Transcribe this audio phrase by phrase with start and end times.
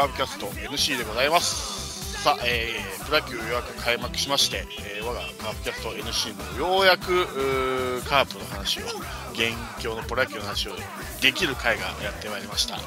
[0.00, 2.22] カーブキャスト NC でございます。
[2.22, 4.64] さあ、えー、プロ野球ようやく開幕しまして、
[4.96, 7.26] えー、我がカープキャスト NC もようやく
[8.08, 8.82] カープの話を
[9.34, 10.72] 現況のプロ野球の話を
[11.20, 12.78] できる回がやってまいりました、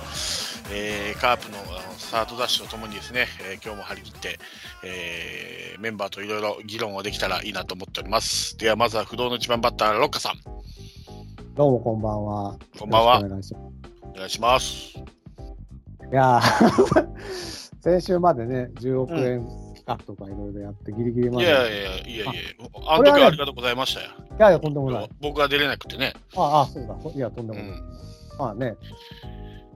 [0.72, 1.58] えー、カープの
[2.00, 4.40] スタートダッシュとともにですね、えー、今日も張り切って、
[4.84, 8.58] えー、メンバーといろいろ議論ができたらいいなと思っております。
[8.58, 10.40] ではまずは不動の一番バッターロッカさん。
[11.54, 12.58] どうもこんばんは。
[12.80, 13.20] こんばんは。
[13.20, 13.40] お願
[14.28, 15.23] いします
[16.12, 16.42] いや
[17.84, 21.48] 先週までね、10億円企画とかいろいろやって、ギリギリまで。
[21.48, 22.32] いやいやいやいやいや、
[22.88, 24.08] あの時はありがとうございましたよ。
[24.38, 25.10] いやいや、とんでもない。
[25.20, 26.14] 僕が出れなくてね。
[26.38, 26.96] ああ、そうだ。
[27.14, 27.68] いや、とんでもない。
[27.68, 27.84] うん、
[28.40, 28.78] まあね、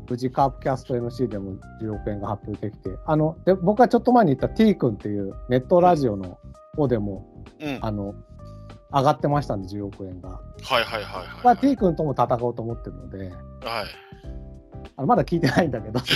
[0.09, 6.39] 無事カープキャスト NC でも10億円が発表できて、あので僕がちょっと前に言った T 君っていうネットラジオの
[6.77, 8.15] 方でも、うん、あの
[8.93, 10.29] 上がってましたんで、10億円が。
[10.29, 11.27] はいはいはいはい、はい。
[11.43, 14.06] まあ、T 君とも戦おうと思ってるので、はい。
[14.95, 16.13] あのまだ聞いてないんだけど、 ち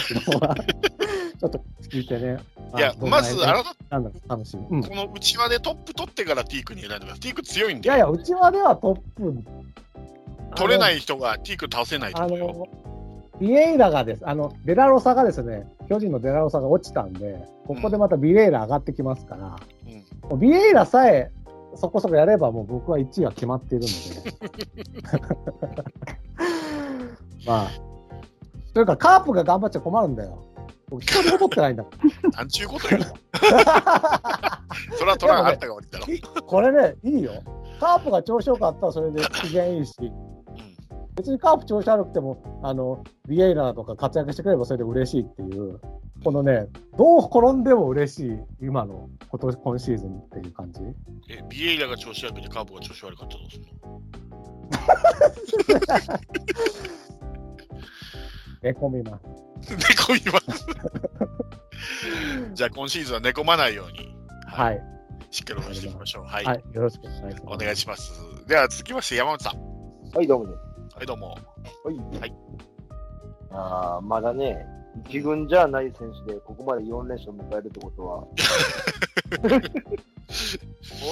[1.43, 2.39] ょっと聞いてね。
[2.77, 7.19] いや、まず、あななんだ楽しみ、うん、この内輪でトップ取ってからティークに選んでます。
[7.19, 7.87] ティーク強いんで。
[7.87, 9.43] いやいや、内輪ではトップ。
[10.55, 12.67] 取れない人がティーク倒せないと思
[13.39, 19.55] ビエイラがです、あの、デラロサがですね、巨人のデラロサが落ちたんで、ここでまたビエイラ上がってきますから、
[20.29, 21.31] うん、ビエイラさえ
[21.75, 24.51] そこそこやればもう僕は1位は決まっているので。
[27.45, 27.71] まあ、
[28.73, 30.45] というか、カープが頑張っちゃ困るんだよ。
[30.89, 31.91] 僕、一人も取ってないんだもん。
[32.31, 33.07] なんちゅうこと言うの
[34.97, 36.21] それは取らなかったが悪いだろ、ね。
[36.45, 37.31] これね、いいよ。
[37.79, 39.95] カープが調子よかったらそれで機嫌いいし、
[41.15, 45.79] 別にカープ調子悪くても、あの、ビエイラーとか活躍してくればそれで嬉しいっていう、
[46.23, 46.67] このね、
[46.97, 50.81] どう転んでも嬉しい、今の今年今シーズンっていう感じ。
[51.29, 54.01] え、ビエイラが調子悪くてカープが調子悪かったらどうするの？
[58.61, 59.75] 寝込みます。
[59.75, 60.65] 寝込みます。
[62.53, 64.15] じゃあ今シーズンは寝込まないように。
[64.45, 64.81] はい。
[65.31, 66.25] しっかり応援していきましょう。
[66.25, 66.45] はい。
[66.45, 67.43] はい、よろしくお願いします。
[67.47, 68.47] お願いします。
[68.47, 69.59] では続きまして山本さん。
[70.13, 70.53] はい、どうも。
[70.93, 71.29] はい、どうも。
[71.29, 71.97] はい。
[72.19, 72.33] はい。
[73.49, 74.65] ああ、まだね、
[75.07, 78.21] 一軍じゃない選手でここまで4連勝迎えるってことは、
[79.41, 79.47] こ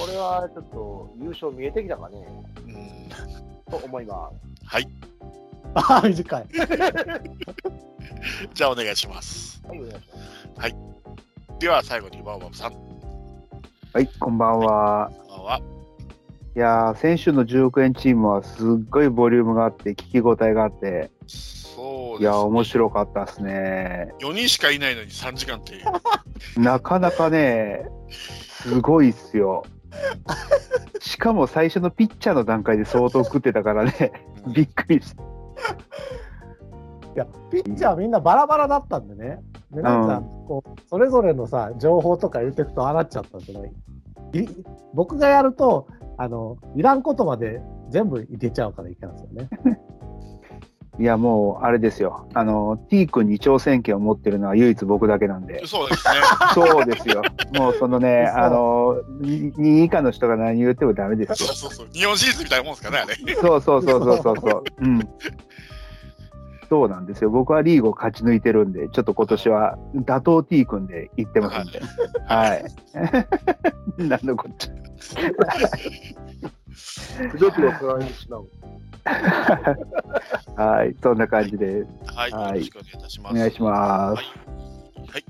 [0.06, 2.44] れはちょっと優勝見えてきたかね。
[2.66, 3.70] うん。
[3.70, 4.66] と思います。
[4.66, 5.09] はい。
[5.74, 6.46] ああ、短い。
[8.54, 9.62] じゃあお願いします。
[9.66, 10.60] はい、お願いします。
[10.60, 10.76] はい。
[11.58, 12.72] では最後にバオバブさん。
[13.92, 15.10] はい、こんばんは。
[15.18, 15.60] こんばんは。
[16.56, 24.08] いや先週の10億円チームはすっごいボリュームがあって、聞き応えがあって、そう、ね、いや、面白かったですね。
[24.20, 25.84] 4人しかいないのに3時間っていう。
[26.60, 29.64] なかなかね、すごいっすよ。
[31.00, 34.12] しかも最初のピッチャーの段階で相当食ってたからね、
[34.52, 35.22] びっくりした。
[37.14, 39.40] いや、ピッチャーみんなバラバラだったんでね。
[39.72, 43.64] で、なんか、こう、それぞれのさ、情報とか入れていくとああなっちゃったんですけど、
[44.94, 45.88] 僕がやると、
[46.18, 49.80] あの、いらんことまで全部入れちゃうからいけないんですよね。
[51.00, 52.28] いや、もう、あれですよ。
[52.34, 55.66] あの、T 君に挑戦権を持ってるのは唯一僕だけなんで。
[55.66, 56.14] そうですね。
[56.52, 57.22] そうですよ。
[57.54, 61.36] もう、そのね、あの、2位以下の人が何言ってもダメですよ。
[61.36, 61.86] そうそうそう。
[61.94, 63.34] 日本シリーズみたいなもんですかね、あれ。
[63.34, 64.64] そうそうそうそうそうそう。
[64.78, 65.08] うん。
[66.70, 67.30] そうなんですよ。
[67.30, 71.82] 僕はリーグを勝ち抜いてるんで、ちょっと今年は打倒 T 君で行ってますんで。
[72.26, 72.64] はい。
[73.98, 74.72] 何のこっちゃ。
[80.62, 81.84] はい、そんな感じで。
[82.14, 83.34] はい、よろしくお願いいたします。
[83.34, 84.16] お願いします。
[84.16, 84.26] はい。
[85.08, 85.24] はい、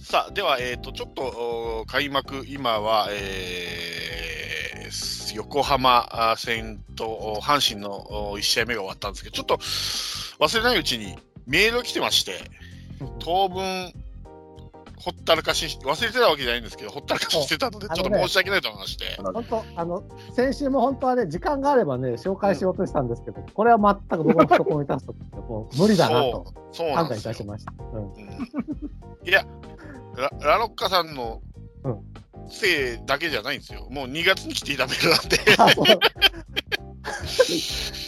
[0.00, 9.56] さあ、では、えっ、ー、と、ちょっと開幕、今は、えー、横浜戦と阪神の1試合目が終わったんですけど、ちょっと
[10.38, 12.38] 忘れないうちにメールが来てまして、
[13.18, 13.92] 当分、
[14.98, 19.04] ほったらかし、忘れてたわけじゃないんですけど、ほったらかししてたので、ちょっと申し訳ないと思いまして。
[19.22, 20.02] 本当、あの、
[20.34, 25.14] 先週も本当はね、時間があればね、紹介しようとしたんですけど、これは全く僕の懐に立つと、
[25.48, 26.44] もう無理だなと
[26.94, 27.72] 判断いたしました。
[27.78, 29.46] うん、いや
[30.16, 31.40] ラ、ラロッカさんの
[32.48, 33.86] せいだけじゃないんですよ。
[33.90, 35.36] もう2月に来ていたメールなんで。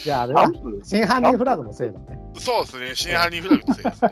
[0.05, 0.51] いや、あれは、
[0.83, 2.19] 真犯人フラグのせいだね。
[2.39, 4.11] そうですね、真犯人フラグのせいですね。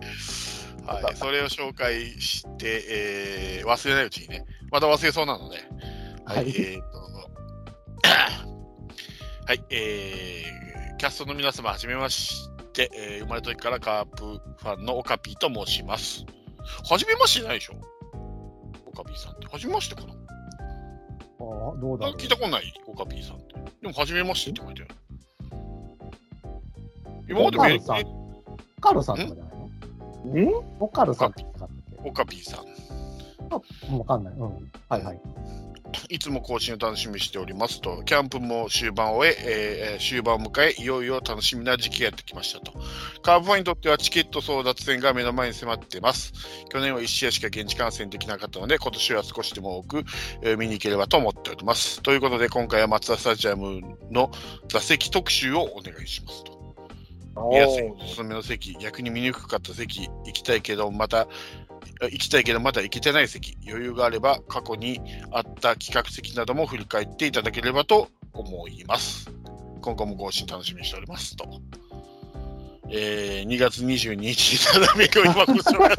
[0.94, 2.84] はい、それを紹介して、
[3.60, 5.58] えー、忘れないうちにね、また忘れそうなので、
[6.24, 6.84] はい、はい、えー、と、
[9.46, 16.24] はい、えー、キャストの皆様、はじめまして、えー、生まれた時からカープファンのオカピーと申します。
[16.88, 17.74] はじめましてないでしょ？
[18.86, 19.46] オカピーさんって。
[19.46, 20.12] はじめましてかな？
[20.12, 20.16] あ
[21.80, 23.54] どうだ聞いたことない、オカピーさんって。
[23.80, 24.94] でも、初めましてって書いてある。
[27.28, 27.80] 今までメール
[28.80, 29.49] カールさんとかじゃない？
[29.49, 29.49] の
[30.34, 30.46] え？
[30.78, 32.64] オカルさんって言ったかったっオカピーさん。
[32.64, 34.34] けわかんない。
[34.34, 34.70] うん。
[34.88, 35.20] はいはい。
[36.08, 42.72] いつも更新を楽しみにしておりますと、キャンプも終盤を終ええー終盤を迎え、いよいよ楽しみな時期がやってきましたと。
[43.22, 46.32] カープファンにとってはチケット争奪戦が目の前に迫っています。
[46.68, 50.04] 去年は1試合しか現地観戦できなかったので、今年は少しでも多く、
[50.42, 52.02] えー見に行ければと思っております。
[52.02, 53.80] ということで、今回は松田スタジアム
[54.12, 54.30] の
[54.68, 56.49] 座席特集をお願いしますと。
[57.36, 61.28] 見やすいおすすめの席、逆に見にくかった席、行きたいけど、また、
[62.02, 65.00] 行きたいけどまだ行けてない席、余裕があれば過去に
[65.32, 69.30] あった企画席なども振り返っていただければと思います。
[69.80, 71.46] 今後も更新楽しみにしておりますと。
[72.92, 75.96] えー、2月22日に並びを今ご紹介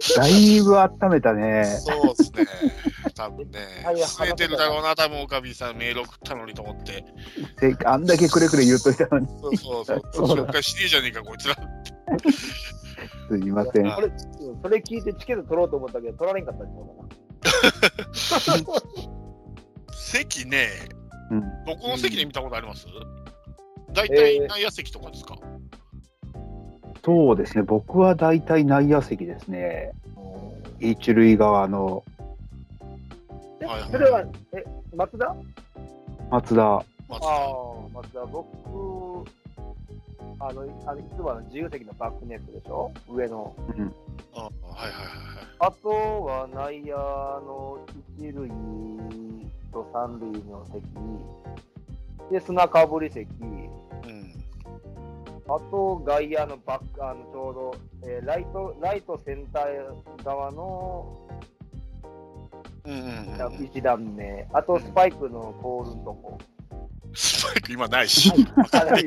[0.00, 1.64] しだいぶ温めたね。
[1.64, 2.46] そうですね。
[3.14, 7.04] 多分ねはい、据えてるだろうな、多分岡部さんメール送ったのにと思って。
[7.58, 9.28] せあんだけくれくれ言っといたのに。
[9.40, 10.02] そうそうそう。
[10.12, 11.56] そうだ紹介しねえじゃねえか、こいつら。
[13.28, 13.90] すいません。
[13.94, 14.10] これ、
[14.62, 18.90] それ聞いてチケット取ろうと思ったけど、取られんかったんちゃうかな。
[19.94, 20.68] 席ね、
[21.30, 22.86] うん、どこの席で見たことあります？
[23.92, 25.36] 大体内野席とかですか、
[27.04, 29.92] そうですね、僕は大体内野席ですね。
[30.80, 32.04] 一塁側の。
[33.60, 33.90] えはいはい。
[33.90, 34.64] それは、え、
[34.96, 35.34] 松田？
[36.30, 36.84] 松田。
[37.08, 37.26] 松田。
[37.26, 38.48] ああ、松田、僕、
[40.38, 42.90] あの、あのいつもの自由席のバックネットでしょ？
[43.10, 43.54] 上の。
[43.76, 43.94] うん、
[44.34, 47.78] あはいはいはいあとは内野の
[48.18, 48.48] 一塁
[49.70, 50.82] と三塁の席、
[52.30, 53.50] で、砂かぶり席、はい。
[54.08, 54.34] うん。
[55.46, 57.74] あと外野のバック、あのちょうど、
[58.08, 61.26] えーライト、ライトセンター側の
[62.84, 66.38] うんうんうん、一段目、あとスパイクのポールのとこ。
[67.14, 68.32] スパイク今ないし。
[68.72, 69.06] あのい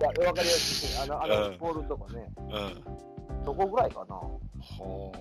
[0.00, 1.02] やわかりやすい。
[1.02, 2.30] あの、あのうんポールのとこね。
[2.36, 3.44] うん。
[3.44, 4.16] どこぐらいかな
[4.60, 5.12] ほ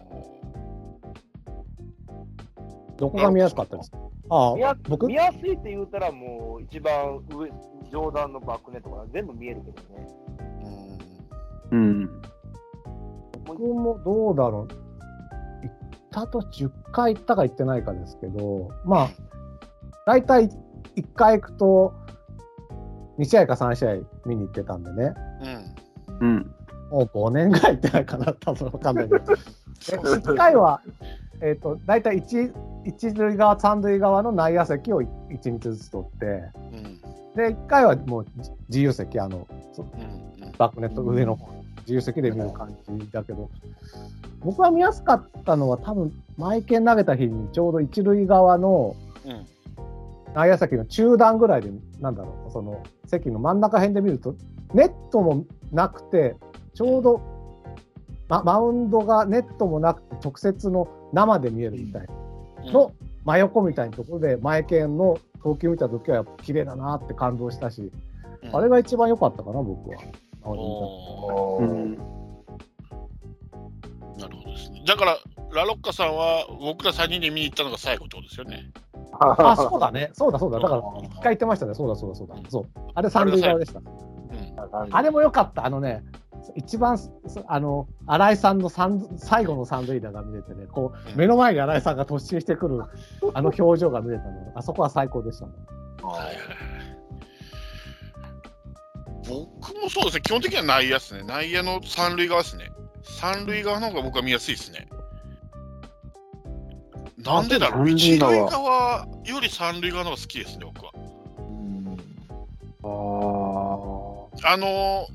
[3.02, 3.98] どこが見やすかったですか？
[4.30, 5.08] あ見やあ、僕？
[5.08, 7.50] 見やすいって言うたらもう一番上、
[7.92, 10.08] 上段のバックネットから全部見えるけどね。
[11.72, 11.76] う。
[11.76, 11.84] うん。
[11.84, 12.22] うん。
[13.46, 14.74] 僕もどうだろう。
[15.64, 15.76] 行っ
[16.12, 19.10] たと10回行ったか行ってないかですけど、まあ、
[20.06, 20.50] 大体
[20.96, 21.94] 1回行くと、
[23.18, 23.96] 2試合か3試合
[24.28, 25.14] 見に行ってたんでね、
[26.20, 26.28] うん。
[26.28, 26.56] うん。
[26.92, 29.34] もう5年ぐらい行ってないかな、多分わかんないけど。
[29.34, 30.82] え1回は、
[31.42, 32.52] えっ、と、大体一
[32.86, 35.08] 一塁側、三塁側の内野席を1
[35.50, 37.02] 日ずつ取って、うん。
[37.36, 40.46] で、1回はもうじ自由席、あの、そうん。
[40.46, 40.52] うん。
[40.58, 41.52] バックネット上の方、
[41.82, 43.50] 自由席で見る感じだけど、
[44.44, 48.96] 僕は見やすかったのは、多分マイケン投げた日にちょうど一塁側の
[49.26, 49.46] うん。
[50.34, 54.36] 内野席の中段ぐらいで、なんだろう、その席の真ん中辺で見ると、
[54.74, 56.36] ネットもなくて、
[56.74, 57.22] ちょうど、
[58.30, 62.08] ま、マウンドがネットもなくて、直接の生で見えるみたい
[62.66, 62.92] うんの
[63.26, 67.92] 真横みたいなところで、マイケンの投球見たときは、やっぱ綺麗だなって感動したし、うん
[68.54, 69.98] あれが一番良かったかな、僕は。
[74.18, 74.84] なるほどですね。
[74.88, 75.18] だから、
[75.54, 78.72] ラロッカさんは僕ら3人で見に行ったのが最後ってことですよね。
[79.20, 80.10] あ、そうだね。
[80.14, 80.60] そうだそうだ。
[80.60, 81.76] だから、一回言ってましたね。
[81.76, 82.36] そうだそうだそうだ。
[82.50, 82.66] そう。
[82.96, 83.80] あれ三塁側でした。
[83.80, 84.96] うん。
[84.96, 85.66] あれも良かった。
[85.66, 86.04] あのね、
[86.56, 87.12] 一番、そ
[87.48, 92.82] あの、新井さんの三最後の三塁打が見れてね、こう目の前に新井さんが突進してくる、
[93.34, 94.52] あの表情が見れたの。
[94.56, 95.52] あそこは最高でしたね。
[99.28, 101.24] 僕もそうですね、基本的には内野ですね。
[101.24, 102.72] 内野の三塁側ですね。
[103.04, 104.88] 三塁側の方が僕は見やすいですね。
[107.18, 110.92] なんでだろう三一塁側より三塁側の方が好きですね、僕は。
[112.84, 112.88] あ
[114.54, 115.08] あの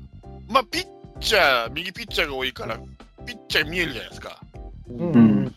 [0.49, 2.77] ー、まあ、ピッチャー、右ピッチャーが多いから、
[3.25, 4.41] ピッチャー見えるじゃないですか。
[4.89, 5.55] うんうん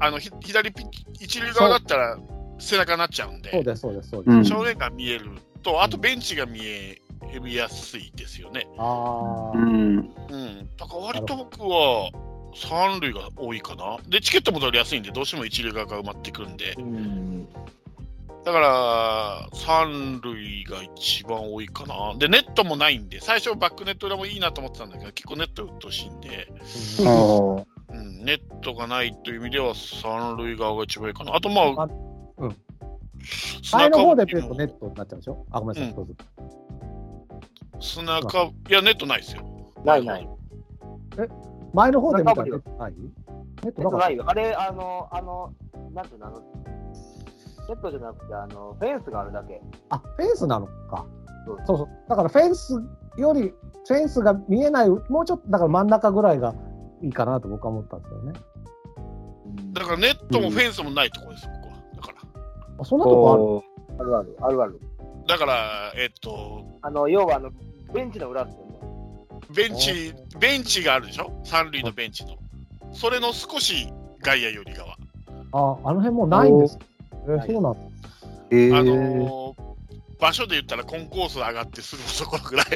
[0.00, 0.86] あの、ひ左ピッ
[1.20, 2.18] 一塁側だったら
[2.58, 4.36] 背中になっちゃうんで、そうです、そうです、そううです。
[4.38, 5.30] ん正面が見える
[5.62, 7.00] と、あとベンチが見え、
[7.40, 8.66] 見やすいですよね。
[8.78, 8.86] ああ。
[8.86, 9.68] あ、うん。
[9.68, 10.68] うん。
[10.76, 12.10] だから割と僕は
[12.54, 13.98] 三塁が多いかな。
[14.08, 17.48] で、チケットも取りやすいんで、どうしても一塁側が埋まってくるんで、うん。
[18.44, 22.14] だから三塁が一番多いかな。
[22.18, 26.48] で、ネットもないんで、最初バックネット裏もいいなと思ってたんだけど、結構ネットうっとうしいんで、
[27.90, 31.36] うん、ネットがないという意味では三塁側が一番いいかな。
[31.36, 31.88] あと、まあ、あ
[32.38, 32.56] うん。
[33.72, 35.46] 前の方で見ぶりもるとネットになっちゃうでしょ？
[35.52, 35.96] あ、ごめんなさい、うん。
[35.96, 36.14] どうぞ。
[37.80, 39.72] 砂か、いや、ネットないですよ。
[39.84, 40.28] ないない。
[41.72, 42.94] 前の方で見たらネットない？
[43.62, 44.24] ネットないよ。
[44.26, 45.54] あれ、あの、あの、
[45.94, 46.42] なんていうの、あの、
[47.68, 49.60] ネットじゃなくて、あの、フェンスがあるだけ。
[49.90, 51.06] あ、フェンスなのか。
[51.46, 51.88] そうそうそう。
[52.08, 52.74] だからフェンス
[53.16, 53.52] より
[53.88, 56.54] フェンスが見えない、もうちょっとだから真ん中ぐらいが
[57.02, 58.32] いいかなと僕は思ったんですよね。
[59.72, 61.76] だからネットもフェンスもないところです、僕は。
[61.96, 62.18] だから。
[62.78, 63.64] あそんなとこお
[64.00, 64.80] あるある、あるある。
[65.26, 67.50] だから、えっと、あの、要はあの、
[67.92, 68.72] ベンチの裏ですよね。
[69.54, 71.30] ベンチ、ベンチがあるでしょ？
[71.44, 72.36] 三塁のベンチの。
[72.92, 74.92] それの少し外野寄り側。
[74.92, 75.02] ある
[75.52, 76.78] あ、あの辺もうないんです。
[77.28, 77.78] えはいそうなんだ。
[78.50, 79.62] えーあのー
[80.20, 82.68] 場所で言ったらコンコース上がってすぐのところぐらい。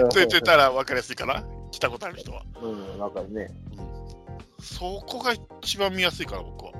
[0.00, 1.42] うんと言ってたら分かりやすいかな？
[1.72, 2.44] 来たことある人は。
[2.62, 3.50] うん、わかるね。
[4.60, 6.72] そこが一番見やすいから、僕は。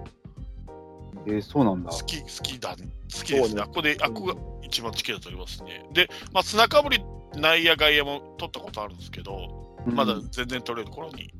[1.26, 1.90] えーそうなんだ。
[1.90, 3.54] 好き、好きだ、好きですね。
[3.56, 5.84] ねあここで、あここが一番チケット取りますね。
[5.92, 11.34] で、まあ、砂かぶり内野外野も取ったことあるんですけど、まだ全然取れる頃に。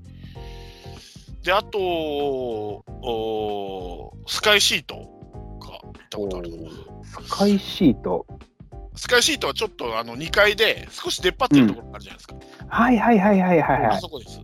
[1.42, 1.78] で、あと、
[3.02, 6.50] おスカイシートが行ったことある。
[7.02, 8.26] スカイシート。
[8.94, 12.35] スカイシートはちょっとあの2階で少し出っ張ってるところがあるじゃないですか。
[12.68, 13.87] はいはいはいはいはいはい。
[13.87, 14.40] あそこです。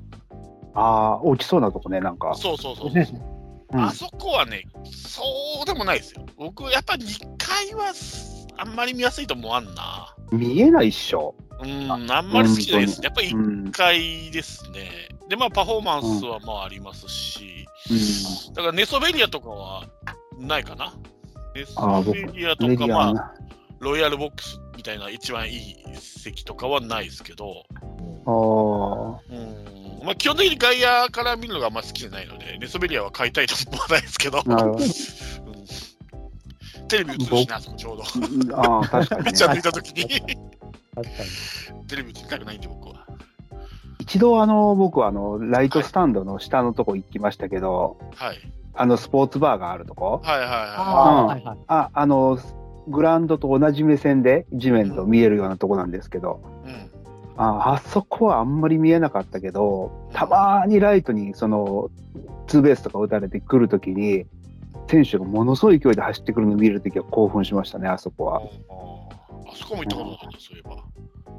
[0.75, 2.35] ああ、落ちそうなとこね、なんか。
[2.35, 3.05] そうそうそうそう。
[3.73, 5.23] うんあそこはね、そ
[5.63, 6.25] うでもないですよ。
[6.37, 10.15] 僕、やっぱ2階はすあんまり見やすいと思わんな。
[10.33, 11.35] 見えないっしょ。
[11.63, 13.01] うん、あんまり好きじゃないです。
[13.03, 13.65] やっぱりうん。
[13.69, 15.09] 1階ですね。
[15.29, 17.67] で、まあ、パフォーマンスはまあありますし、
[18.55, 19.85] だからネソベリアとかは
[20.39, 20.95] ないかな。
[21.55, 23.35] ネソ僕、ベリアとか、まあ、
[23.81, 27.65] ロイヤルボックスみたいな一番いい席とかはないですけど、
[28.27, 29.35] ああ。
[29.35, 34.85] うんまあ、基本的に外野から見るのがあんまり好きじゃないので、ネソベリアは買いたいと思わないですけど、なるほど。
[34.85, 34.87] う
[35.46, 35.46] ん
[36.89, 38.57] テレビ映るしな、あそこちょうど。
[38.57, 39.45] ああ、確かにねピッチ。
[39.45, 40.31] ャー抜いたときに、確か
[41.75, 41.87] に。
[41.89, 43.07] テレビ映りたくないんで、僕は。
[43.99, 48.39] 一度、あの、僕は、あの、ライトスタンドの下のとこ行きましたけど、はい。
[48.75, 50.21] あの、スポーツバーがあるとこ。
[50.23, 51.59] はいはいはああ、うんはいはい。
[51.67, 52.39] あ、あの、
[52.89, 56.69] グラウンドと同じ目線で地面と見えるようなとこなんですけど、い。
[56.69, 56.91] うん。
[57.39, 61.91] ああそこはあんまり見えなかったけど、たまにライトにその
[62.47, 64.25] ツーベースとか打たれてくるときに、
[64.89, 68.37] 選手がものすごい勢いで走ってくるのを見るときは興奮しましたね、あそこは。
[68.39, 70.85] ああそこも行ったことなかった、そういえば。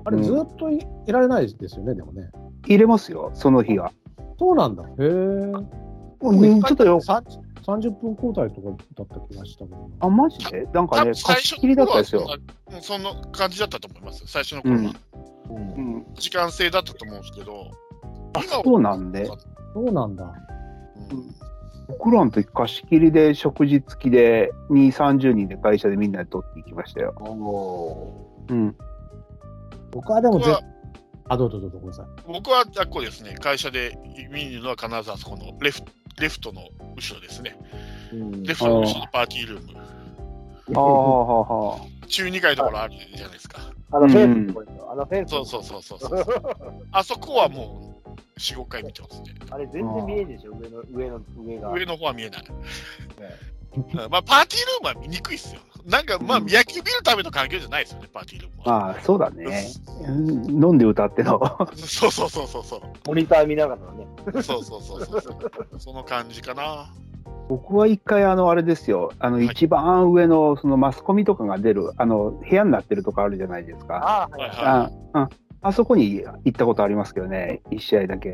[0.06, 2.30] あれ、ずっといいられないですよね、でもね。
[2.66, 3.92] 入れますよ、その日は。
[4.40, 4.84] そうなんだ。
[4.84, 5.04] へえ。
[6.20, 9.90] うんちょっとよ、30 30分交代とかだった気がしたけど。
[10.00, 10.66] あ、マジで？
[10.74, 12.26] なんかね、貸し切りだったですよ。
[12.72, 14.24] うんそんな感じだったと思います。
[14.26, 14.80] 最初の頃は。
[15.50, 17.72] うんうん、時間制だったと思うんですけど。
[18.34, 20.34] あそうなんでそうなんだ。
[21.90, 27.14] うん僕らの時貸し切りで食事付きで2、30人で会社でみんなで取っていきましたよ。
[27.18, 28.76] おうん。
[29.92, 30.62] 僕はでもぜ僕は
[31.30, 32.06] あ、どうぞどうぞ、ごめんなさい。
[32.28, 33.98] 僕はあっこですね、会社で
[34.32, 35.82] 見るのは必ずあそこのレフ
[36.20, 36.62] レフトの
[36.96, 37.58] 後ろですね。
[38.44, 39.80] レフトの後ろにパーティールーム。
[40.76, 42.08] ああ、 はあ、はあ。
[42.08, 43.60] 中2階のところあるじゃないですか。
[43.92, 46.86] あのフェンスのとこですよあのフェンスのそうそうそうそうそう。
[46.92, 47.97] あそこはもう
[48.38, 49.36] 4、5回見てますね。
[49.50, 51.72] あれ全然見えんでしょ、上の、上の、上が。
[51.72, 52.46] 上の方は見えない。
[52.48, 55.62] うんまあ、パーティールームは見にくいっすよ。
[55.86, 58.80] なんか、まあ、野球見るための環境じゃないですよね、パーティールームは。
[58.80, 59.68] まあ、そうだね。
[60.08, 61.40] うん飲んで歌っての。
[61.76, 62.82] そうそうそうそうそう。
[63.06, 64.08] モニター見ながらね。
[64.42, 65.80] そうそうそうそうそう。
[65.80, 66.92] その感じかな。
[67.50, 69.14] 僕は一回、あの、あれですよ。
[69.20, 73.96] あの、はい一番上の、そのマスコミとかが出る、あの、部屋になってるとこあるじゃないですか。
[73.96, 74.66] ああ、はいはいはい。
[74.66, 75.30] はあうん
[75.62, 78.30] あそこに行ったことありますけどね、一試合だけ。
[78.30, 78.34] い。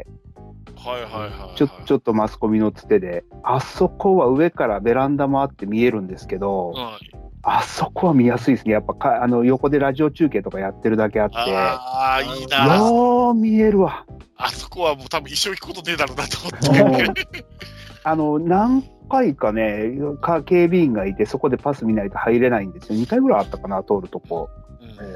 [0.75, 1.57] はいはいはい。
[1.57, 7.15] ちょちょっとマスコミのつてで、あそこは上からベランダもあって見えるんですけど、はい。
[7.43, 8.73] あそこは見やすいですね。
[8.73, 12.77] やっぱかあの横でラジオ中継とかやってるだけあって、ああ、いいな。
[12.77, 14.05] よう見えるわ。
[14.37, 16.37] あそこはもう多分一生行くことねえだろうなと
[16.83, 17.45] 思って。
[18.05, 22.99] あの、何回かね、か警備員がいて、そこでパス見ないと入れないんですよ。
[22.99, 24.49] 2回ぐらいあったかな、通るとこ。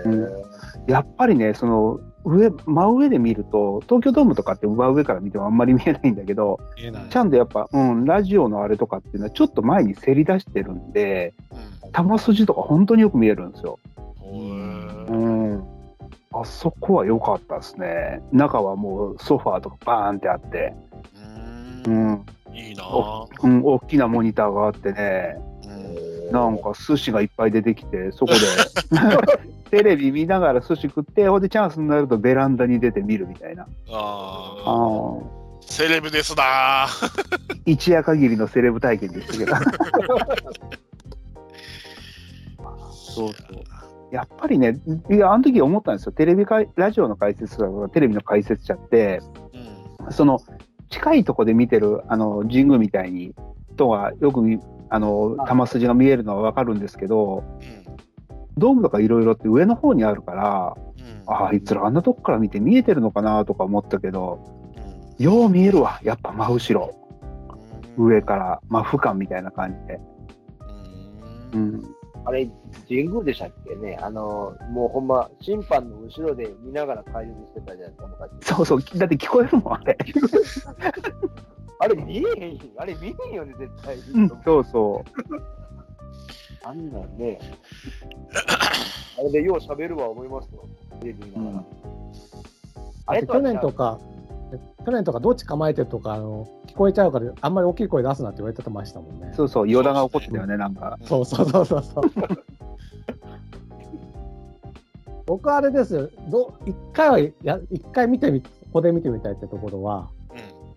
[0.06, 0.14] うん。
[0.14, 0.58] えー
[0.88, 6.60] やっぱりね、その、上、真上で見ると、東京ドームとかって真上から見てもあんまり見えないんだけど、
[7.10, 11.34] ちゃんとやっぱ、うん、ラジオのあれとかっていうのはちょっと前にせり出してるんで、
[11.94, 13.80] 球筋とか本当によく見えるんですよ。
[14.24, 15.64] うんうん。
[16.34, 18.22] あそこは良かったですね。
[18.32, 20.74] 中はもうソファーとかバーンってあって、
[21.86, 22.12] ううん。
[22.12, 25.47] ん、いいなおうん、大きなモニターがあってね、うん
[26.32, 28.40] なんか寿司がいっぱい出てきて、そこで
[29.72, 33.68] テレビ見ながら寿司食って、ほんでチャンスになるとベランダに出て見るみたいな。
[33.90, 36.88] ああセレブですな
[37.66, 39.56] 一夜限りのセレブ体験でしたけど。
[42.92, 43.68] そうそう。
[44.12, 44.80] やっぱりね、
[45.12, 46.12] いや、あの時思ったんですよ。
[46.14, 49.22] テレビかい、ラジオの解説とかテレビの解説者って、
[50.00, 50.40] うんその、
[50.90, 53.34] 近いとこで見てる、あの、神宮みたいに、
[53.76, 57.98] とはよく見、あの、球筋が見えるのはわかるんですけど、うん
[58.60, 64.40] ドームとかいろいろって上の方にあるから、うんああいつらあんなとこから見て見えてるのかなとか思ったけど、
[65.20, 66.00] うんよう見えるわ。
[66.04, 66.96] やっぱ真後ろ。
[67.98, 70.00] うん上から、まあ、俯瞰みたいな感じで。
[71.54, 71.84] ううんん。
[72.26, 72.48] あれ、
[72.88, 73.98] 神宮でしたっけね。
[74.02, 78.56] あの、もうほんま、審判の後ろで見ながら解説してたじゃないですか、昔。
[78.56, 79.00] そうそう。
[79.00, 79.98] だって聞こえるもん、あれ。
[81.80, 82.60] あれ見えへんよ。
[82.78, 83.96] あれ見えへんよね、絶対。
[83.96, 85.04] うん、そうそ
[86.64, 87.40] あんなんね。
[89.20, 90.66] あれでよう喋るわ思いますよ。
[91.00, 91.64] テレビ見ながら。
[93.06, 94.00] あれ去年とか、
[94.86, 99.36] 去年とかどっち構えてるとか、あの聞こえちゃうから、あんまり大きい声出すなって言われてましたもんねう。。
[99.36, 99.70] そうそう。
[99.70, 100.98] ヨダが怒ってたよね、なんか。
[101.04, 102.04] そうそうそうそうそう。
[105.26, 110.10] 僕はあれですよ、ど一回はや、一回見てみ、ここで見てみたいってところは、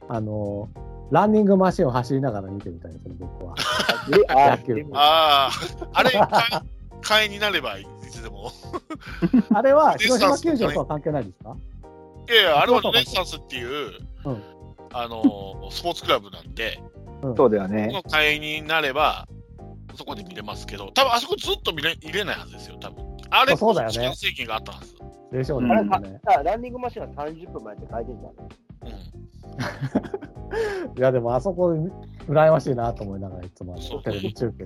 [0.08, 0.68] うんあの、
[1.10, 3.54] ランニングマシンを走りながら見てみたいですね、僕は。
[4.30, 4.58] あ
[4.94, 5.50] ああ、
[5.92, 6.64] あれ、か
[7.02, 8.50] 会員になればいつでも。
[9.54, 11.56] あれは広島球場とは関係ないですか？
[12.28, 14.42] いやいや、あれはそうそうレッサンスっていう、うん
[14.92, 16.80] あの、スポーツクラブなんで、
[17.36, 17.88] そうだよこね。
[17.92, 19.26] の会員になれば、
[19.96, 24.12] そこで見れますけど、多分あそこずっと見れ入れないはずですよ、多分あれ、そうだよね
[24.46, 24.96] があったはず。
[25.32, 25.68] でしょうね。
[25.68, 28.92] ランニングマシンは30分前って書いてんじゃん。
[28.92, 29.29] うん
[30.96, 31.74] いや、でもあそこ、
[32.26, 34.64] 羨ましいなと思いながら、いつもテレビ中継。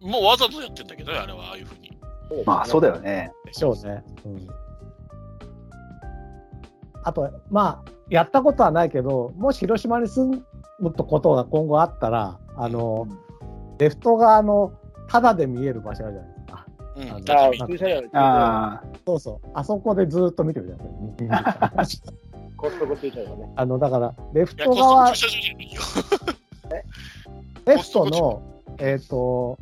[0.00, 1.96] もうわざとやってんだけどね、あれはああいうふうに。
[2.44, 3.32] まあ、そうだよね。
[3.44, 4.04] でしょうね。
[4.24, 4.46] うん。
[7.04, 10.42] あと、まあ、やったことはないけど、もし広島に住
[10.80, 13.06] むことが今後あったら、あの、
[13.78, 14.72] レフト側の
[15.08, 16.66] ただで見える場所あるじゃないですか。
[16.96, 19.48] うんああ、そうそう。
[19.54, 22.12] あそこでずっと見てるじゃないですか。
[22.56, 23.52] コストコ駐車場ね。
[23.56, 25.12] あの、だから、レフト側。
[27.66, 28.42] レフトの、
[28.78, 29.58] えっ、と、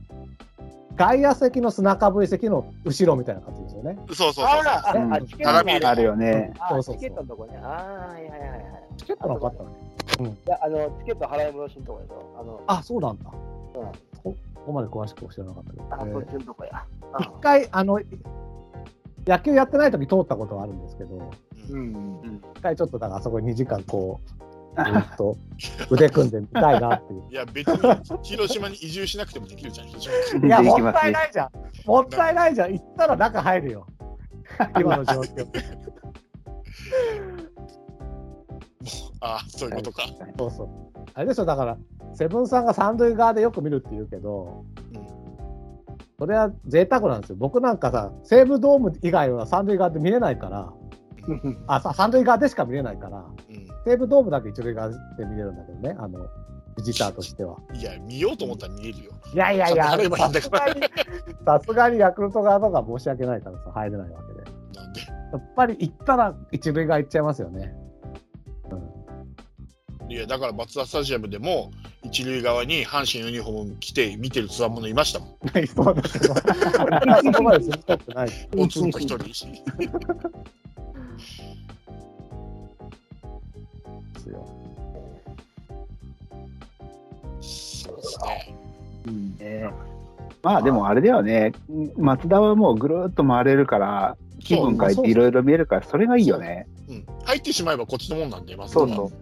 [0.96, 3.98] 外野席の砂かぶり席の後ろみたいな感じですよね。
[4.08, 6.54] そうそうそうあら、うんあ、あチケットあるよね。
[6.60, 7.58] あそうそうチケットのとこね。
[7.60, 8.60] ああ、はいはいはいはい。
[8.96, 9.62] チケットなかった
[10.22, 10.28] の？
[10.28, 12.36] いや、あの、チケット払い戻しのとこでしょ？
[12.38, 13.30] あの、あ、そうなんだ。
[13.30, 13.34] うん
[14.22, 15.84] こここまで詳しく知らなかったけど。
[15.90, 16.84] あ、えーそっちのとこや。
[17.18, 18.00] 一回、あの、
[19.26, 21.30] 野球やってない時通ったことはあるんですけど、
[21.70, 22.40] うん。
[22.56, 24.28] 一回ちょっとだからあそこに2時間こう、
[24.76, 25.36] ず っと
[25.90, 27.22] 腕組んでみたいなっていう。
[27.30, 27.78] いや、別に
[28.22, 30.46] 広島に移住しなくてもできるじゃん、広島。
[30.46, 31.50] いや、でもったいないじゃん。
[31.86, 32.72] もったいないじゃん。
[32.72, 33.86] 行ったら中入るよ。
[34.80, 35.46] 今の状況。
[39.20, 40.02] ああ、そういうことか。
[40.36, 40.68] そうそう。
[41.14, 41.78] あれでしょ、だから、
[42.14, 45.04] セブンさんが三塁側でよく見るって言うけど、うん
[46.18, 47.36] それは贅沢なんですよ。
[47.36, 50.72] 僕なんかさ、西武ドーム以外は三塁側で見れないから、
[51.66, 56.26] あ、さ三塁側でしか見れないから、うん西武ドームだけ一塁側で見れるんだけどね、あの、
[56.76, 57.58] ビジターとしては。
[57.74, 59.12] いや、見ようと思ったら見えるよ。
[59.34, 60.80] いやいやいや、さすがに、
[61.44, 64.40] さすがにヤクルト側とか申し訳ないからさ、入れないわけで。
[64.80, 65.00] なんで？
[65.02, 67.74] やっぱり行ったら一塁側行っちゃいますよね。
[70.08, 71.70] いや、だから松田スタジアムでも、
[72.02, 75.28] 一塁側に阪神ユニフォーム着て見てるつわものいましたもん。
[75.54, 75.66] うん。
[75.66, 76.34] そうだけど、
[77.32, 78.28] そこまでとない。
[78.54, 79.62] ポツンと一人。
[81.16, 81.22] で
[84.20, 84.46] すよ。
[87.40, 88.54] そうですね。
[89.62, 89.70] ね
[90.42, 91.52] まあでもあれだよね、
[91.96, 96.66] 松田はもうぐるーっと回れるから、気分変えていろいろ見えるから、それがいいよね。
[96.88, 97.06] うん。
[97.24, 99.12] 入ってしまえばこっちのもんなんで、松田はそうそ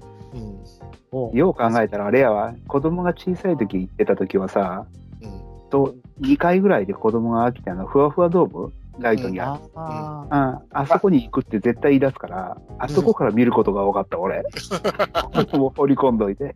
[1.12, 1.38] うう。
[1.38, 4.86] よう考えたら、あれやわ、子供が小さい時行ってた時はさ、
[5.20, 5.40] うん。
[5.70, 9.60] と2回ぐらいで子供が飽きたの、ふわふわドームライトにある。
[9.74, 14.42] あああそこに行くって絶対言い出すから、あそこから見ることが多かった、俺。
[15.52, 16.54] もう掘り込んどいて。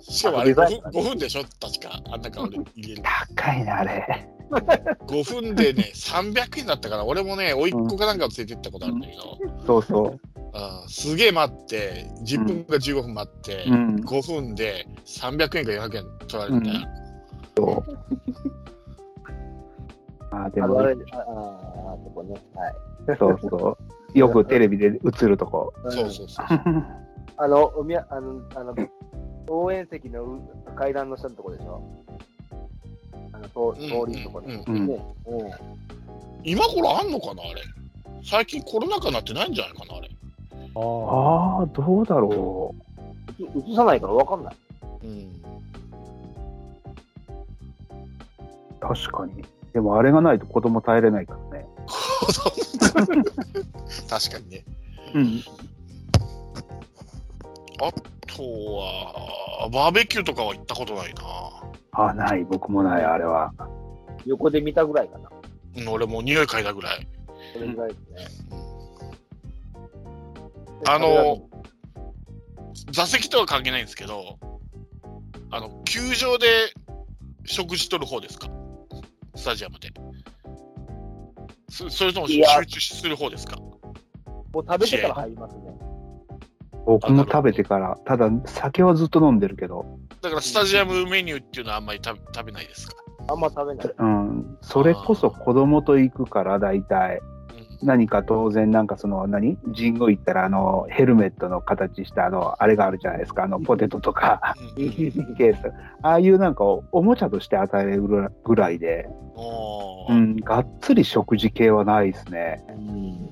[0.00, 0.54] しかもあれ5
[0.90, 1.42] 分 ,5 分でしょ？
[1.60, 2.00] 確か。
[2.12, 3.02] あんな顔で入れる。
[3.36, 4.28] 高いね、あれ。
[4.50, 10.10] 5分でね、300円だったから、俺もね、甥っ子かなんかを連れて行ったことあるんだけど、そうそう。
[10.12, 10.20] うん
[10.88, 13.96] すげえ待って、10分か15分待って、うん。
[14.04, 16.84] 5分で300円か400円取られて、うん
[17.56, 17.98] そう。
[20.30, 22.34] ああ、でもあの、あ、れ、ああ、ね。
[22.54, 22.74] はい。
[23.18, 23.78] そうそ
[24.14, 24.18] う。
[24.18, 25.72] よくテレビで映るとこ。
[25.84, 26.46] そうそうそう。
[27.36, 28.74] あの、おみや、あの、あの、
[29.48, 30.40] 応援席のう
[30.76, 31.82] 階段の下のとこでしょ？
[33.32, 34.54] あの、通通りのとこで。
[34.54, 35.04] うんうんね。
[35.26, 35.50] うん。
[36.44, 37.62] 今頃あんのかなあれ？
[38.24, 40.10] 最近コロナ禍になってないんじゃないかなあれ。
[40.74, 42.74] ああああ、どうだろ
[43.38, 44.56] 映さないからわかんない。
[45.04, 45.10] うん。
[45.10, 45.24] う。
[48.80, 49.44] 確かに。
[49.72, 51.66] でもあれがないと子供耐えれないからね。
[54.08, 54.64] 確かにね。
[55.14, 55.42] うん。
[57.82, 57.90] あ
[58.26, 58.42] と
[58.76, 61.22] は、バーベキューとかは行ったことないな。
[61.92, 63.52] あない、僕もない、あれは。
[64.26, 65.30] 横で見たぐらいかな。
[65.76, 67.06] うん俺もう匂い嗅いだぐらい。
[67.54, 67.94] それぐらいで
[68.28, 68.56] すね。
[70.86, 71.42] あの、
[72.90, 74.38] 座席とは関係ないんですけど、
[75.50, 76.46] あの、球場で
[77.44, 78.48] 食事取る方ですか？
[79.34, 79.90] スタジアムで。
[81.68, 83.56] そそれとも集中する方ですか？
[83.56, 83.74] も
[84.54, 85.60] う食べてから入りますね。
[86.84, 89.86] 僕も食べてから、ただ酒はずっと飲んでるけど、
[90.22, 92.94] だからスタジアムメニューっていうのはあんまり食べ食べないですか、
[93.28, 93.94] あんま食べない。
[93.96, 97.39] うん、それこそ子供と行くから大体、うん、
[97.82, 99.56] 何か当然なんかその何？
[99.74, 103.44] 神宮行ったらあのヘルメットの形したあのあれがあるじゃないですか。
[103.44, 104.54] あのポテトとか。
[104.76, 104.92] うん。
[104.92, 105.72] ケース。
[106.02, 108.02] ああいうなんかおおもちゃとして与える
[108.44, 109.08] ぐらいで、
[110.08, 112.64] うん、がっつり食事系はないですね。
[112.68, 113.30] うん。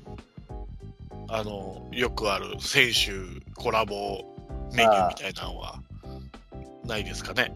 [1.29, 3.11] あの、よくある選手
[3.53, 3.93] コラボ
[4.73, 5.79] メニューみたいなのは
[6.85, 7.53] ないですかね？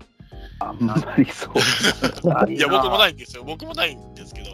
[0.60, 1.54] あんまりそう。
[2.52, 3.44] いや、僕もないんですよ。
[3.44, 4.52] 僕もないんですけど、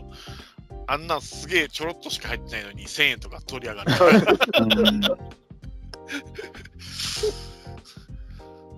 [0.91, 3.91] あんなんすげえちょろっとしか入ってないのに1000円とか取り上がる。
[4.59, 5.01] うん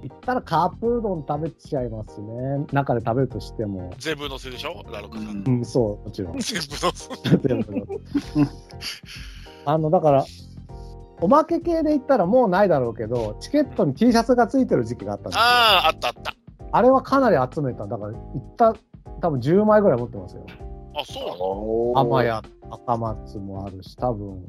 [0.04, 2.66] 行ったらカープうどん食べちゃいますね。
[2.72, 3.94] 中で食べるとしても。
[4.00, 4.84] 全部乗せでしょ？
[4.92, 5.44] ラロカさん。
[5.46, 6.40] うん、そう、もちろん。
[6.40, 7.10] 全部乗せ。
[7.48, 7.86] 全部の
[9.66, 10.26] あの、だから、
[11.22, 15.42] おまけ系で言ったらもうないだろうけど、チケットに T シャツがついてる時期があったんですよ。
[15.44, 16.34] ああ、あったあった。
[16.72, 17.86] あれはかなり集めた。
[17.86, 18.74] だから、行った、
[19.22, 20.46] 多分10枚ぐらい持ってますよ。
[20.96, 21.44] あ、そうなの？
[21.44, 24.44] おー甘や赤松もあるし、多分、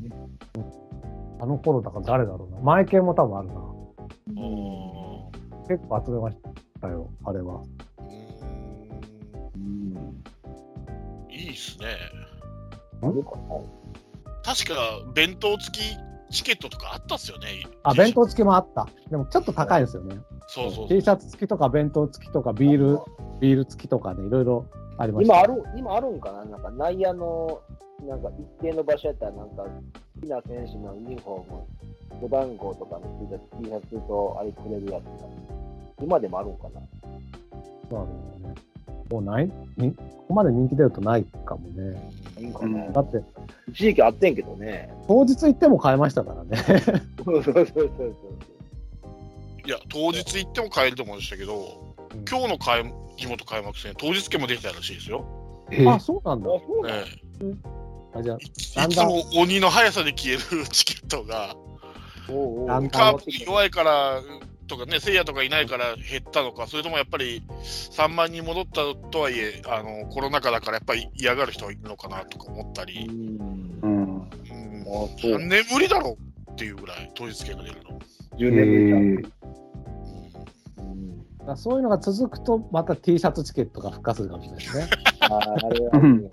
[1.40, 2.61] あの頃だから誰だろうな。
[2.61, 3.55] 前系も多分あるな。
[5.68, 6.37] 結構集めまし
[6.81, 7.55] たよ、あれは。
[7.55, 10.22] うーうんん
[11.31, 11.87] いいっすね。
[14.44, 14.74] 確か
[15.14, 15.96] 弁当付き
[16.31, 17.64] チケットとかあったっすよね。
[17.83, 18.87] あ、弁当付きもあった。
[19.11, 20.16] でもちょっと高いですよね。
[20.46, 23.00] そうそう T シャツ付きとか弁当付きとかビール、
[23.40, 24.66] ビール付きとかね、いろいろ
[25.03, 25.35] ありました。
[25.35, 26.45] 今ある、今あるんかな？
[26.45, 27.61] なんか内野の、
[28.07, 29.71] なんか一定の場所やったら、なんか好
[30.21, 35.27] きな選手のユニフォーム、背番号とかのついた T シャツとあれくれるやつが、
[36.01, 36.81] 今でもあるんかな？
[37.91, 38.55] そうなのよね。
[39.11, 39.51] もうない？
[39.77, 42.12] にここまで人気出るとないかもね。
[42.38, 43.21] いいんかな、うんだって、
[43.71, 44.95] 一時期あってんけどね。
[45.09, 46.57] 当日行っても買えましたからね。
[47.25, 48.15] そうそうそうそうそう。
[49.67, 51.91] いや、当日行っても買えると思うんでしたけど、
[52.29, 52.85] 今日の開
[53.16, 55.25] 地元開幕戦、当日券も出てたらしいですよ。
[55.70, 56.51] えあ、そうなんだ。
[56.51, 57.05] あ、そうなのえ
[58.14, 61.55] あじゃあえ、いつも鬼の速さで消えるチケットが、
[62.29, 62.90] おうおう。
[62.90, 64.20] カープ弱いから
[64.66, 73.38] とかね、せいやとかいないから減ったのか、それともやっぱり3万人戻ったとはいえ、あのコロナ禍だからやっぱり嫌がる人がいるのかなとか思ったうり、ん。
[73.83, 74.14] うん。
[74.16, 74.27] うん、
[74.83, 75.33] あ、そう。
[75.33, 76.16] 何年ぶりだろ
[76.48, 77.98] うっていうぐらい、当日券が出るの。
[78.38, 78.96] 10え年ぶりだ。
[78.96, 80.92] うん。
[80.92, 84.87] うんだそういうのが続くと、また T シャツチケットが復活するかもしれないですね。
[85.31, 86.31] ああれは、ね、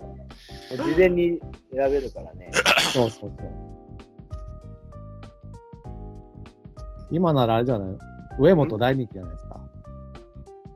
[0.70, 1.40] 事前に
[1.72, 2.50] 選べるからね。
[2.92, 3.48] そうそうそう。
[7.10, 7.98] 今ならあれじゃない
[8.38, 9.60] 上本大人気じゃないですか。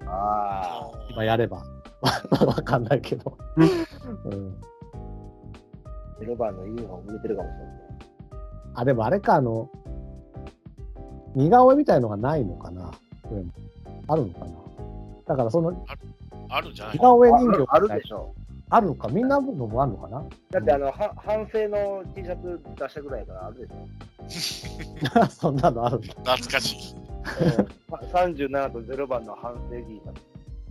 [0.06, 0.98] ああ。
[1.10, 1.62] 今やれば。
[2.44, 3.38] わかんないけど。
[3.56, 4.54] うん、
[6.20, 7.74] 0番のユニフォーム売れてるかもしれない。
[8.74, 9.70] あ、でもあれか、あの、
[11.34, 12.90] 似顔絵みたいのがないのかな
[13.30, 13.52] 上本
[14.08, 14.46] あるのかな？
[15.26, 15.84] だからその
[16.48, 18.34] あるんじゃない似顔絵人形あるでしょ。
[18.70, 20.24] あるのかみんなのもあるのかな？
[20.50, 25.26] だってあの、は反省の T シャツ出したぐらいやからあるでしょ。
[25.30, 25.98] そんなのある。
[25.98, 26.94] 懐かしい。
[26.94, 27.04] うん
[28.12, 30.20] 37と0番の反省 T シャツ。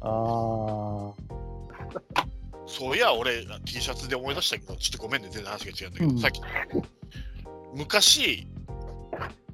[0.01, 1.13] あ
[2.65, 6.41] そういや、俺、T シャツで思い出したけど、ちょっとごめんね、全然話が違うんだけど、うんさっき、
[7.75, 8.47] 昔、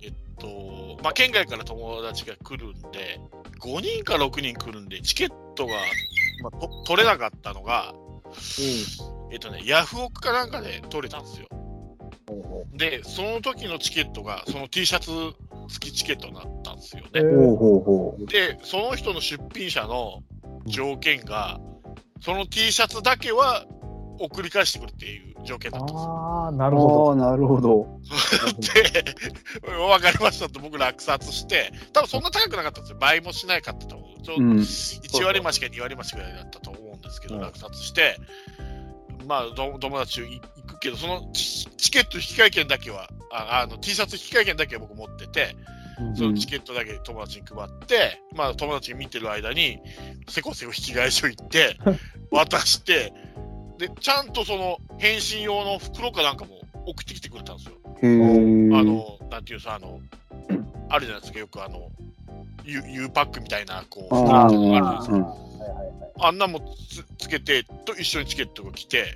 [0.02, 3.20] えっと、まあ、県外から友達が来るんで、
[3.60, 5.74] 5人か6人来るんで、チケットが、
[6.42, 7.94] まあ、と取れなかったのが、
[9.32, 11.48] えっとね、ヤフオクかなんかで取れたんですよ。
[12.74, 15.12] で、その時のチケットが、その T シャツ
[15.68, 17.24] 付きチケットになったんですよー。
[17.24, 17.36] ね。
[17.36, 20.24] ほうほうほで、その人の出品者の
[20.66, 21.60] 条件が、
[22.22, 23.66] その T シャツだけは
[24.20, 26.12] 送り返してくるっていう条件だったんですよ。
[26.12, 27.10] ああ、なるほう。
[27.10, 27.88] ああ、なるほど。
[28.60, 29.04] で、
[29.62, 32.98] 分かりましたと僕落札して、多分そんな高くなかったんですよ。
[33.00, 34.22] 倍もしないかったと思う。
[34.22, 34.52] ちょうん。
[34.58, 38.18] 1割増しか2割増しぐらいだったと思うんですけど、うん落札して、
[39.26, 45.56] まあ、ど友達と行くけど、そのチチケット引換券だけは、ああの T シャツ引換券だけは僕持ってて、
[46.00, 46.16] ど。
[46.16, 49.80] そのチケットだけ友達に配って、まあ友達が見てる間に、
[50.28, 51.78] せこせこ引き返しを行って、
[52.32, 53.14] 渡して、
[53.80, 57.76] で、ちゃんとその返信用の袋かなんかも送ってきてくれたんですよ。
[57.86, 60.02] あの、なんていうさ、あの、
[60.90, 61.90] あるじゃないですか、よくあの、
[62.66, 65.36] U, U パックみたいな、こう、袋とかあるじゃないですか。
[66.22, 69.16] あんなもつつけてと一緒にチケットが来て、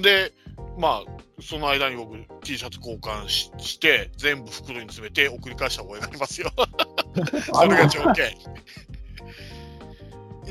[0.00, 0.32] で、
[0.76, 6.50] まあ、その間に僕 T シャツ交換しして、全部袋に詰めて送り返した覚えがありますよ。
[7.54, 8.32] それが条件。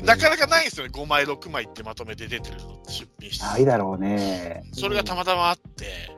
[0.04, 3.44] なかなかないですよね、5枚、6枚ってまとめて出てるの、出品して。
[3.44, 4.62] ないだろうね。
[4.72, 6.10] それがたまたまあって、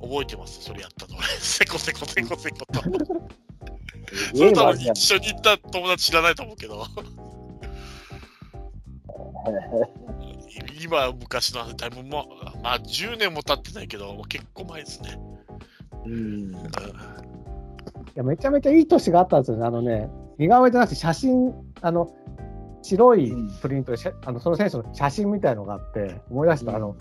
[0.00, 1.20] 覚えてます、それやったの。
[1.38, 2.82] せこせこせこせこと。
[4.34, 6.86] それ多分一緒に行った友達知らないと思うけど、
[10.82, 15.18] 今は昔の話、だいぶもう、まあ10年も経ってないけど、もう結構前ですね。
[16.04, 16.12] うん。
[16.12, 17.34] うん
[18.14, 19.66] いやめちゃめちゃいい年があったんですよね。
[19.66, 22.14] あのね、似顔絵じゃなくて写真、あの、
[22.84, 26.76] 白いプリントで、あのその選手の写真みたいのがあって、思い出した、うん。
[26.76, 26.96] あの、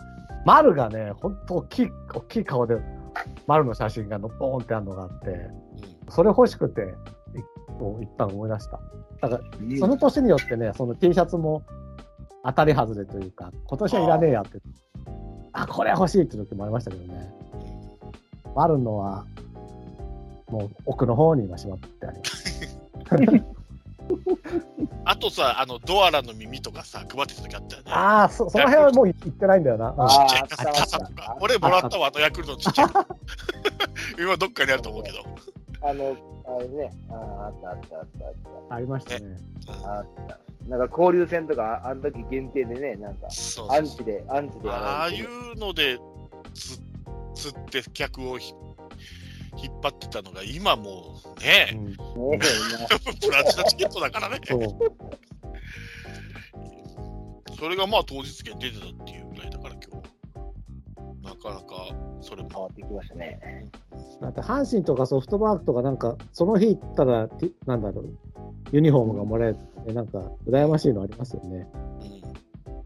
[0.46, 2.78] 丸がね、ほんと大きい、大きい顔で、
[3.48, 5.50] 丸の写真がのボーンってあるのがあって、
[6.10, 6.86] それ欲しくて、い
[7.78, 8.80] こう行ったの思い出した。
[9.22, 11.64] だから、その年によってね、その T シャツも
[12.46, 14.60] 当たり外れというか、今年はいらねえやって、
[15.52, 17.30] あ、これ欲しいって時もありましたけどね。
[18.56, 19.26] 丸のは、
[20.50, 22.80] もう奥の方に今しまってあります。
[25.06, 27.92] あとさ、あのドアラの耳とかさ、配ってた時あったよね。
[27.92, 29.92] ああ、そその辺はもう行ってないんだよな。
[29.92, 31.38] ちっちゃいあ傘とか。
[31.42, 33.08] 俺もらったわ、あのヤクルトのちっちゃい傘。
[34.20, 35.18] 今どっかにあると思うけど。
[35.82, 38.34] あの、あれね、あああったあったあったあっ
[38.70, 39.38] ありましたね。
[39.66, 39.74] た。
[39.98, 40.40] あった。
[40.68, 45.22] なんか交流戦とか、あの時限定でね、なんか、そうアそうそうンチで、アンチでやああい。
[45.22, 46.00] うので
[46.54, 46.80] つ
[47.36, 48.54] 釣って客をひ
[49.58, 52.40] 引っ張ってたのが今もうねう、ん、ね
[53.22, 54.40] プラチナチケットだからね。
[57.60, 60.04] それがまあ当日券出てたっていうぐらいだから今日。
[61.24, 62.50] なかなかそれも。
[62.50, 63.70] 変わってきましたね。
[64.22, 67.30] だって阪神とかソフトバンクとかなんか、その日行ったら、
[67.66, 68.14] なんだろう、
[68.72, 71.68] ユニフォームがもらえるって、なんか、羨ましいのありますよね。
[72.02, 72.24] うん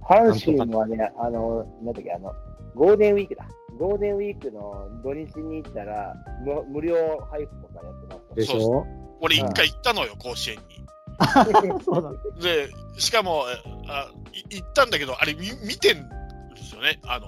[0.07, 2.33] 阪神はね、あの、なんだっけ、あの、
[2.75, 3.45] ゴールデンウィークだ。
[3.77, 6.13] ゴールデンウィークの土日に行ったら、
[6.43, 6.95] 無無料
[7.31, 8.85] 配布とかやってましでしょ？
[9.21, 10.85] 俺一回行ったのよ、甲子園に。
[11.83, 12.11] そうだ。
[12.41, 17.27] で、しかも、えあい行ったんだけど、あれ見見てんですよね、あの、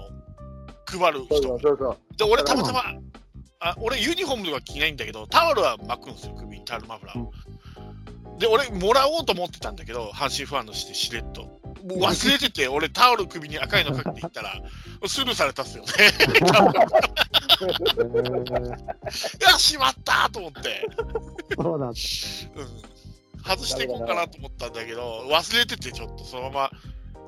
[0.86, 1.34] 配るた。
[1.36, 2.16] そう人そうそうそう。
[2.16, 2.80] で、俺たまたま、
[3.60, 7.30] あ俺ユニフォームとか着ないんだけど、タオルは巻くんですよ、首にタオルマフラーを。
[8.38, 11.59] で、俺、もらおうと思ってたんだけど、阪神ファンのしてしれっと。
[11.90, 14.62] もう忘れてて、俺タオル首に赤いのかけていったら、
[15.06, 15.90] スルーされたっすよね。
[19.40, 20.86] いや、 しまったと思って、
[21.56, 21.86] そうだ。
[21.86, 26.70] うん、外していこうかなと思ったんだけど、忘れてて、ちょっとそのま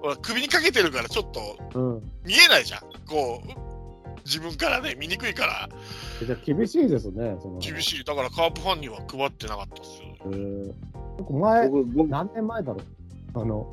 [0.03, 2.13] ま、首にかけてるから、ちょっとうん。
[2.25, 2.81] 見えないじゃん。
[3.07, 3.49] こう、
[4.25, 5.69] 自分からね、見にくいから、
[6.25, 7.37] じゃあ厳しいですね。
[7.43, 8.05] その厳しい。
[8.05, 10.17] だからカープファンには配ってなかったっすよ。
[10.27, 10.73] えー
[11.19, 11.69] 僕前、
[12.09, 13.02] 何年前だろう？
[13.35, 13.67] あの、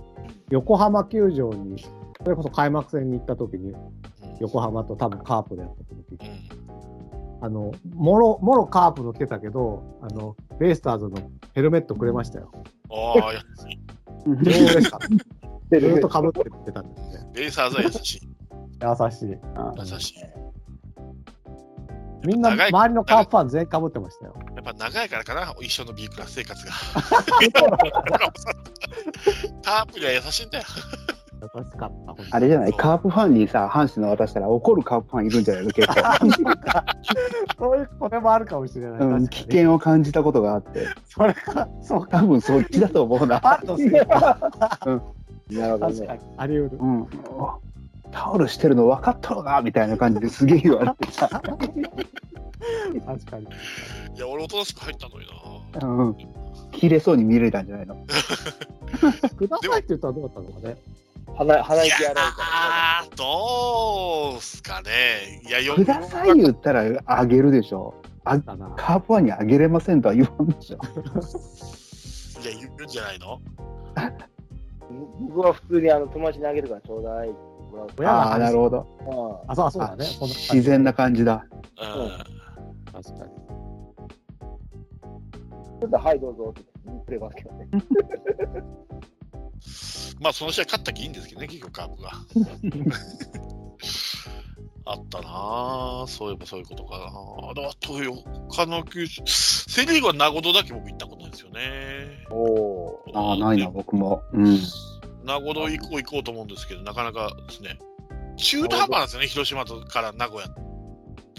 [0.50, 1.84] 横浜球場に、
[2.24, 4.00] それこそ開幕戦に行った時に、うん
[4.40, 6.32] 横浜と多分カープでやった時
[7.42, 12.52] あの、もろ、もろカープの着てたけど、あの、ベイスターズのヘルメットくれましたよ。
[12.90, 13.42] ああ、や
[14.26, 15.08] 超嬉しかった。
[15.80, 17.32] ずっと被ってくれたんですね。
[17.34, 18.30] ベイサーズは優しい。
[18.82, 19.30] 優しい。
[19.30, 20.16] 優しい。
[22.26, 24.34] みんな、周りのカープファン全員被ってましたよ。
[24.56, 26.72] やっぱ長いからかな、一緒の B クラス生活が。
[29.62, 30.64] タープには優しいんだよ。
[31.42, 32.36] 優しかった。
[32.36, 32.74] あれじゃない？
[32.74, 35.72] カープファンにさ、阪神の渡したら怒るカープファンいるんじゃないの？
[35.72, 35.94] 結構。
[37.58, 39.00] そういうこともあるかもしれない。
[39.00, 40.88] うん、危険を感じたことがあって。
[41.08, 42.20] それか、そうか。
[42.20, 43.40] 多分そっちだと思うな。
[43.40, 44.38] ファンのせいか。
[45.50, 45.96] なるほどね。
[45.96, 46.20] 確かに。
[46.38, 46.78] あり得る。
[46.82, 47.08] うん。
[48.12, 51.28] タオルしてるの分かっとるなみたいな感じですげえ言われてた。
[51.40, 53.46] 確かに。
[54.16, 55.28] いや、俺おとなしく入ったのに
[55.80, 55.88] な。
[55.88, 56.18] うん。
[56.72, 57.96] 切れそうに見れたんじゃないの？
[59.38, 60.78] くださいって言ったらどうだったのかね。
[61.38, 63.06] 鼻、鼻息荒いから。
[63.10, 65.42] ー、どうすかね。
[65.48, 67.94] いや、よください言ったらあげるでしょ。
[68.26, 68.74] あだな。
[68.76, 70.80] カープンにあげれませんとは言わんでしょ。
[72.44, 73.40] いや、言うんじゃないの？
[75.22, 77.30] 僕は普通にあの友達にあげるからちょうだい
[77.98, 78.86] 親がああ、なるほど。
[79.06, 79.44] と。
[79.48, 80.06] あ、そうあそうだね。
[80.22, 81.46] 自然な感じだ。
[81.52, 81.56] う
[81.86, 81.90] ん。
[82.92, 83.32] 確かに。
[85.80, 87.68] ちょっとはいどうぞって言ってくれますけどね。
[90.22, 92.12] まあ、その試合勝ったきいいんですけどね、結局カープが。
[94.86, 97.10] あったなあそういえばそういうことかなあ
[97.54, 97.94] と、あと
[98.50, 102.26] 他の球種、セ・リーグは名護だけ僕行ったことないですよね。
[102.32, 104.24] おおああ、ないな、僕も。
[104.34, 104.58] うん。
[105.30, 107.78] 名護行こう行こうと思うんですけど、なかなかですね、
[108.38, 110.48] 中途半端なんですよね、広島とから名古屋、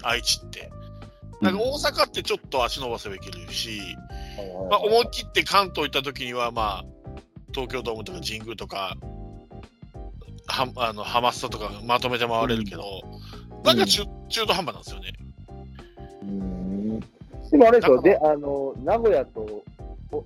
[0.03, 0.71] 愛知って。
[1.41, 3.81] なんか大阪ってちょっと足伸ばせばいけるし、
[4.69, 6.85] まあ、思い切って関東行った時には、まあ、
[7.53, 8.97] 東京ドームとか神宮とか、
[10.47, 12.83] はあのハマスタとかまとめて回れるけど、
[13.65, 15.13] なんか中,、中途半端なんですよね。
[16.23, 17.01] うん。
[17.01, 19.65] でもあれですよ、で、あの、名古屋と、お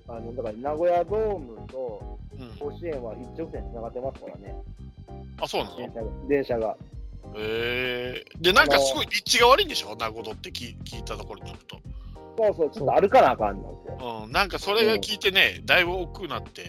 [0.07, 4.55] あの、だから名古屋ドームとうん、甲子園は一直線つながってますからね、
[5.39, 5.77] あ、そうなの？
[5.77, 6.09] 電車が。
[6.27, 6.77] 電車が
[7.37, 11.77] えー、で、なんかすごい立地が悪いんでしょ、名護とって聞聞いたところによると。
[12.37, 14.23] そうそう、ちょっと歩かなあかんなんですよ。
[14.25, 16.63] うん、なんかそれが聞いてね、だいぶ億劫になって、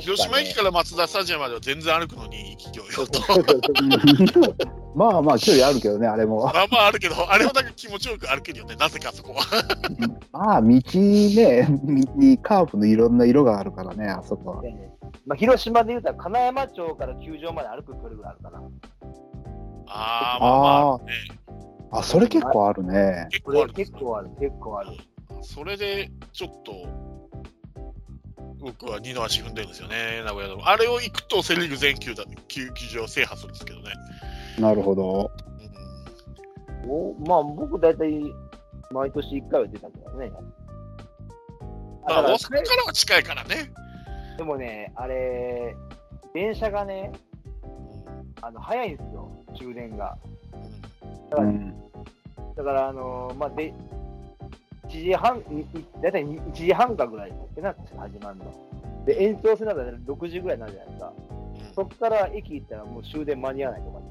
[0.00, 3.20] 広島駅から松田スタジアムまでは全然歩くのに勢いよと。
[4.94, 6.44] まあまあ、距離あるけどね、あれも。
[6.44, 9.42] まあまああるけど、あれはなんか気持ちよく歩けるよね、なぜかそこは。
[10.32, 10.80] まあ、道ね、
[12.14, 14.62] にカープのいろんな色があるからね、あそこは。
[15.26, 18.62] まあ、広島で言うたら金山町から球場まで歩く距離ぐらいあるかな。
[19.88, 21.12] ああ、まあまあ、ね、
[21.90, 23.26] あ、それ結構あるね。
[23.30, 24.90] 結構あるんですよ結構ある、結構ある。
[25.42, 26.72] それでちょっと、
[28.64, 30.62] 僕は二の足踏んでるんですよね、名古屋ドーム。
[30.64, 33.92] あれを行くとセ・リーグ全球だ球球場制覇するんですけどね。
[34.58, 35.30] なるほど。
[35.38, 35.54] うん
[36.86, 38.34] おまあ、僕大体
[38.90, 40.30] 毎年1回は出たけどね。
[42.06, 43.72] まあ、大阪からは近いからね。
[44.36, 45.74] でもね、あれ、
[46.34, 47.12] 電車がね、
[48.42, 50.16] あの早いんですよ、充電が。
[51.30, 51.74] だから、うん。
[52.56, 53.74] だからあのーまあ、で、1
[55.02, 55.42] 時半、
[56.02, 59.04] 大体1時半かぐらいってなって始まるの。
[59.04, 61.12] で、延長するのが6時ぐらいになるじゃないですか。
[61.28, 61.34] うん
[61.74, 64.06] そっから駅行ったらもう終電間に合わないとかね。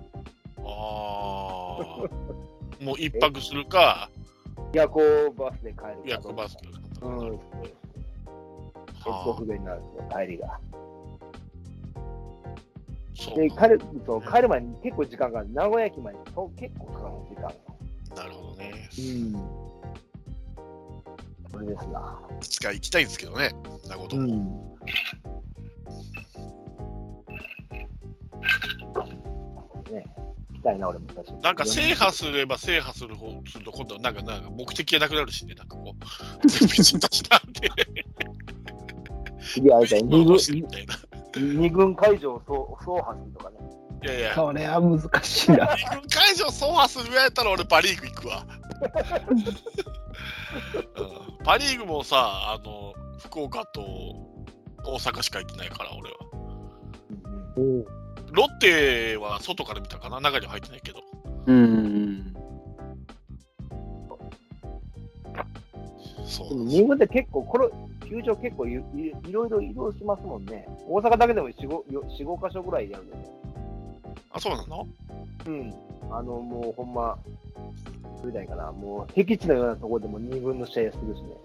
[0.66, 2.84] ああ。
[2.84, 4.10] もう一泊するか、
[4.74, 5.94] 夜行バスで帰るか。
[6.04, 6.68] 夜行バスで。
[7.04, 7.40] うん。
[9.04, 10.48] 結不便になるんですよ、帰りが。
[10.48, 10.60] あ、
[13.16, 15.54] そうで、帰るそう帰る前に結構時間がある。
[15.54, 18.24] 名古屋駅までそう結構かかる時間が。
[18.24, 18.90] なるほどね。
[18.98, 19.73] うん。
[21.54, 22.20] これですな。
[22.42, 23.52] いつか行きたいんですけどね、
[23.88, 24.30] 名古屋ドームん。
[29.94, 30.06] ね、
[30.50, 31.42] 行きたいな、俺も確かに。
[31.42, 37.70] なんか制覇すれば制覇する方すると、今度はなんかなんか目的がなくなるしね、なんかこう、全部一たちなんで、
[39.40, 40.06] 次あれだよ、
[41.38, 43.58] 二軍会場を総総破するとかね。
[44.04, 45.76] いやいや、それは難しいな。
[45.76, 48.46] 二軍会場走破するぐらいやったら俺パ・リーグ行くわ。
[50.54, 52.18] うんパ・リーグもさ、
[52.54, 53.82] あの、福岡と
[54.86, 56.18] 大阪しか行ってないから、俺は。
[58.32, 61.00] ロッテは外から見たかな、中には入ってないけど。
[61.48, 62.34] うん。
[66.26, 67.68] そうでも二軍って結構、これ、
[68.08, 68.76] 球場結構いい
[69.28, 70.68] いろいろ移動しますもんね。
[70.88, 73.30] 大阪だけでも4、5, 4 5箇所ぐらいやるんでね。
[74.32, 74.88] あ、そうなの？
[75.46, 75.74] うん。
[76.12, 77.18] あの、もうほんま、
[78.22, 81.36] どれだいかな、もう僻地のようなところでも二軍の試合するしね。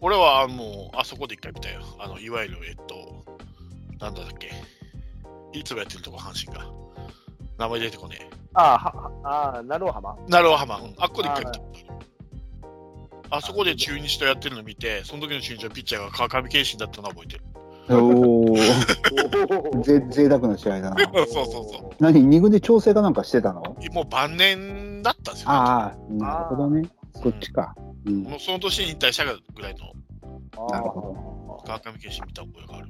[0.00, 1.80] 俺はあの、あそこで一回見たよ。
[1.98, 3.24] あの、いわゆる、えっと、
[3.98, 4.52] なんだっけ。
[5.58, 6.70] いつもやってるとこ、阪神が。
[7.58, 8.30] 名前出てこねえ。
[8.54, 10.94] ああ、はああ、なるお浜なるほど、うん。
[10.98, 11.60] あっこで一回見た。
[13.30, 17.42] あそこで中日とやってるの見て、その時の中日のピッチャーが川上健信だったのは覚えてる。
[17.90, 18.52] おお。
[18.52, 20.96] おぜ贅沢な試合だな。
[21.04, 23.62] そうそうそ何二軍で調整かなんかしてたの？
[23.92, 25.54] もう晩年だったんですよ、ね。
[25.56, 26.88] ああ、なるほどね。
[27.22, 27.74] そっちか。
[28.06, 28.22] うん。
[28.24, 32.88] もうその年に引退したぐらいのなるほ川上健信見た覚えがある。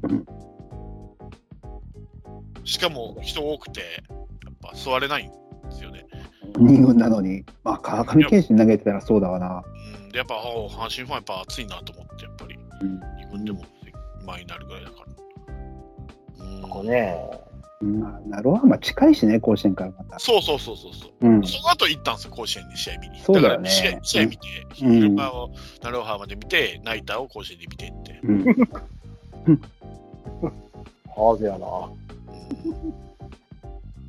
[2.64, 3.87] しかも人多くて、や
[4.50, 5.37] っぱ座れないんで
[5.70, 6.04] すよね。
[6.58, 7.44] 二軍なのに。
[7.64, 9.62] まあ、川上健信投げてたらそうだわな。
[10.04, 13.00] うん、でやっぱ、あ阪神ファンやっぱ熱いなと思って、やっぱり、うん。
[13.18, 13.62] 日本でも
[14.29, 14.97] 前になるぐらいだか
[16.38, 16.45] ら。
[16.45, 17.17] うんここね。
[17.81, 18.66] まあ、なるほど。
[18.66, 20.18] まあ、近いしね、甲子園からまた。
[20.18, 21.29] そうそうそうそうそう。
[21.29, 21.47] うん。
[21.47, 23.20] その後行ったんですよ、甲子園に試合見に。
[23.20, 24.49] そうだよねから試合試合見て、
[24.83, 25.51] うん昼間を
[25.83, 28.20] ナローハーまで見て、ナイターを甲子園で見てって。
[28.24, 28.45] うん。
[31.14, 31.66] ハーズやな。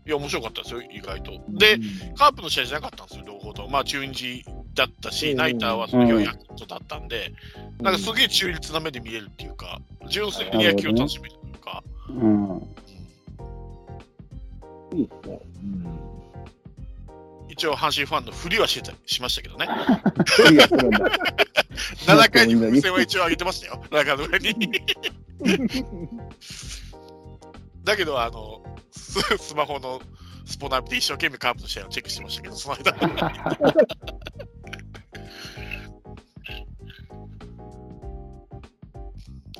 [0.09, 1.39] いや、面白かったですよ、意外と。
[1.49, 1.77] で、
[2.17, 3.69] カープの試合じゃなかったんですよ、両方とも。
[3.69, 4.43] まあ、中日
[4.73, 7.31] だったし、うんナイターはその日はヤクルトだったんで、
[7.79, 9.79] なんかすげえ中立な目で見れるっていうか、
[10.09, 12.57] 純粋に野球を楽しめるっていうか、うん。
[14.97, 15.39] いいですね。
[17.49, 19.67] 一応、阪神ファンのふりはしてたしましたけどね。
[20.51, 20.99] いや、するんだ。
[22.07, 24.71] 7回に風船は一応上げてましたよ、中の上に。
[27.83, 28.63] だけど、あの、
[29.09, 29.99] ス スマホの
[30.45, 32.95] スポナビで一生懸命カープの試合をチェックしてましたけど、その間。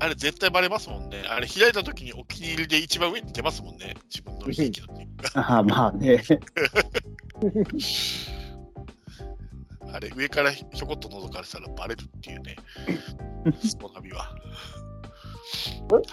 [0.02, 1.24] あれ絶対バレますもんね。
[1.28, 3.96] あれ開いた時にお気に入りで一番上に出ますもんね。
[4.06, 4.88] 自分の引きの。
[5.34, 6.24] ああ、まあね。
[9.92, 12.56] あれ上からひょこっと覗かれたらバレるっていうね。
[13.62, 14.34] スポナビは。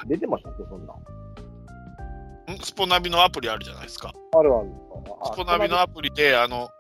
[0.05, 0.95] え出てましたっけ、そんな
[2.63, 4.13] スポナビのアプリあるじゃないですか。
[4.33, 4.71] あるある。
[5.21, 6.71] あスポナビのあアプリで、あの、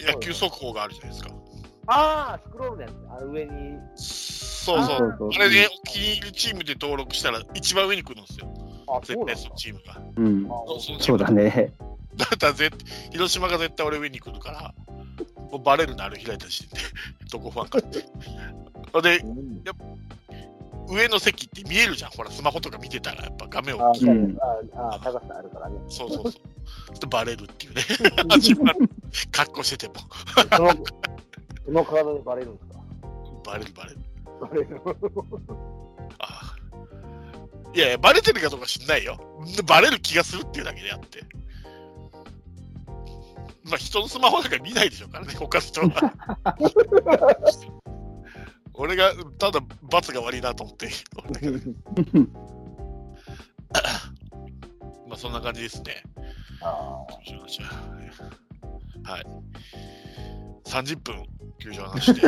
[0.00, 1.30] 野球速報があるじゃないですか。
[1.86, 2.92] あー、スクロールのやつ。
[3.10, 3.78] あの上に。
[3.96, 5.30] そうそう。
[5.34, 8.46] あれでお気に入りチームで登録したら一番上に来るんですよ。
[8.88, 10.00] あ、絶対そそうチームが。
[10.16, 10.48] うん。
[11.00, 11.72] そうだね。
[12.16, 12.76] だったら絶
[13.10, 14.74] 広島が絶対俺上に来るから、
[15.50, 16.86] もうバレるのあれ開いた時点で、
[17.32, 18.04] どこファンかって。
[18.92, 19.64] ほ んで、うん
[20.88, 22.10] 上の席って見えるじゃん。
[22.10, 24.08] ほら、スマホとか見てたら、やっぱ画面あ大きい。
[24.08, 24.38] うん
[24.74, 25.78] ああ、高さあるからね。
[25.88, 26.32] そうそうそう。
[26.32, 26.40] ちょ
[26.94, 27.82] っとバレるっていうね。
[28.36, 28.66] 自分
[29.30, 29.94] 格好してても。
[30.56, 30.70] その、
[31.66, 32.78] その体でバレるんですか？
[33.44, 33.98] バレるバレる。
[34.40, 34.80] バレる。
[36.18, 36.56] ああ
[37.74, 39.18] いやいや、バレてるかどうか知んないよ。
[39.64, 41.24] バレる気がするっていうだけであって。
[43.64, 46.12] まあ、人のスマホなんか見ないでしょうからね、他の人は。
[48.74, 50.88] 俺がただ罰が悪いなと思って。
[55.08, 56.02] まあ、そんな感じですね。
[56.60, 57.06] は
[59.04, 59.24] はい。
[60.64, 61.26] 30分、
[61.58, 62.22] 球場の話で。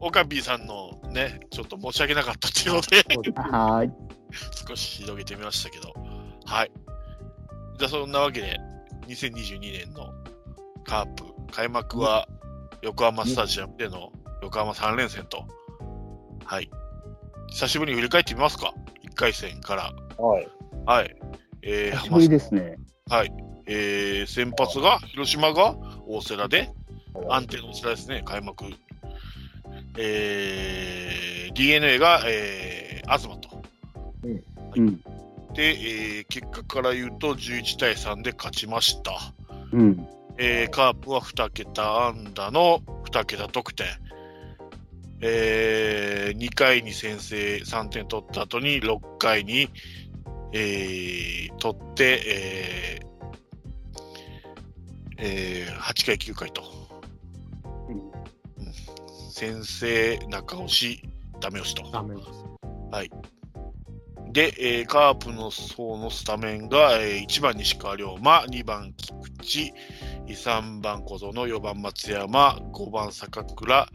[0.00, 2.96] オカビーさんのね、ちょっと申し訳なかったっていうので、
[3.40, 3.92] はーい。
[4.66, 5.92] 少し広げてみましたけど、
[6.44, 6.72] はい。
[7.78, 8.58] じゃあ、そんなわけで、
[9.06, 10.12] 2022年の
[10.84, 12.26] カープ、開幕は
[12.82, 14.10] 横浜スタジアムでの
[14.42, 15.44] 横浜3連戦と、
[16.44, 16.70] はい。
[17.48, 18.74] 久しぶりに振り返ってみますか
[19.04, 19.92] ?1 回戦から。
[20.18, 20.22] あ。
[20.22, 20.48] はい。
[20.86, 21.16] はい。
[21.62, 22.78] えー、久しぶりですね。
[23.08, 23.32] はい。
[23.66, 25.76] えー、先発が、広島が
[26.06, 26.70] 大瀬良で、
[27.28, 28.64] 安定の大瀬良ですね、開幕。
[29.98, 33.62] えー、DNA が、えー、東と。
[34.76, 35.00] うん。
[35.54, 39.12] で、えー結果から言うと11対3で勝ちました。
[39.72, 40.08] うん。
[40.38, 42.80] えーカープは2桁安打の
[43.10, 43.86] 2桁得点。
[45.28, 49.68] え2回に先制3点取った後に6回に、
[50.52, 53.06] えー取って、えー
[55.18, 56.62] えー8回9回と。
[57.88, 58.12] うん
[59.32, 61.02] 先制中押し
[61.40, 61.90] ダメ押しと。
[61.90, 62.28] ダメです。
[64.32, 69.74] で、えーカープの層のスタメンが、えー1番西川龍馬、2番菊池、
[70.34, 73.88] 3番小園、4番松山、5番坂倉、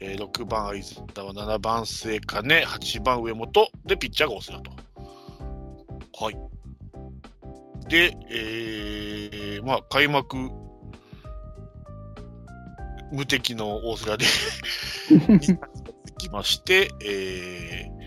[0.00, 0.82] えー6番相
[1.14, 4.70] 沢、7番末金、8番上本でピッチャーが大瀬良と。
[6.24, 6.36] はい。
[7.88, 10.36] で、えーまあ、開幕、
[13.12, 14.24] 無敵の大瀬良で
[16.18, 18.00] きまして、えー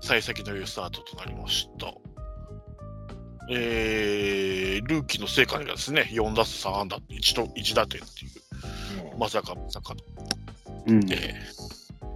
[0.00, 1.92] 幸先の良いスタートとなりました。
[3.50, 10.00] えー、ルーキーの成果がですね、4打数3安打、1, と1打点っていう、まさかまさかの。
[10.86, 11.00] うん。
[11.06, 11.34] で、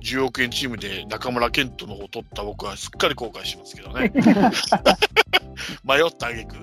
[0.03, 4.13] 10億円チームで中村健人の方を取った僕はすっかり後悔しますけどね。
[5.85, 6.57] 迷った挙句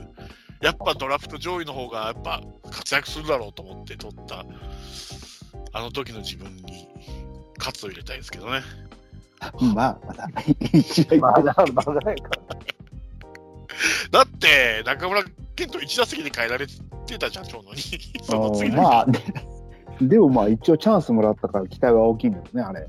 [0.61, 4.45] やっぱドラフト上位の方がやっぱ活躍するだろうと思って取った、
[5.71, 6.87] あの時の自分に
[7.57, 8.61] 喝を入れたいですけどね。
[9.73, 10.29] まあ、まだ、
[10.73, 12.57] 一応まだ、まだないから。
[14.11, 15.23] だって、中村
[15.55, 17.79] 健人1打席で変えられてたじゃん、ちょうどに。
[18.23, 19.19] その次の日まあ、で
[20.01, 22.87] でもまあ一応チャンスもらったから期待は大きいんだよね、あれ。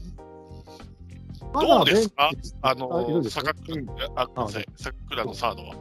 [1.53, 2.31] どうですか？
[2.63, 2.89] あの、
[3.29, 5.75] 坂倉のサードは。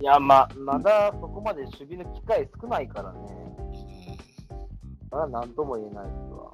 [0.00, 3.18] いや、ま、まだそこまで守備の機会少ないからね。
[5.10, 6.50] まだ何とも言えないですわ。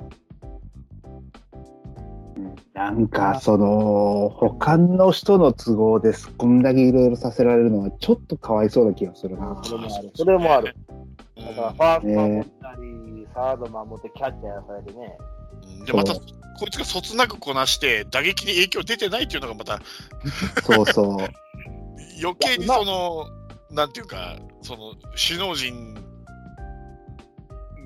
[2.74, 6.30] なんか、その、他の人の都合です。
[6.30, 9.61] こんだけいろいろさせられるのは、ちょっとかわいそうな気がするな。
[9.62, 10.16] それもあるあ。
[10.16, 10.76] それもある。
[10.89, 11.03] うん
[11.35, 15.18] だから、ファースト守ったり、サード守ってキャッチャーやらされてね。
[15.78, 16.20] うんで、また、こ
[16.66, 19.80] いつがそつなくこなして、打撃に影響出てないっていうのがまた、
[20.62, 21.16] そうそう。
[22.22, 23.26] 余計にその、
[23.70, 25.95] なんていうか、その、首脳陣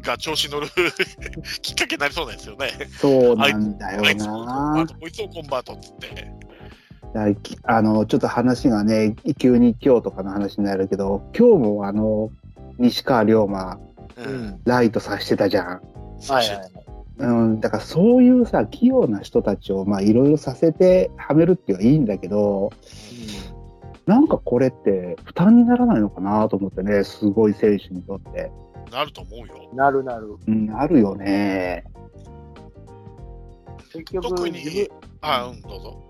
[0.06, 0.68] が調子乗る
[1.62, 2.70] きっかけになりそうなんですよね。
[2.98, 4.86] そうなんだよあいつをコンバなー。
[4.86, 6.32] ト、こいつをコンバートっつって。
[7.64, 12.30] あの、ちょっと話がね、急に今日とかの話になるけど、今日もあの、
[12.78, 13.78] 西川龍馬、
[14.16, 14.60] うん。
[14.64, 15.80] ライトさしてたじゃん。
[16.18, 16.70] そして、はい
[17.18, 22.70] うん、だからそういうさ、器用な人たちを、まあいろいろさせてはめるっていうのはいいんだけど、
[24.06, 28.50] なんかこれって負担にならないのかなと思ってね、すごい選手にとって。
[28.90, 29.70] なると思うよ。
[29.72, 30.36] なるなる。
[30.46, 31.84] うん、あるよね。
[33.92, 34.88] 結局、特に自分い
[35.20, 36.06] あ、うん、どうぞ。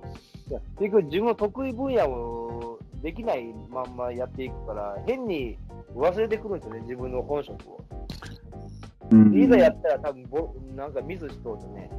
[0.51, 5.59] や結局自分の得意分野をできないまんまやっていくから、変に
[5.95, 7.85] 忘れてくるんですよね、自分の本職を。
[9.11, 11.91] うん、いざやったら多分ぼ、なんかミスしそうでね。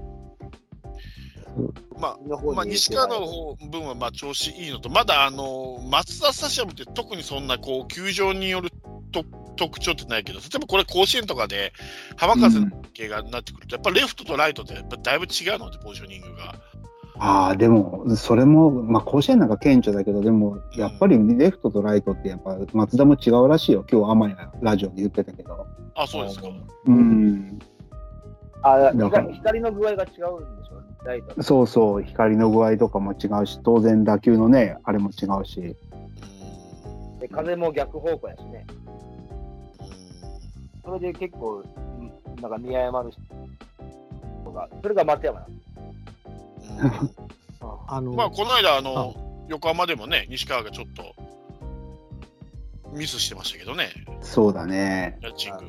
[2.00, 2.18] まあ、
[2.54, 8.70] まあ、西川の方分はまあ調子いいのと、まだあの松田スタジアムって特にそんなこう球場による
[9.12, 9.24] と
[9.58, 11.74] 特徴ってないけど、例えばこれ、甲子園とかで
[12.16, 16.56] 浜風の系がなってくると、やっぱレフトとライトってやっぱだいぶ違うので、ポジショニングが。
[17.20, 23.86] ああ、でも、それも、まあ、甲子園なんか顕著だけど、でも、やっぱりレフトとライトって、やっぱ、松田も違うらしいよ。
[23.92, 25.66] 今日、天谷ラジオで言ってたけど。
[25.96, 26.48] あ、そうですか。
[26.86, 27.60] うん。
[28.64, 28.92] あ
[29.32, 31.42] 光の具合が違うんでしょライト。
[31.42, 35.76] そうそう、光の具合とかも違うし、当然打球のね、あれも違うし。
[37.20, 38.66] で、風も逆方向やしね。
[40.88, 41.66] それで結構、
[42.42, 43.12] なんか見誤る
[44.42, 45.62] 人が、それが松山なんで
[47.12, 47.16] す。
[47.90, 49.14] あのまあ、この間、あの
[49.50, 51.14] 横浜でもね、西川がちょっと
[52.94, 53.90] ミスしてましたけどね。
[54.22, 55.20] そうだね。
[55.22, 55.66] ッチング。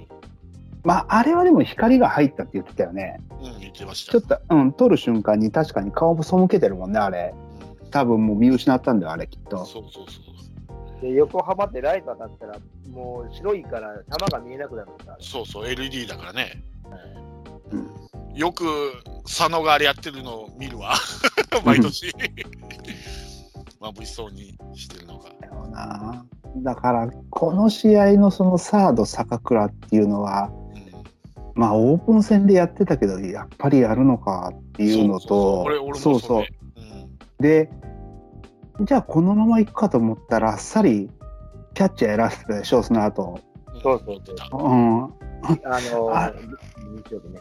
[0.84, 3.18] まあ、あれはでも光が入ったって言ってたよね。
[3.42, 4.12] うん、言ってました。
[4.12, 7.34] ちょっと、うん、取る瞬間に確かに顔も背けてるもんね、あれ。
[7.90, 9.64] 多分もう見失ったんだよ、あれ、きっと。
[9.66, 10.27] そうそうそう。
[11.00, 12.58] で、横浜ってライト当たったら、
[12.90, 15.16] もう白いから球が見えなくなるんだ。
[15.20, 16.62] そうそう、LED だからね。
[17.70, 18.64] うん、よく
[19.24, 20.94] 佐野があれやってるのを見るわ、
[21.64, 22.12] 毎年。
[23.80, 25.28] まぶしそうにしてるのか。
[25.70, 26.24] な
[26.56, 30.50] だから、この試合のそのサード、坂倉っていうのは、
[31.54, 36.44] うん、まあ、オープン戦でやってたけど、やっぱりやるのかっていうのと、そうそう。
[37.40, 37.70] で、
[38.80, 41.10] じゃあこのままいくかと思ったら、あっさり
[41.74, 43.40] キャッチャーやらせてたでしょ、その後。
[43.82, 44.20] そうそう
[44.50, 44.62] そう。
[44.62, 45.04] うん。
[45.04, 45.08] あ
[45.44, 46.34] のー、
[47.04, 47.40] 日曜日ね。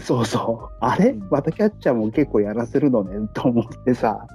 [0.00, 0.76] そうそう。
[0.80, 1.14] あれ？
[1.30, 4.26] またキャッチャーも結構やらせるのねと思ってさ、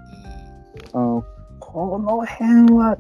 [0.93, 1.23] うん、
[1.59, 2.97] この辺は、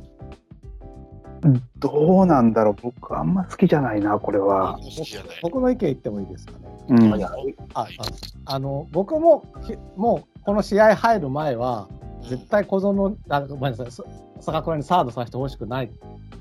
[1.79, 4.79] どうなんだろう僕あんま好きじゃないな、これは。
[5.41, 6.57] 僕の意見言ってもいいですかね。
[6.89, 7.29] うん、あ
[7.73, 7.87] あ
[8.45, 9.45] あの僕も
[9.95, 11.87] もうこの試合入る前は
[12.29, 13.87] 絶対小園あごめんなさい。
[14.41, 15.91] 坂倉にサードさせてほしくない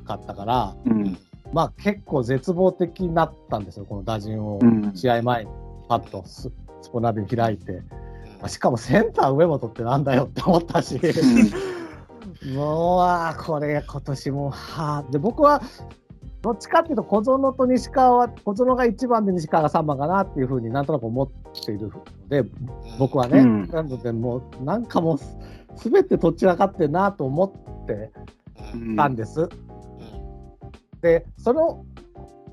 [0.05, 1.18] かったから、うん、
[1.53, 4.61] まあ結構絶望的になったんですよこの打順を。
[4.95, 5.51] 試合前に。
[5.89, 7.83] パッとススポナビ開いて、
[8.49, 10.99] しかもセンター上本ってなんだよって思ったし、
[12.55, 15.62] もうあこれ今年もはで僕は
[16.41, 21.28] どっちかっていうと小園と西川は小園が1番で西川が3番かなっていうふうになんとなく思っ
[21.64, 22.45] ているので
[22.99, 25.18] 僕はね、うん、なのでもうなんかもう
[25.77, 27.45] 全てどっちらかってなと思
[27.85, 28.11] って
[28.97, 29.43] たんです。
[29.43, 29.49] うん、
[31.01, 31.85] でその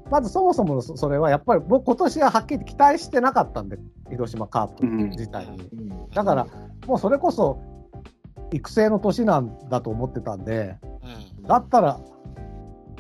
[0.10, 3.78] まずそもそもそれはやっぱり僕今年ははっきり期待してなかったんで
[4.10, 6.48] 広島カープ自体に、うん、だから
[6.88, 7.62] もうそれこそ
[8.52, 10.78] 育成の年なんだと思ってたんで、
[11.38, 12.00] うん、だったら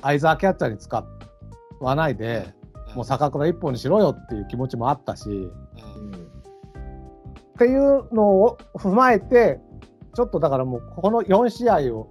[0.02, 1.06] 相沢キャッチャーに使
[1.80, 2.54] わないで、
[2.90, 5.28] うん、もう坂倉一本にしろよっていう気持ちもあったし、
[7.56, 9.60] っていうのを踏まえて
[10.16, 12.08] ちょっとだからもうこの4試合を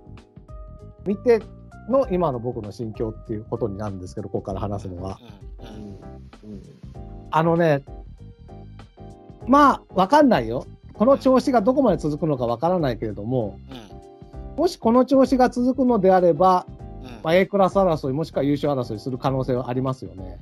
[1.07, 1.41] 見て
[1.89, 5.19] の今の僕の心境っていうことになるんですけど、ここから話すのは。
[7.31, 7.83] あのね、
[9.47, 10.67] まあ、わかんないよ。
[10.95, 13.59] この調子がどこまで続くのかわからないけれども、
[14.57, 16.67] もしこの調子が続くのであれば、
[17.23, 20.39] まあ、A クラス争い、もしくは優勝争いする可能性はありますよね。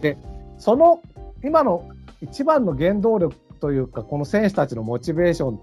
[0.00, 0.16] で、
[0.58, 1.02] その
[1.44, 1.88] 今の
[2.22, 5.62] 一番の原動力というか、この選手たちのモチベーションの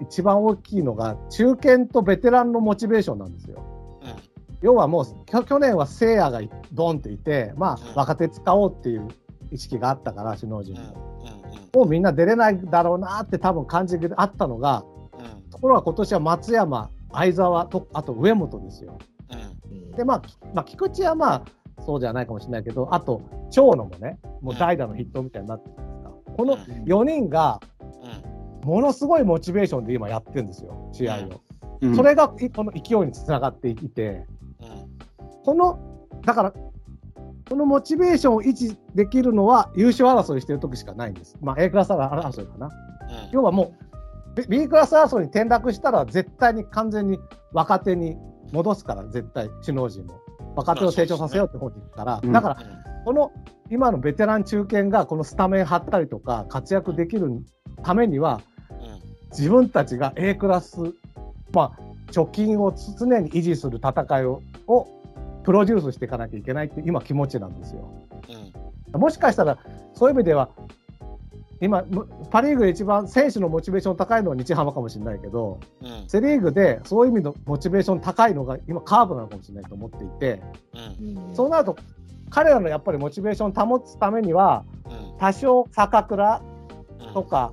[0.00, 3.62] 一番大きいのが、中堅とベテランのモチベーションなんですよ。
[4.60, 6.40] 要はもう去年はせいやが
[6.72, 9.06] ドンっていて、まあ、若手使おうっていう
[9.52, 10.80] 意識があったから、首脳陣も。
[11.74, 14.84] もうみんな出れないだろうなって多分感じがあったのが、
[15.50, 18.98] ところが今年は松山、相澤と、あと上本ですよ。
[19.96, 20.22] で、まあ、
[20.54, 21.42] まあ、菊池はまあ、
[21.84, 26.10] そうじゃないかもしれないけど、あと、長野もね、もう代打の筆頭みたいになってるんですか。
[26.36, 27.60] この4人が、
[28.64, 31.28] ものすごいモチベーションで今やってるんですよ、試合
[31.80, 31.94] を。
[31.94, 34.26] それがこの勢いにつながっていて、
[35.44, 35.78] この、
[36.24, 36.52] だから、
[37.48, 41.38] このモチベーションを維持できるのは優勝争いしてる時しかないんです。
[41.40, 42.66] まあ、A クラス争いかな。
[42.66, 42.72] うん、
[43.32, 43.72] 要はも
[44.36, 47.18] う、B クラス争いに転落したら絶対に完全に
[47.52, 48.16] 若手に
[48.52, 50.20] 戻すから、絶対、首脳陣も。
[50.56, 52.56] 若手を成長させようって方に行くから、だから、
[53.08, 53.32] この
[53.70, 57.42] 今のベテラン中堅がこのスタメン張ったりとか活躍できる
[57.82, 58.42] ためには、
[59.30, 60.76] 自分たちが A クラス、
[61.54, 64.86] まあ、貯金を常に維持する戦いをを
[65.42, 67.90] プロデュースしていかなきゃいけないって今気持ちなんですよ。
[68.92, 69.56] うん、もしかしたら
[69.94, 70.50] そういう意味では
[71.60, 71.84] 今
[72.30, 80.42] パ・リーグで一番選手のモチベーション高いのは日ハムかもしれないけど、うん、セ・リーグでそういう意味のモチベーション高いのが今カーブなのかもしれないと思っていて、
[81.00, 81.76] うん、そうなると
[82.30, 84.64] 彼らのやっぱりモチベーションを保つためには、
[85.18, 86.42] 多少坂倉
[87.14, 87.52] とか、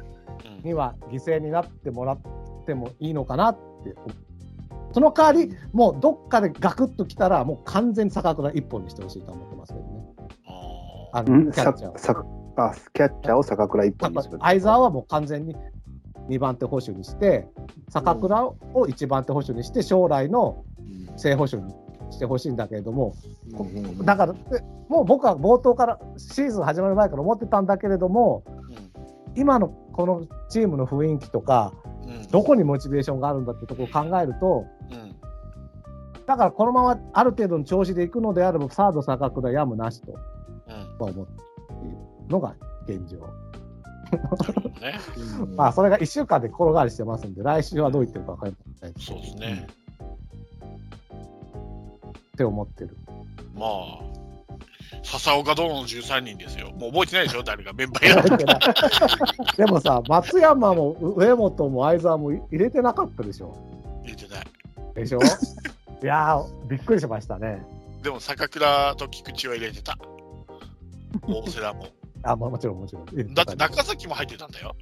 [0.64, 2.20] には犠牲になってもらっ
[2.66, 3.96] てもいいのかなって。
[4.92, 10.06] その代わり、もうどっかでガクッときたら、もう完全に坂倉一本にしてほしいと思ってますけどね。
[11.12, 12.26] あのキャッチャー
[12.58, 14.38] あキャッチャーを坂倉一本にする。
[14.42, 15.56] 相沢はもう完全に
[16.30, 17.48] 2番手捕手にして、
[17.90, 20.64] 坂倉を1番手捕手にして、将来の
[21.18, 21.74] 正捕手に
[22.12, 23.14] してほしいんだけれども、
[24.04, 24.40] だから、で
[24.90, 28.44] もう僕は冒頭から、シーズン始まる前から思ってたんだけれども、
[29.36, 31.74] 今のこのチームの雰囲気とか、
[32.08, 32.28] うん。
[32.28, 35.16] どこにモチベーションがあるんだってところを考えると、うん。
[36.26, 41.06] だからこのままある程度の調子でいくのであれば、サード、坂倉、やむなしとうん。
[41.06, 41.55] は思って
[42.30, 42.56] のが
[42.88, 43.18] 現状。
[44.82, 45.00] ね。
[45.56, 49.68] まあ、それが1週間で転がりしてますんで、来週はどういってるか分かりませんそうですね。
[52.10, 52.96] って思ってる。
[53.56, 54.00] まあ、
[55.04, 56.72] 笹岡殿の13人ですよ。
[56.72, 58.38] もう覚えてないでしょ、 誰がメンバーやる
[59.58, 63.56] でもさ、松山も上本も相沢も入れてなかったでしょ？
[64.04, 64.46] 入れてない。
[64.96, 65.20] でしょ？
[66.04, 67.66] いやー、びっくりしましたね。
[68.04, 69.98] でも、坂倉と菊池は入れてた。
[71.28, 71.88] 大瀬良も。
[72.26, 73.34] あ、まあ、もちろんもちろん。
[73.34, 74.76] だって中崎も入ってたんだよ。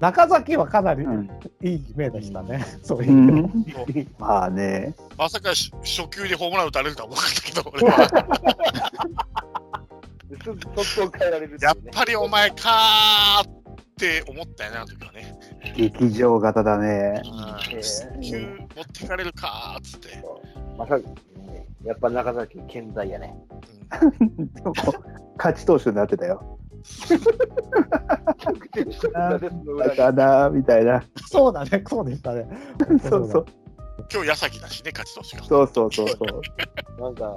[0.00, 1.30] 中崎はかなりうん
[1.62, 2.64] いい目でしたね。
[2.82, 3.14] そういうう。
[3.14, 3.66] ん
[4.18, 8.08] まあね、まさかし初球でホームラン打たれるとは思わなかったけど、 俺は。
[10.42, 11.76] すぐ速攻変えられるってやっ。
[11.92, 13.52] ぱりお前かーっ
[13.96, 15.38] て思ったよね、あの時はね。
[15.76, 17.22] 劇場型だね。
[17.24, 18.38] うんえ初球
[18.74, 20.24] 持ってかれるかーっつって。
[20.78, 20.98] まさ
[21.84, 23.34] やっぱ中崎健在やね。
[24.00, 24.50] うん
[25.36, 26.58] 勝ち投手になってたよ。
[29.12, 29.38] だ
[29.96, 31.02] かなみたいな。
[31.28, 32.48] そうだね、そうでしたね。
[33.08, 33.46] そうそう。
[34.12, 35.44] 今日矢崎だしね、勝ち投手が。
[35.44, 36.16] そうそうそうそ
[36.98, 37.00] う。
[37.00, 37.32] なんか、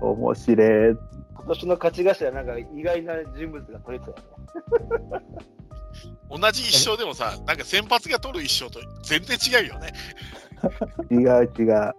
[0.00, 0.96] 面白い。
[1.34, 4.26] 今年の勝ち頭、なんか意外な人物が取れてたよ
[5.20, 5.26] ね。
[6.30, 9.92] 同じ一勝でもさ、なんか先発が取る一勝と全然違うよね。
[11.10, 11.94] 違う違う。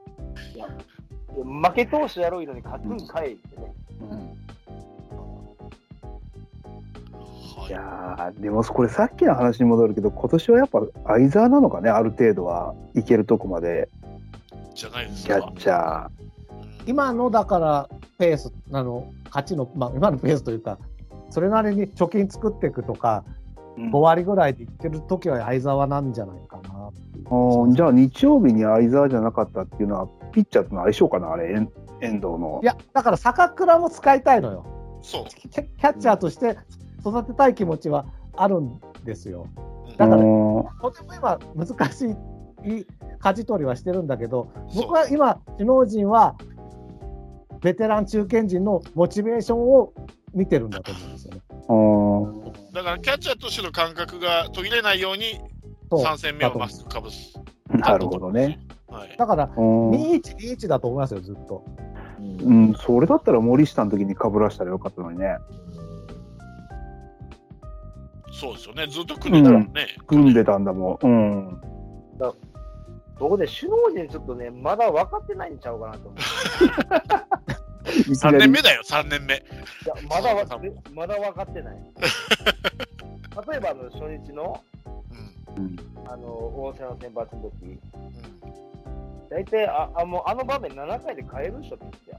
[1.44, 3.74] 負け投手やろうのに勝つんかいってね。
[4.10, 4.18] は
[7.70, 13.90] いやーでもこれさっきの話に戻るけど今年はやっぱ相沢なのかねある程度はいけるとこまで
[14.74, 15.58] じゃないですかキャッ。
[15.58, 16.08] チャー。
[16.24, 16.30] うん
[16.90, 20.80] 今のだからペース、あの勝ちの、まあ、今のペースというか、
[21.30, 23.24] それなりに貯金作っていくとか、
[23.78, 32.66] 5割ぐらいでいってる時は相沢なんじゃないかなっていううんじゃあ日曜日に相沢じゃなかったっていうのはピッチャーとの相性かなあれ遠遠藤のい。
[32.66, 34.66] や、だから坂倉も使いたいのよ。
[35.04, 35.26] そう。
[35.26, 36.58] キャキャッチャーとして
[37.00, 39.48] 育てたい気持ちはあるんですよ。
[39.64, 42.86] うんだからうんとても今、難しい
[43.20, 46.36] 舵取りはしてるんだけど、僕は今、首脳陣は
[47.62, 49.94] ベテラン中堅陣のモチベーションを
[50.34, 51.42] 見てるんだと思うんですよね。
[51.68, 55.40] うんだからキャッチャーとしての感覚が途切れないように
[55.92, 57.34] そう3戦目をマスクかぶす。
[57.70, 58.60] なるほどね。
[58.88, 59.16] はい。
[59.18, 61.66] だから、うん、2-1、2-1だと思いますよ、ずっと。
[62.20, 65.38] うん、それだったら森下の時にかぶらしたらよかったのにね。
[68.40, 68.88] そうですよね。
[68.88, 69.88] ずっと組んでたもんね。
[70.08, 71.06] 組んでたんだもん。
[71.06, 71.62] うん。
[73.20, 76.20] 僕ね、首脳陣ちょっとね、まだ分かってないんちゃうかなと思う。
[77.90, 79.36] 3年目だよ、3年目。
[79.36, 79.38] い
[79.86, 81.76] や、まだわでまだ分かってない。
[83.50, 84.64] 例えばあの初日の
[85.58, 85.64] うん。
[85.66, 87.80] うんあの大瀬の先発の時うん
[89.30, 92.18] 大体ああもうあの場面7回で変えるでしょ、ピッチャ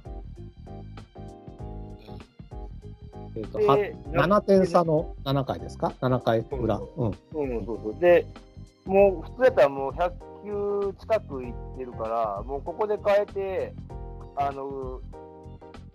[3.37, 3.67] えーとー。
[3.67, 6.77] はで7点差の7回ですか ?7 回裏。
[6.97, 7.07] うん。
[7.07, 8.01] うん、そうそう。
[8.01, 8.27] で、
[8.87, 10.11] もう普通やったらもう100
[10.93, 13.75] 球近くいってるから、もうここで変えて、
[14.37, 15.01] あの、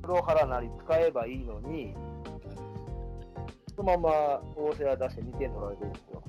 [0.03, 1.95] 黒原なり使えばいいのに、
[3.75, 4.09] そのまま
[4.55, 6.23] 大瀬良出して2点取られてるんですよ。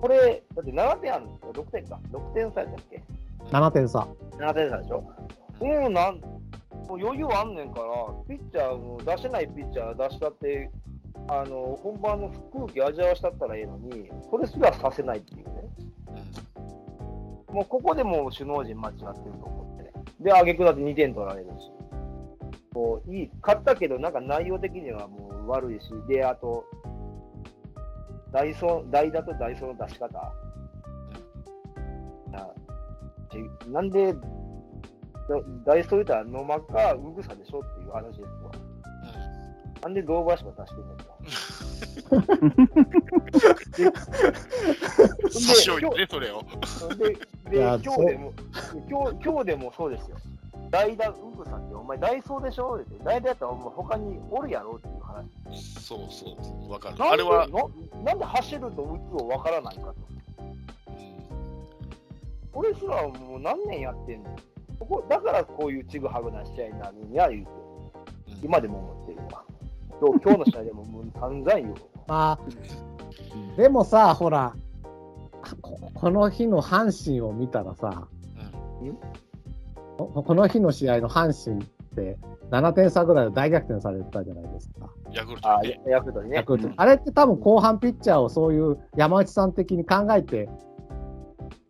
[0.00, 1.98] これ、だって7点あるんですよ、6点か。
[2.12, 3.02] 6点差やったっけ
[3.50, 4.06] ？7点差。
[4.38, 5.00] 7点差でしょ？
[5.00, 6.20] もうなん、
[6.88, 7.86] もう余裕あんねんから、
[8.28, 10.70] ピッチャーも出せないピッチャー出したって、
[11.28, 15.52] あの、本番の空気味わわしたったらええのに、それすらさせないっていうね。
[17.48, 19.92] もうここでもう首脳陣間違ってると思ってね。
[20.20, 21.72] で、挙句だって2点取られるし。
[22.72, 26.64] こういい、勝ったけど、なんか内容的にはもう悪いし、で、あと、
[28.32, 30.18] ダイソー、代打とダイソーの出し方。
[32.34, 32.50] あ
[33.30, 34.20] ちなんで、だ
[35.64, 38.52] ダイソー言うたら野間かウグサでしょっていう話ですわ。
[39.82, 41.04] なんで堂林が出してんねんと。
[45.30, 46.42] 差し置いてね、それを。
[46.96, 47.10] で、
[47.50, 48.32] で今日でも
[48.88, 50.16] 今日、今日でもそうですよ。
[50.70, 55.28] 代打ウグさんって、お前、ダイソーでしょって、代打やったらお前他におるやろっていう話。
[55.80, 56.36] そうそ
[56.68, 56.96] う、わかる。
[56.98, 57.62] あれは、な
[58.04, 59.88] なんで走ると打つをわからないかと。
[59.90, 60.16] うん
[62.58, 64.34] 俺すらもう何年やってんの？
[64.78, 67.50] ここだからこういうちぐはぐな試合になるんや言うて、
[68.42, 69.44] 今でも思ってるわ。
[70.00, 71.76] 今日今日の試合でももう散々言うわ。
[72.06, 74.54] まあ、でもさ、ほら、
[75.62, 78.08] ここの日の阪神を見たらさ、
[79.96, 82.18] ここの日の試合の阪神って
[82.50, 84.90] 7点差ぐらいで大逆転されたじゃないですか。
[85.12, 85.80] ヤクルトね。
[85.86, 86.44] ヤクルトにねヤ。
[86.44, 90.48] クルトうんあれって多分後半ピッチャーをそういう山内さん的に考えて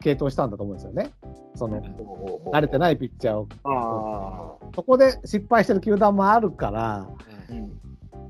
[0.07, 1.11] 継投したんだと思うんですよね。
[1.57, 1.83] その
[2.53, 3.49] 慣れてないピッチャーを。
[3.65, 7.67] あそこで失敗してる球団もあるから、ー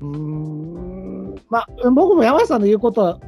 [0.01, 3.19] うんうーん、まあ、僕も山内さんの言うことは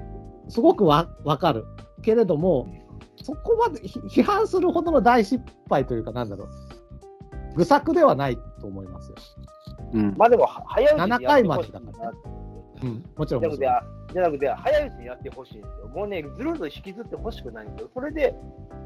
[0.47, 1.63] すごくわ分かる。
[2.01, 2.67] けれども、
[3.21, 7.55] そこまでひ批判するほどの大失敗というか、なんだろう。
[7.55, 9.15] 愚策ではないと思いますよ。
[9.93, 12.17] うんまあでも、は早打ち7回までだからね
[12.81, 13.98] うん、もちろんもちろん。
[14.11, 15.87] じゃなくて、早打ちにやってほしいんですよ。
[15.93, 17.89] もうね、ずるずる引きずってほしくないんですよ。
[17.93, 18.33] それで、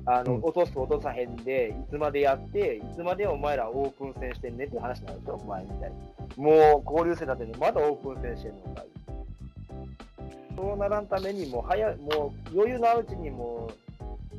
[0.05, 5.91] あの、うん落とす落とさへんで、いつまでやって、いつまでお前らオープン戦してんねっていう話なんですよ、前みたい
[6.37, 6.43] に。
[6.43, 8.83] もう、交流戦だってね、まだオープン戦してんのか。
[10.55, 13.69] そうならんためにもう早い、もう余裕のあるうちにも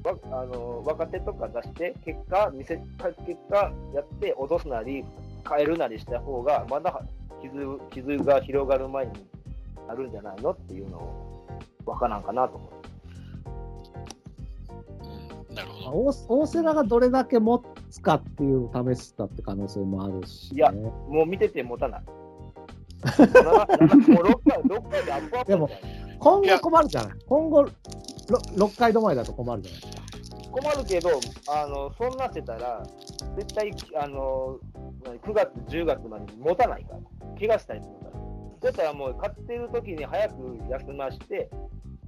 [0.05, 5.05] う、わあの若手とか出して、結果、見せ結果やって、落とすなり、
[5.49, 7.03] 変えるなりした方が、まだ
[7.43, 9.12] 傷傷が広がる前に
[9.87, 11.47] なるんじゃないのっていうのを、
[11.87, 12.70] わからんかなと思う。
[15.51, 15.99] うんなるほまあど。
[16.28, 20.57] 大大瀬良がどれだけ持つかっていうのを試したって可能性もあるし、ね。
[20.57, 22.03] いやもう見てて持たない。
[23.35, 23.66] ななもう6
[24.49, 25.68] 回、6回でアップアップでも
[26.18, 27.12] 今後困るじゃない？
[27.28, 27.68] 今後、ろ
[28.57, 29.80] 6回止まりだと困るじゃない？
[29.82, 30.51] ですか。
[30.51, 31.11] 困るけど、
[31.49, 32.82] あのそんなってたら、
[33.37, 33.70] 絶対
[34.01, 34.59] あの
[35.05, 37.01] 9月、10月までに持たないから、
[37.39, 38.24] 怪我したりするから。
[38.65, 40.35] そうやったらもう、勝ってる時に早く
[40.71, 41.51] 休まして、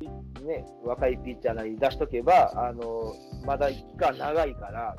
[0.01, 4.97] ね、若いピッチャーなり出しとけば、あのまだ期間長いから、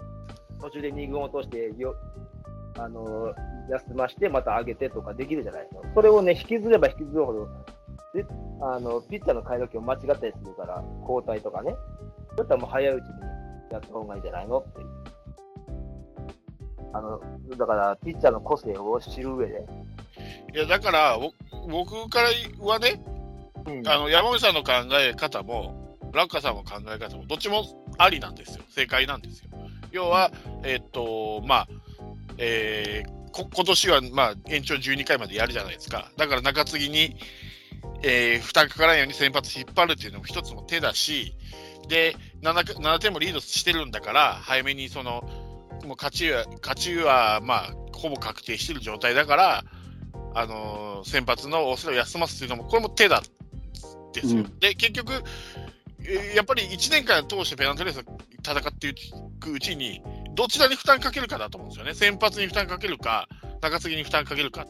[0.62, 1.96] 途中で2軍落としてよ
[2.78, 3.34] あの
[3.72, 5.82] 休まして、また上げてとかできるじゃないですか。
[5.96, 7.48] それをね、引きずれば引きずるほど、
[8.14, 8.24] で
[8.62, 11.76] あのピッチャーの替え時を間違ったりするから、交代とかね。
[12.36, 13.10] そういったらもう早いうちに
[13.72, 14.88] やった方がいいんじゃないのっていう。
[16.94, 17.20] あの、
[17.58, 19.66] だから、ピッチャーの個性を知る上で。
[20.54, 21.32] いや、だから、ぼ
[21.68, 23.02] 僕からはね、
[23.66, 27.66] うんあの山口さんの考え方も、ラッカさんの考え方も、どっちも
[27.98, 29.50] ありなんですよ、正解なんですよ。
[29.92, 30.32] 要は、
[30.64, 31.68] えっと、まあ、
[32.38, 36.12] えーこ今年は、まあ、延長12回までやるじゃないですか。
[36.18, 37.18] だから中継ぎに、
[38.04, 41.36] えー負担かからんように先発引っ張るっていうのも一つの手だし、
[41.88, 45.24] で 7, 7点もリードしてるんだから、早めにその、
[45.86, 49.64] もう勝ちは、勝ちは、まあ、ほぼ確定してる状態だから、
[50.34, 53.22] あのー先発の大瀬良を休ますっていうのも、これも手だ
[54.14, 54.42] ですよ。
[54.42, 55.14] うんで、結局、
[56.02, 58.02] えーやっぱり1年間通してペナントレースを
[58.44, 58.94] 戦ってい
[59.40, 60.02] くうちに、
[60.36, 61.94] どちらに負担かけるかだと思うんですよね。
[61.94, 63.28] 先発に負担かけるか、
[63.62, 64.66] 中継ぎに負担かけるか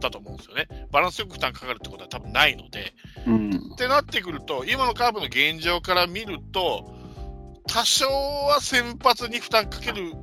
[0.00, 0.68] だと思うんですよね。
[0.90, 2.94] バランスよく負担かかるってことは多分ないので。
[3.26, 6.92] うんってなってくると、今のカーブの現状から見ると、
[7.68, 10.14] 多少は先発に負担かける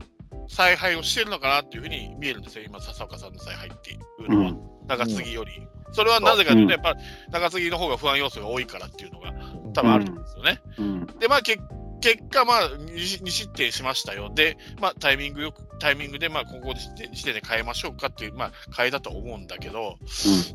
[0.49, 5.51] 采配をしてるのかなっていうふうに見えるんですよ、今、笹岡さんの采配っていううのは、ん中継ぎより。
[5.91, 6.95] それはなぜかというと、うんやっぱ
[7.31, 9.33] 中継ぎの方が不安要素が多いからっていうのが
[9.73, 10.61] 多分あると思うんですよね。
[10.77, 11.57] うんで、まあ、け
[12.01, 14.31] 結果、まあ2、2失点しましたよ。
[14.33, 16.79] で、まあ、タイミングよく、タイミングで、まあ、ここで
[17.11, 19.97] 時点で変えましょうかっていう、まあ、変えたと思うんだけど、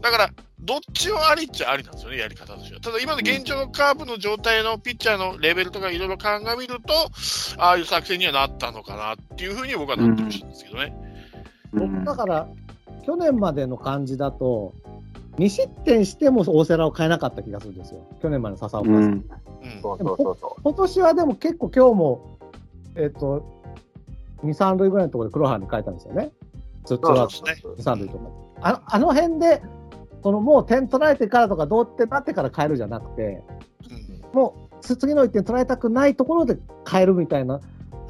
[0.01, 2.81] だから、どっちもありっちゃありなんですよね、やり方としては。
[2.81, 7.11] ただ、今の現状のカーブの状態のピッチャーのレベルとかいろいろ鑑みると、
[7.59, 10.95] ああいう作戦にはなったのかなっていうふうに僕はなってほしいんですけどね。
[11.72, 12.49] 僕だから、
[13.03, 14.75] 去年までの感じだと、
[15.37, 18.07] 2失点しても大瀬良を変えなかった気がするんですよ。
[18.21, 18.97] 去年までの笹岡さん。
[18.97, 19.25] うんうん。
[19.83, 22.39] そうそうそうそ今年はでも結構今日も、
[22.97, 23.45] えっ、と、
[24.45, 26.31] 2、3塁ぐらいのところで黒原に変えたんですよね。
[26.85, 28.31] ツーツーアウトそうですね2、3塁とか。
[28.63, 29.63] あのあの辺で、
[30.23, 33.43] そのもう点取られてからとか、どうってなってから変えるじゃなくて、
[33.91, 36.57] うんもうつ次の1点取られたくないところで
[36.89, 37.61] 変えるみたいな、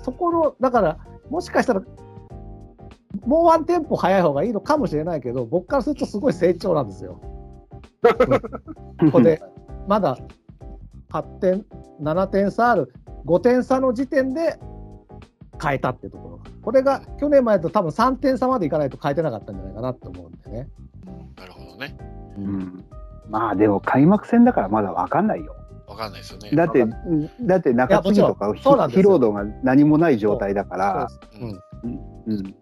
[0.03, 1.83] そこの、だから、もしかしたら、
[3.27, 7.21] もうワンテンポ早い方がいいのかもしれないけど、僕からするとすごい成長なんですよ。
[9.01, 9.43] ここで、
[9.89, 10.17] まだ
[11.11, 11.67] 8点、
[12.01, 12.93] 7点差ある、
[13.27, 14.59] 5点差の時点で
[15.61, 20.69] 変えたっていうところが、これが去年までと多分3点差までいかないと変えてなかったんじゃないかなと思うんでね。
[21.37, 21.97] なるほどね。
[22.39, 22.85] うん
[23.29, 25.55] まあでも開幕戦だからまだわかんないよ。
[25.87, 26.51] わかんないですよね。
[26.53, 26.85] だって、
[27.43, 31.91] だって中継ぎとか疲労度が何もない状態だから、そうですうん
[32.29, 32.55] うんうん、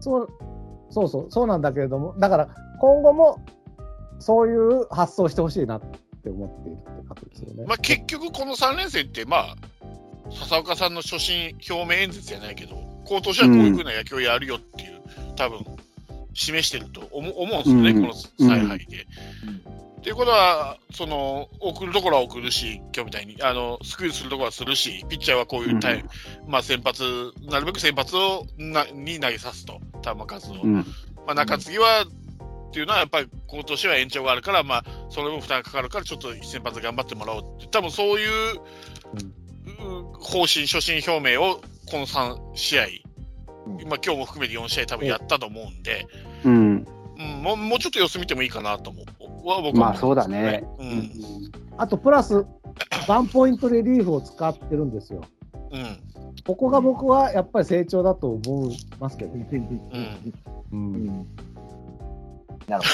[0.00, 0.28] そう
[0.90, 2.48] そうそう、そうなんだけれども、だから
[2.80, 3.38] 今後も
[4.18, 7.64] そういう発想をしてほしいなって思っているってことですよね。
[7.66, 9.56] まあ、結局、この3連戦って、まあ、
[10.32, 12.76] 笹岡さんの初心表明演説じゃないけど、
[13.06, 15.00] 今年はこういうふうな野球をやるよっていう、
[15.36, 15.64] 多分
[16.34, 19.06] 示してると思思うんですよね、うんこの采配で。
[20.00, 26.02] っていうことは、その送るところは送るし、今日みたいにあのスクイズするところはするし、ピッチャーはこういうタイ、
[26.48, 27.02] まあ、先発、
[27.42, 30.62] なるべく先発をなに投げさすと、球数を。
[30.62, 30.74] うん。
[31.26, 32.06] まあ、中継ぎは、
[32.70, 38.60] っていうのは、やっぱり今年は延長があるから、まあ、その分負担がかかるから、ちょっと先発頑張ってもらおうって、多分そういう、う
[40.14, 42.84] 方針、初心表明をこの3試合、
[43.86, 46.06] まあ今日も含めて4試合、多分やったと思うんで、
[46.44, 46.86] うん。
[47.18, 49.04] うん、もうもうちょっと様子見てもいいかなと思う。
[49.48, 50.64] は僕はまあそうだね。
[50.78, 51.10] うん。
[51.76, 52.44] あとプラス、
[53.08, 55.22] ワンポイントリリーフを使ってるんですよ。
[55.72, 56.10] うん
[56.46, 59.46] ここが僕はやっぱり成長だと思いますけどね。
[59.52, 60.32] うん。
[60.72, 61.06] うん、
[62.66, 62.84] なる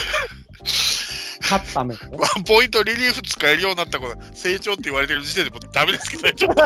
[1.47, 2.19] 勝つためのね。
[2.19, 6.63] ワンポイントリリーフ使えるようになったこと成長って言われてる時点でもうダメですけどね、ちょっと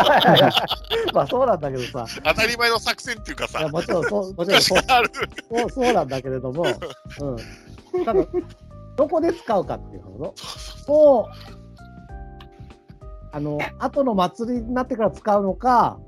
[1.14, 4.82] まあそうなんだけどさ、当たり前の作戦っていうかいさ、やもちろんそうもちろん昔そう。
[5.50, 6.64] そうそうなんだけれども、
[7.20, 8.26] うん、ただ、
[9.00, 11.56] どこで使うかっていうのそう、
[13.32, 15.98] あの、後の祭りになってから使うのか、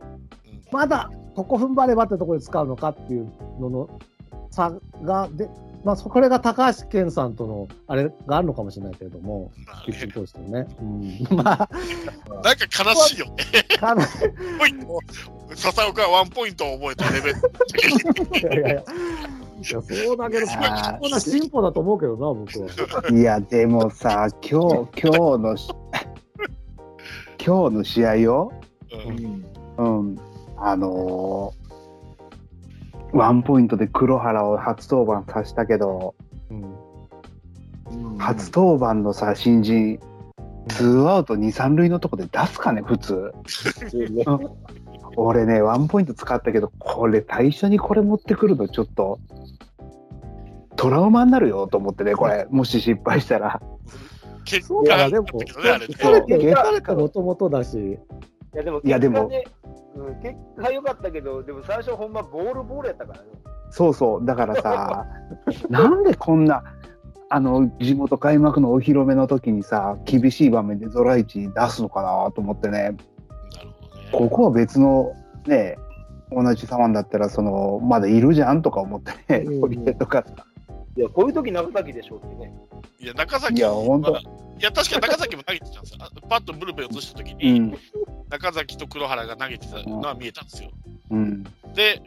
[0.73, 4.01] まだここ踏ん張ればってところで使うのかっていうのの
[4.51, 5.49] 差が、で、
[5.85, 9.51] まあ、そこれが高橋健さんとのあれがあるのかもしれないけれども、
[10.51, 10.67] ね。
[10.79, 11.69] うん、まあ、
[12.29, 13.63] なんか悲しいよね。
[13.79, 14.07] かな
[14.59, 15.01] ポイント。
[15.55, 17.39] 笹岡はワンポイントを覚えたレベル。
[18.41, 18.85] いやいやいや、
[19.71, 23.11] いやそうだけど、あーこんな進歩だと思うけどな、僕は。
[23.11, 25.73] いや、でもさ、今日、今日のし、
[27.45, 28.53] 今日の試合よ。
[29.79, 30.19] うんうん。
[30.57, 31.63] あのー
[33.13, 36.15] ワンポイントで黒原を初登板させたけど、
[36.51, 36.73] うん
[38.19, 40.01] 初登板のさ、新人、
[40.69, 43.35] ツーアウト2、3塁のとこで出すかね、普通。
[45.17, 49.19] 俺ね、ワンポイント使ったけど、これ、最初にこれ持ってくるの、ちょっと、
[50.77, 53.61] トラウマになるよと思ってね、これ、もし失敗したら。
[54.45, 55.95] 結そうだな、果も、ったけどね、あれね。
[55.95, 63.29] 疲れてそう疲れてもともとだし、いやでも、いやでも結果ねうん、結果良かったけど、でも最初ほんまボールボールやったからね。
[63.71, 65.07] そうそう、だからさ、
[65.69, 66.63] なんでこんな、
[67.29, 72.97] あの、地元開幕のお披露目の時にさ、厳しい場面でゾライチ出すのかなと思ってね。
[74.13, 75.15] ここは別の、
[75.47, 75.77] ね、
[76.31, 80.25] 同じ左腕だったら、その、まだいるじゃんとか思ってね、うんとか。
[80.97, 82.53] いや、こういう時長崎でしょうってね。
[83.01, 85.99] いや、中崎いやほんとまあいや、確かに中崎も投げてたんですよ。
[86.01, 87.79] あパッとブルペン移したときうに、ん、
[88.31, 90.71] 中崎と黒原が投げてたのは見えたんですよ。
[91.11, 91.43] うん、
[91.75, 92.03] で、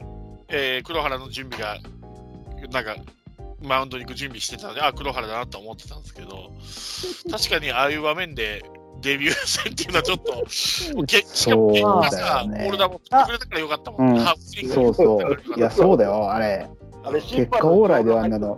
[0.47, 1.80] えー黒原の準備が、
[2.72, 2.95] なんか、
[3.62, 6.51] マウンドに行く準備してたので、あ、黒原だなと思ってたんですけど、
[7.30, 8.64] 確かにああいう場面で
[9.02, 14.20] デビュー戦っていうのはちょっと、けしかも結果さ、ボール球振ってくれたからよかったもんね。
[14.20, 15.58] うんそうそう。
[15.58, 16.68] いや、そうだよ、あれ。
[17.04, 18.58] あれ、結果オーライではあんなの。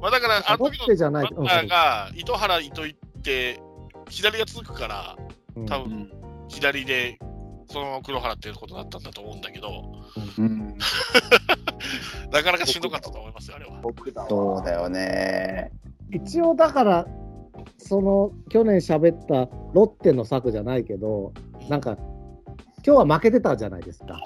[0.00, 3.60] まあ、だから、あのロ時ッテじゃないのバッターが、糸原、糸井って、
[4.08, 5.16] 左が続くから、
[5.56, 6.10] うん多分
[6.48, 7.18] 左で、
[7.70, 9.92] その黒原っていうことだったんだと思うんだけど、
[10.38, 10.76] うん、
[12.30, 13.80] なかなかしんどかったと思いますよ、あれは。
[14.28, 15.70] そうだよね。
[16.10, 17.06] 一応だから、
[17.92, 21.34] その去年喋ったロッテの策じゃないけど、
[21.68, 21.98] なんか、
[22.86, 24.18] 今日は負けてたじゃないですか。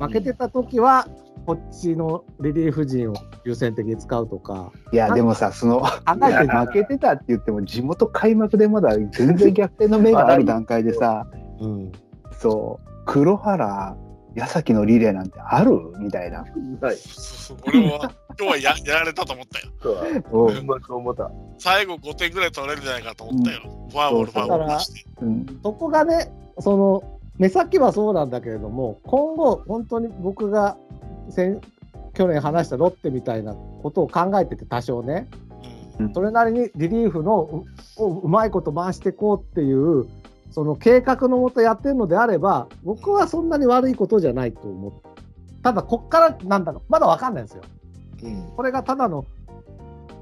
[0.00, 1.06] 負けてた時は、
[1.46, 5.88] こっちのリリーフ陣を優先的に使うとか、いや、でもさ、その、考
[6.24, 11.28] えて負けてたって言っても、地元開幕でまだ全然逆転の目がある段階でさ、
[11.60, 11.92] うん、
[12.32, 13.96] そう、黒原、
[14.34, 15.72] 矢崎のリレーなんてある？
[15.98, 16.38] みたいな。
[16.38, 16.96] はい。
[17.66, 19.68] 俺は、今日はややられたと思ったよ。
[19.82, 19.92] そ
[20.46, 20.60] うだ。
[20.60, 21.30] うまそう思った。
[21.58, 23.60] 最後5点ぐらい取られるんじゃないかと思ったよ。
[23.90, 25.04] フォアボール、フォアボールして。
[25.22, 30.76] うんそこがね、その目先はそうなんだけれども、今後、本当に僕が
[31.30, 31.60] 先
[32.14, 35.28] 去年話したロッテみたいなことを考えてて、多少ね、
[35.98, 37.64] うんそれなりにリリーフの
[37.98, 40.06] うをうまいこと回していこうっていう、
[40.50, 44.92] その計画のもとやってるのであれば、僕はそんなに悪いことじゃないと思う。
[45.62, 47.62] ただ、こっからなんだろう、まだわかんないんですよ。
[48.56, 49.24] これがただの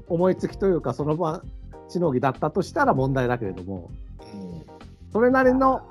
[0.07, 1.41] 思いつきというか、その場
[1.87, 3.89] しのぎだったとしたら問題だけれども、
[5.11, 5.81] それなりの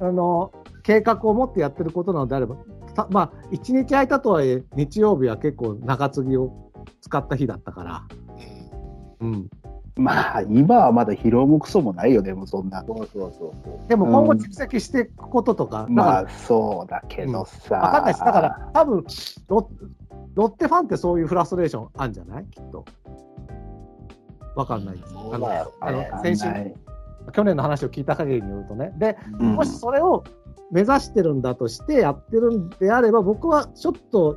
[0.00, 0.52] あの
[0.82, 2.56] 計画を持ってやってることなのであれば、
[2.94, 8.04] たまあ、1日空いたとはいえ、日曜日は結構中継ぎを使った日だったから、
[9.20, 9.50] うん、
[9.98, 12.84] まあ、今はまだ疲労もクソもないよね、もうそんな。
[12.86, 13.46] そうそうそ
[13.84, 13.88] う。
[13.88, 17.74] でも今後蓄積していくこととか、だまかあ、そうだけどさ。
[17.74, 18.24] ら、わかんないです。
[18.24, 19.04] だから、多分
[19.48, 19.70] ロ
[20.34, 22.44] ロッテファンってそういうフラストレーションあるんじゃない？
[22.44, 22.84] きっと。
[24.54, 25.14] わかんないです。
[25.32, 25.48] あの
[25.80, 26.46] あの先週
[27.32, 28.92] 去年の話を聞いた限りによるとね。
[28.98, 30.24] で、うんもしそれを
[30.70, 34.36] 目指してるんだとしてやってるんであれば、僕はちょっと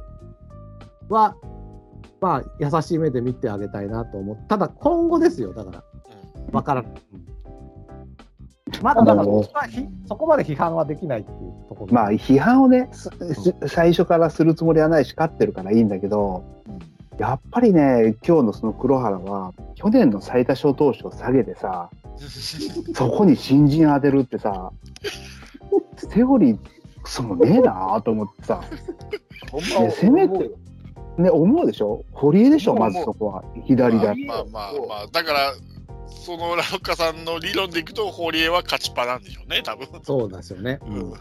[1.09, 1.35] は、
[2.21, 4.37] まあ、優しい目で見てあげたいなと思う。
[4.47, 5.83] ただ、今後ですよ、だから、
[6.51, 6.91] わからない。
[8.81, 9.25] まだだから、
[10.07, 11.93] そこまで批判はできないっていうところ。
[11.93, 12.89] まあ、批判をね、
[13.67, 16.43] 最初からするつもりはないし、勝ってるからいいんだけど、
[17.17, 21.89] やっぱりね、今日のその黒原は、去年の最多勝投手を下げてさ、
[22.93, 24.71] そこに新人当てるってさ、
[25.97, 26.59] セオリー、
[27.03, 28.61] そのねえなと思ってさ、
[29.51, 30.51] ほんいやせめて
[31.17, 32.03] ね、思うでしょ？
[32.13, 33.43] 堀江でしょ、まずそこは。
[33.65, 34.15] 左だ。
[34.27, 35.53] まあまあまあ、だから、
[36.07, 39.87] そのラロッカさんの理論でいくと、堀江は勝ちっぱなんでしょうね、多分。
[40.03, 40.79] そうですよね。
[40.87, 41.13] うん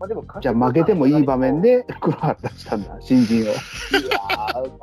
[0.00, 1.60] まあでもじゃあ負けてもいい場面。
[1.60, 3.54] で黒原出したんだ、新人を。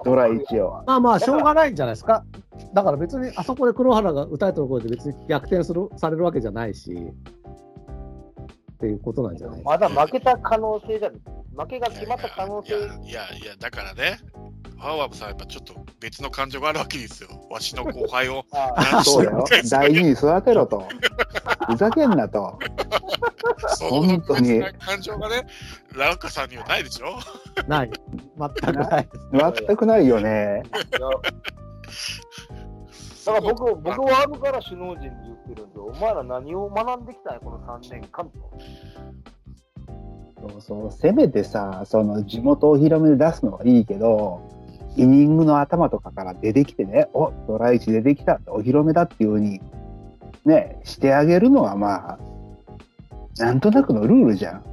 [0.03, 0.83] ドラ1を。
[0.85, 2.25] まあまあ、しょうがないんじゃないですか。
[2.73, 7.13] だから別に、あそこで黒原が打たれたところで別に逆転するされるわけじゃないし、
[8.85, 9.61] っていうことなんじゃない。
[9.63, 11.09] まだ負けた可能性じゃ
[11.57, 14.19] 負けが決まった可能性いやいや、いやいやだからね、
[14.77, 17.29] ファーワーブさん、やっぱちょっと別の感情があるわけですよ。
[17.49, 18.45] わしの後輩を。
[19.03, 19.43] そうだよ。
[19.71, 20.87] 大事に育てろと。
[21.67, 22.59] ふざけんなと。
[23.79, 25.47] 本当に感情がね、
[25.95, 27.15] ラロッカさんにはないでしょ？
[27.67, 27.91] ない。
[28.37, 29.09] 全くない。
[29.65, 30.61] 全くないよね。
[33.25, 38.31] だから僕、僕はあるから首脳陣に言ってるんで、お前ら何を学んできたんや、この3年間と。
[40.49, 44.41] そうそう、せめてさ、その地元お披露目で出すのはいいけど、
[44.95, 49.59] イニングの頭とかから出てきてね、おドラ1出てきた、お披露目だっていうふうに、
[50.45, 52.19] ね、してあげるのはまあ、
[53.37, 54.63] なんとなくのルールじゃん。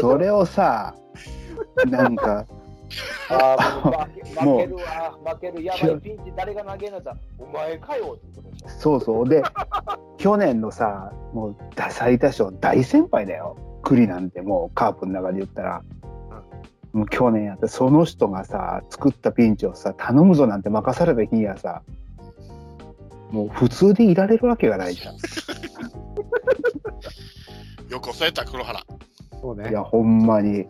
[0.00, 0.94] それをさ、
[1.88, 2.44] なんか、
[3.28, 8.68] あーもう負けるわ、負ける、やばい、ピンチ誰が投げるのだお前かよってことでしょ。
[8.68, 9.28] そうそう。
[9.28, 9.42] で、
[10.18, 11.56] 去年のさ、もう
[11.90, 13.56] 最多勝大先輩だよ。
[13.82, 15.82] 栗なんてもうカープの中で言ったら。
[16.92, 21.82] もう去年やって、その人がさ、作ったピンチをさ、頼むぞなんて任された日にはさ、
[23.30, 25.14] もう普通でいられるわけがないじゃん。
[25.14, 25.20] よ
[28.00, 28.80] く抑えた黒原。
[29.40, 29.72] そうねい。
[29.72, 30.66] や、ほんまに。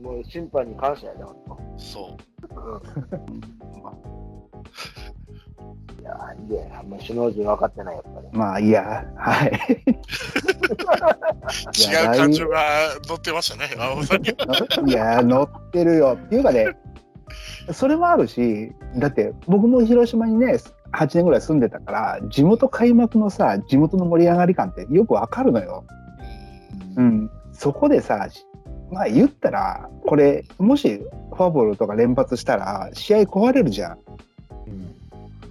[0.00, 1.58] もう審判に感謝やで、ほんと。
[1.76, 2.36] そう。
[6.00, 8.28] いやー、いや、もう首脳陣分かってない、やっぱり。
[8.32, 9.50] まあ、いや、はい。
[11.78, 12.58] い や違う感情が
[13.08, 14.36] 乗ってましたね、青さんには。
[14.86, 16.18] いや、乗ってるよ。
[16.20, 16.76] っていうかね、
[17.72, 20.58] それもあるし、だって僕も広島にね、
[20.92, 25.84] 8年ぐらい住んでたから、地元開幕のさ、地元の盛り上がり感ってよくわかるのよ。
[26.96, 27.30] うん。
[27.52, 28.28] そこでさ、
[28.90, 33.98] まあ言ったら、これ、もしフォアボールとか連発したら、試合壊れるじゃん。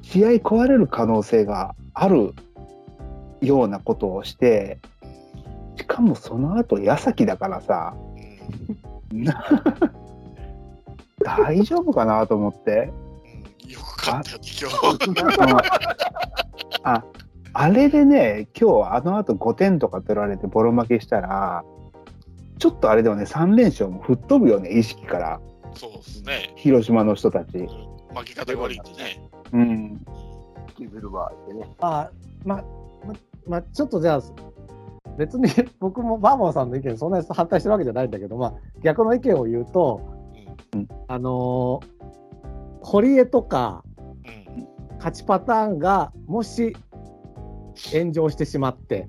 [0.01, 2.33] 試合壊れる可能性がある
[3.41, 4.79] ようなことをして、
[5.77, 7.95] しかもその後矢先だからさ、
[9.11, 9.43] な
[11.19, 12.91] 大丈夫かなと思って。
[12.99, 13.05] うん
[13.67, 15.69] よく勝ったよ、今日。
[16.83, 17.03] あ
[17.53, 21.63] あれでね、今日あの後5点とか取られてボロ負けしたら、
[22.65, 25.39] ちょっとあれでもね、3連勝も吹っ飛ぶよね、意識から、
[25.75, 26.51] そうですね。
[26.55, 27.59] 広島の人たち。
[27.59, 27.67] 負
[28.25, 29.29] け方が悪いんでね。
[29.53, 30.01] うん。
[30.79, 31.69] 引きずる場合ってね。
[31.79, 32.11] まあ、
[32.43, 32.63] まあ、
[33.05, 33.13] ま
[33.47, 34.21] まあ、ちょっとじゃあ、
[35.15, 35.47] 別に
[35.79, 40.01] 僕もバーモンさんの意見、そんなに反対してるわけじゃないんだけど、まあ、逆の意見を言うと、
[40.73, 41.95] うんあのー
[42.81, 43.83] 堀江とか
[44.25, 46.75] うん勝ちパターンがもし
[47.91, 49.07] 炎上してしまって、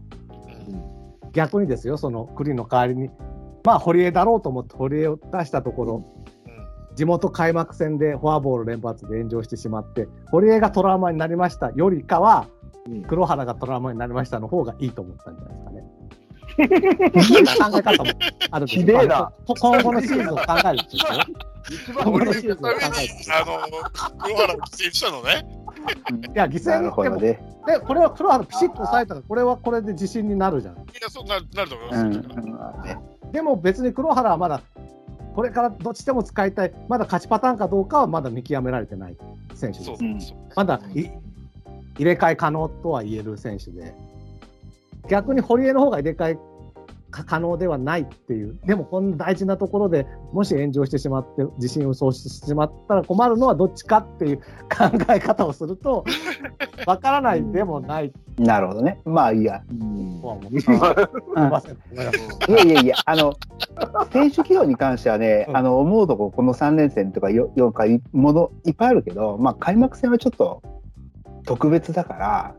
[0.69, 0.97] うん
[1.33, 3.11] 逆にですよ、その栗の代わりに、
[3.67, 6.05] まあ、堀江だろうと思って堀江を出したところ、
[6.95, 12.47] 地元開幕戦でフォアボール連発で炎上してしまって、堀江がトラウマになりましたよりかは、
[12.87, 13.03] うん。
[13.03, 15.83] 黒原がトラウマになりましたの方がいいと思ったんじゃないですかね。
[17.73, 18.11] 考え方も
[18.53, 19.33] あるんですひでえな。
[19.45, 21.03] こ今後のシーズンを考えるんですよ。
[21.69, 25.45] 一番俺の俺のシーズンを考ためにえて、あの、黒原を犠牲にしたのね。
[26.35, 27.41] いや、犠牲にでもね。
[27.67, 30.75] でこれは黒原ピシッと抑えたから、これはこれで自信になるじゃん。
[30.75, 32.51] いや、そうなるなると思いうん。
[32.53, 34.63] ますうんでも別に黒原はまだ、
[35.35, 39.17] これからどっちでも使いたい、まだ勝ちパターンかどうかはまだ見極められてない
[39.55, 39.87] 選手です。
[39.87, 40.37] そううんそう。
[40.55, 41.11] まだい
[41.97, 43.95] 入れ替え可能とは言える選手で、
[45.09, 46.39] 逆に堀江の方が入れ替え
[47.25, 54.45] 可能ではないっていう、でもこんな大事なところでもし炎上してしまって、自信を喪失してしまったら困るのはどっちかっていう考
[55.11, 56.05] え方をすると、
[56.87, 58.13] わからないでもない。
[58.39, 59.01] なるほどね。
[59.05, 59.63] まあいいや。
[59.71, 60.61] い
[62.49, 63.35] いやいやいや、あの、
[64.13, 65.57] 選手起用に関してはね、うん。
[65.57, 70.63] あの、思うとこ、この3連戦とか4回、ものいっぱいあるけど、まあ、開幕戦はちょっと
[71.47, 72.55] 特別だから、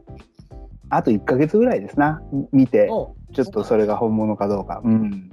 [0.89, 2.89] あと1ヶ月ぐらいですな、見て、
[3.37, 4.81] ちょっとそれが本物かどうか。
[4.83, 5.29] うん。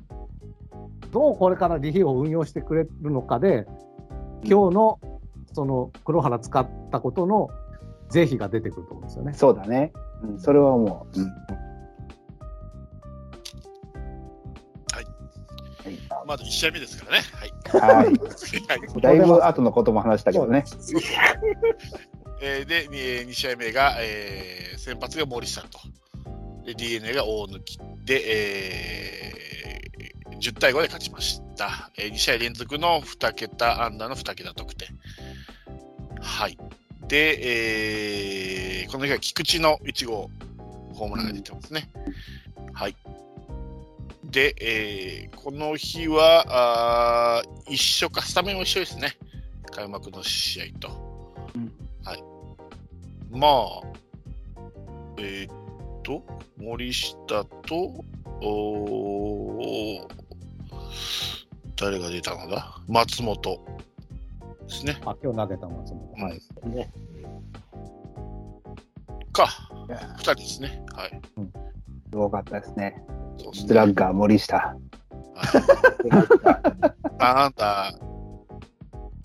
[1.10, 3.66] どうこれからリヒを運用してくれるのかで、
[4.42, 5.00] 今日の
[5.54, 7.48] その黒原使ったことの
[8.10, 9.32] 是非が出てくると思うんですよね。
[9.32, 9.94] そうだね。
[10.22, 11.18] うん、それは思う。
[11.18, 11.32] うん。
[16.26, 17.24] まず1試合目ですからね。
[17.32, 18.02] はい。
[18.02, 18.06] はい。
[18.12, 20.64] はいだいぶ後のことも話したけどね。
[22.42, 25.78] えーで、2試合目が、えー先発が森下と。
[26.64, 29.44] で、DNA が大抜きで、えー
[30.40, 31.90] 10対5で勝ちました。
[31.96, 34.88] え2試合連続の2桁安打の2桁得点。
[36.20, 36.58] はい。
[37.08, 40.28] で、えーこの日は菊池の1号
[40.92, 41.88] ホームランが出てますね。
[42.74, 42.96] はい。
[44.24, 49.16] で、えーこの日はあー一緒か、スタメンは一緒ですね。
[49.70, 50.90] 開幕の試合と。
[51.54, 51.72] うん
[52.04, 52.22] はい。
[53.30, 53.52] まあ、
[55.18, 55.63] えーっ
[56.04, 56.22] と、
[56.56, 58.04] 森下と、
[58.42, 60.06] おー
[61.76, 62.78] 誰が出たのだ？
[62.86, 63.64] 松本
[64.68, 65.00] ですね。
[65.04, 66.12] あ今日投げた松本。
[66.12, 66.40] はい。
[66.68, 66.92] ね。
[69.32, 69.48] か、
[69.88, 70.84] 2人ですね。
[70.94, 71.20] はい。
[72.10, 73.02] すごかったですね。
[73.52, 74.76] スラッガー森下。
[77.18, 77.92] 3安打、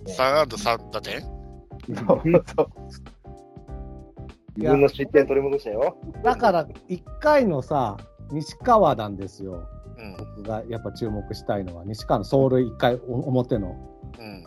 [0.07, 1.21] 3安打3打点？
[1.21, 2.21] そう
[2.55, 2.69] そう。
[4.55, 5.97] 自分の失点取り戻したよ。
[6.23, 7.97] だから1回のさ、
[8.31, 9.67] 西川なんですよ。
[9.97, 10.15] うん。
[10.17, 13.75] 僕がやっぱ注目したいのは、西川の走塁1回お表の。
[14.17, 14.43] うん。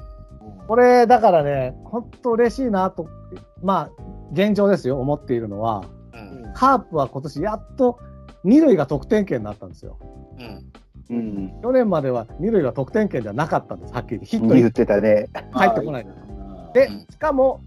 [0.66, 3.08] これ、だからね、本当嬉しいなと、
[3.62, 3.90] まあ、
[4.32, 5.84] 現状ですよ、思っているのは、
[6.14, 6.16] う
[6.48, 6.52] ん。
[6.54, 7.98] カープは今年やっと
[8.44, 9.98] 二塁が得点圏になったんですよ。
[10.38, 10.72] うん。
[11.10, 11.60] うん。
[11.62, 14.26] 去年までは二塁が得点圏ではなかったんです、はっきり言って。
[14.26, 15.28] ヒットに言ってたね。
[15.52, 16.14] 入ってこないの。
[16.72, 17.60] でうん、しかも、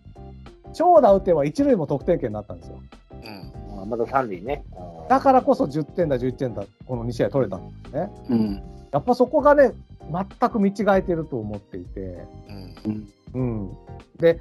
[0.76, 2.80] 長打打てば一塁も得点圏になったんですよ。
[3.12, 3.82] うん。
[3.82, 4.64] あまだ三塁ね。
[5.10, 8.10] だからこそ10点だ、11点だ、この2試合取れたんですね。
[8.30, 8.64] うん。
[8.92, 9.72] やっぱそこがね、
[10.12, 12.00] 全く見違えてると思っていて。
[12.04, 12.76] うん。
[12.86, 13.08] うん。
[13.34, 13.78] うん、
[14.18, 14.40] で、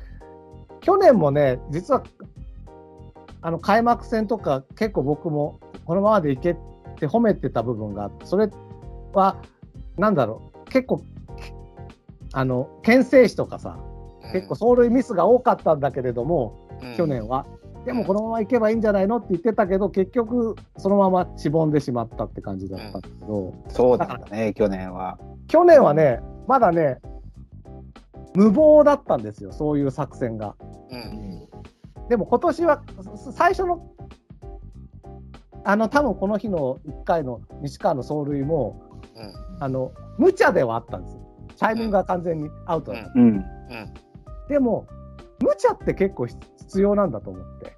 [0.80, 2.02] 去年もね、実は、
[3.40, 6.56] あの開幕戦とか、結構僕もこのままでいけっ
[6.96, 8.48] て褒めてた部分があって、それ
[9.12, 9.36] は、
[9.96, 11.02] なんだろう、結構、
[12.32, 13.78] あの牽制士とかさ、
[14.32, 17.46] 結構走塁ミスが多かったんだけれども、うん去年は。
[17.84, 25.18] でもこのままいけばいいんじゃないのって言ってたけど、結局、そのまましぼんでしまったって感じだったんだけど、そうだったね、去年は。
[25.48, 26.98] 去年はね、まだね、
[28.34, 30.56] 無謀だったんですよ、そういう作戦が。
[30.90, 31.48] うん。
[32.08, 32.82] でも今年は
[33.16, 33.86] す最初の、
[35.64, 38.82] あの多分この日の1回の西川の走塁も、
[39.14, 39.62] うん。
[39.62, 41.20] あの無茶ではあったんですよ。
[41.58, 43.12] タイミングが完全にアウトだった。
[43.14, 43.44] うん。
[44.48, 44.52] うん。
[44.52, 44.86] でも、
[45.40, 47.76] 無茶って結構必要なんだと思って。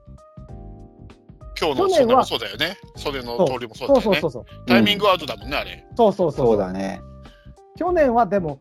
[1.58, 2.76] 今日の袖もそうだよね。
[2.96, 4.30] 袖の通りもそうだよねそうそうそう。
[4.30, 4.44] そう。
[4.66, 5.86] タイミングアウトだもんね、あれ。
[5.96, 7.00] そうそうそうそうだね。
[7.76, 8.60] 去年はでも、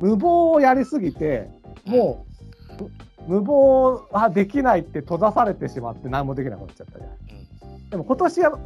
[0.00, 1.50] 無謀をやりすぎて、
[1.84, 2.26] も
[2.78, 7.90] う、む無謀はできないって閉ざされてしまって何もできなくなっちゃったじゃん。
[7.90, 8.58] でも今年は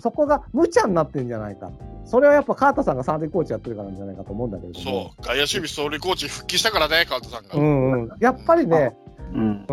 [0.00, 1.70] そこが無茶になってんじゃないか。
[2.04, 5.14] それはやっぱ川田さんが三塁コーチやってるからなんじゃないかと思うんだけれどそも。
[5.18, 5.22] う。
[5.22, 7.54] 外野守備走塁コーチ復帰したからね、川田さんが。
[7.54, 8.08] うんうん。
[8.20, 8.96] やっぱりね、
[9.34, 9.66] うん。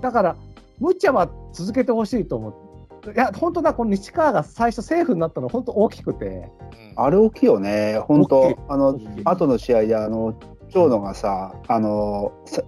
[0.00, 0.36] だから、
[0.80, 3.12] 無茶は続けてほしいと思う。
[3.12, 6.26] いや、本当だ、この西川が最初セーフになったの本当大きくて。
[6.26, 6.30] う
[6.68, 10.34] んあれ大きいよね、本当あの、後の試合で、あの、
[10.72, 12.62] 長野がさ、あの、さ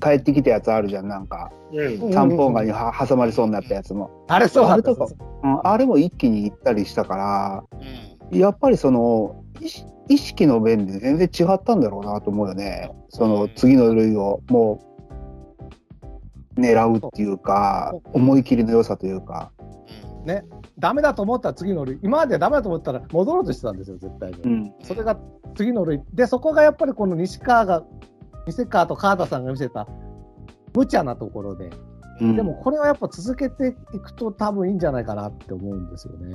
[0.00, 2.12] 帰ってきたやつあるじゃん、なんか、うん。
[2.12, 4.10] 三本がには挟まりそうになったやつも。
[4.28, 5.06] あれそうだあれとか
[5.42, 7.64] うん、あれも一気に行ったりしたから、
[8.30, 8.38] うん。
[8.38, 12.90] やっぱりその、意識意識の面で全然違ったんだろうなと思うよね。
[13.10, 14.84] その次の類をも
[16.56, 19.52] う狙うっていうか、思い切りの良さというか。
[20.24, 20.44] ね。
[20.80, 24.40] ダメだと思ったら次の塁、今までダメだと思ったら戻ろうとしてたんですよ、絶対に。
[24.42, 24.72] うん。
[24.82, 25.16] それが
[25.54, 26.02] 次の塁。
[26.12, 27.84] で、そこがやっぱりこの西川が、
[28.46, 29.86] 西川と川田さんが見せた
[30.74, 31.70] 無茶なところで、
[32.20, 36.34] うんでもこれはやっぱ続けていくと多分いいんじゃないかなって思うんですよね。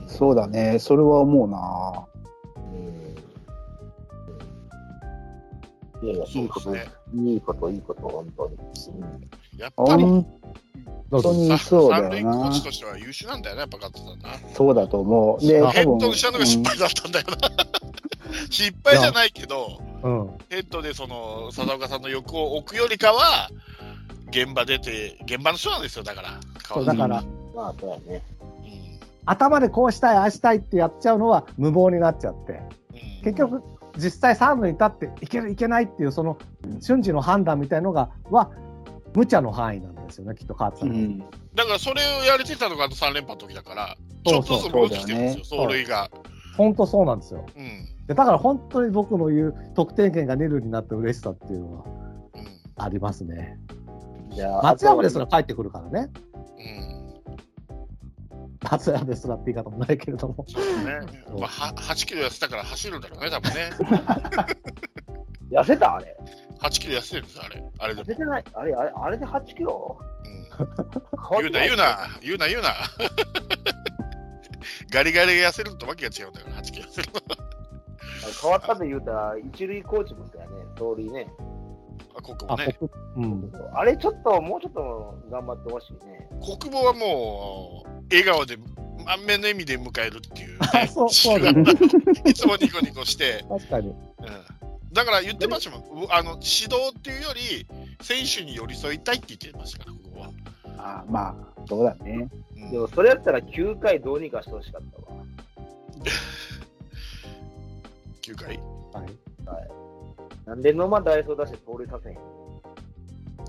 [0.00, 0.08] うん。
[0.08, 2.06] そうだね、それは思うな。
[6.02, 7.32] いやいや、いいこと、そうですね。
[7.32, 8.56] いいこと、いいこと、本当に。
[9.58, 10.26] やっぱり、本
[11.10, 12.64] 当にそうだよなコーチ。
[12.64, 14.30] としては優秀なんだよね、やっぱガッツさんな。
[14.54, 15.46] そうだと思う。
[15.46, 17.36] で、あヘッドしたのが失敗だったんだよな。
[18.50, 20.30] 失敗じゃないけど、うん。
[20.50, 23.48] ヘッドでその佐岡さんの欲を置くよりかは、
[24.30, 26.40] 現場出て、現場の人なんですよ、だから。
[26.66, 27.22] そうだから、
[27.54, 28.22] まあ、そうやね。
[28.38, 28.44] うん
[29.26, 33.62] 頭でこうしたい、ああしたいってやっちゃうのは無謀になっちゃって、うん結局、
[33.96, 36.36] 実際三塁に立っていけるいけないっていう、その
[36.80, 38.50] 瞬時の判断みたいのが、は、
[39.14, 40.92] 無茶の範囲なんですよね、きっと勝つの。
[40.92, 41.18] うん。
[41.54, 46.10] だからそれをやれてたのがあの3連覇の時だから、ちそうそうょっとずつ戻ってきてるんですよ、走塁が。
[46.56, 47.46] 本当そうなんですよ。
[47.56, 47.88] うん。
[48.06, 51.84] でだから本当に僕の言う得点圏が二塁になって嬉しさっていうのは
[52.34, 52.82] うん。
[52.82, 53.58] ありますね。
[54.30, 56.10] じゃあ、松山ですら帰ってくるからね。
[56.58, 56.94] うん。
[58.70, 60.44] 松山ですらって言い方もないけれども。
[60.48, 61.06] そうだね。
[61.26, 63.70] そうまあ、は8キロ痩せたから走るんだろうね、多分ね。
[65.52, 66.16] 痩せたあれ。
[66.60, 67.64] 8キロ痩せてるんですよ、あれ。
[67.78, 68.06] あれでも。
[68.06, 68.44] 痩せてない。
[68.54, 69.98] あれ、あれ、あれで8キロ？
[70.24, 72.74] うん、言うな、言うな、言うな、言うな。
[74.90, 77.20] ガリガリが痩せるのとわけが違うんだから、8キロ痩せるの。
[78.40, 81.30] 変わったと言うたら、一塁コーチもそうやね、走塁ね。
[82.16, 82.76] あ国ね。
[82.80, 83.52] 僕、うん。
[83.74, 86.28] あれ、ちょっと、もうちょっと頑張ってほしいね。
[86.40, 88.56] 国母はもう、笑顔で、
[89.04, 90.86] 満面の笑みで迎えるっていう、 ね。
[90.86, 91.50] そうそうだ
[92.24, 93.88] いつもニコニコして、確かに。
[93.88, 93.96] うん、
[94.94, 97.66] だから言ってましたもん、うあの指導っていうより、
[98.00, 100.30] 選手に寄り添いたいって言ってましたから、国母は。
[100.78, 101.34] あまあ、
[101.68, 102.28] そうだね。
[102.56, 105.18] うんでも、それやったら9回どうにかしてほしかったわ。
[108.22, 108.58] 9回。
[108.94, 109.04] は
[109.60, 109.68] い。
[110.46, 112.18] なんで野間ダイソー出して盗塁させへん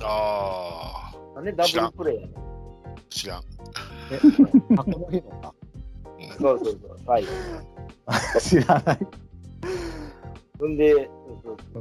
[0.01, 2.33] ああ、なんでダブルプレーやねん？
[3.09, 3.41] 知らん。
[4.11, 4.19] え、
[4.77, 5.53] あ、この日のか？
[6.39, 7.25] そうそうそう、はい。
[8.41, 8.99] 知らない。
[10.59, 11.11] ほんで、そ
[11.73, 11.79] う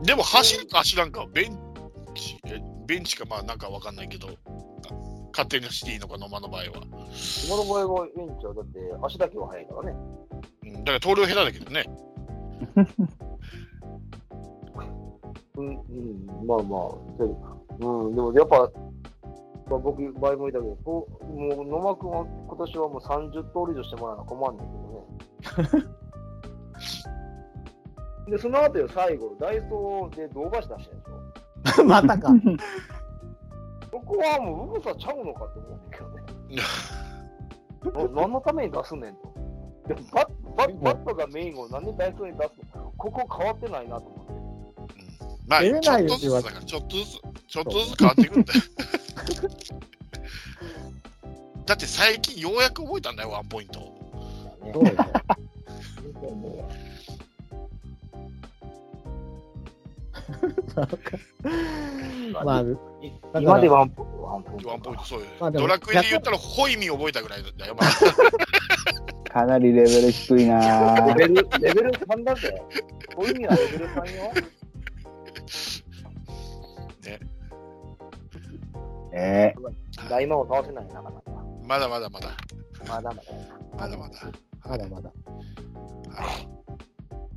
[0.00, 0.02] ん。
[0.02, 1.58] でも走るか走らんかはベン
[2.14, 4.28] チ、えベンチかまあなんかわかんないけど、
[5.32, 6.66] 勝手に走っていいのか、野間の場合は。
[7.46, 9.96] 今の場合はベンチはだって足だけは速いからね。
[10.64, 11.84] うん、だから盗塁下手だけどね。
[15.56, 16.80] うん、うん、まあまあ、
[17.18, 17.36] そう
[17.78, 18.70] うん、でもやっぱ、
[19.68, 24.74] まあ、僕、前も言ったけど、こうもう野間君は今年はもう30通り以上してもらうのは困んねんけ
[25.66, 25.86] どね。
[28.28, 31.02] で、その後よ、最後、ダイソーで胴橋出してる
[31.64, 31.84] でしょ。
[31.86, 32.28] またか。
[33.90, 36.22] ここはもう、うぶさちゃうのかって思うんだけどね。
[38.14, 39.32] な何のために出すねんと。
[39.86, 44.22] でもバッバッバットがメインをなんでダイソーに出すのここ変わってないなと思
[44.84, 45.02] って。
[45.24, 48.60] うん、まあ、ちょっとずつだから、ちょっとずつ、ちょっとずつ変わっていくんだよ。
[51.66, 53.80] だって最近ようやく覚えたんだよ、ワンポイント。
[54.72, 55.06] そうですね。
[62.44, 64.68] まあ、だ今でワンポイント、ワンポイント。
[64.68, 65.26] ワンポイント、そうよ。
[65.40, 67.90] まあドラクエで言ったら、ホイミ覚えたぐらいだよ、まだ。
[69.32, 72.62] かなりレベル低いなレベル、レベル3だぜ。
[73.14, 74.32] こういう意味はレベル3よ。
[77.04, 77.20] ね、
[79.12, 79.54] え
[80.08, 81.22] 大魔を倒せないなかなか。
[81.64, 82.30] まだまだまだ、
[82.86, 83.22] まだまだ。
[83.78, 84.14] まだまだ。
[84.64, 85.12] まだまだ。
[86.10, 86.56] はい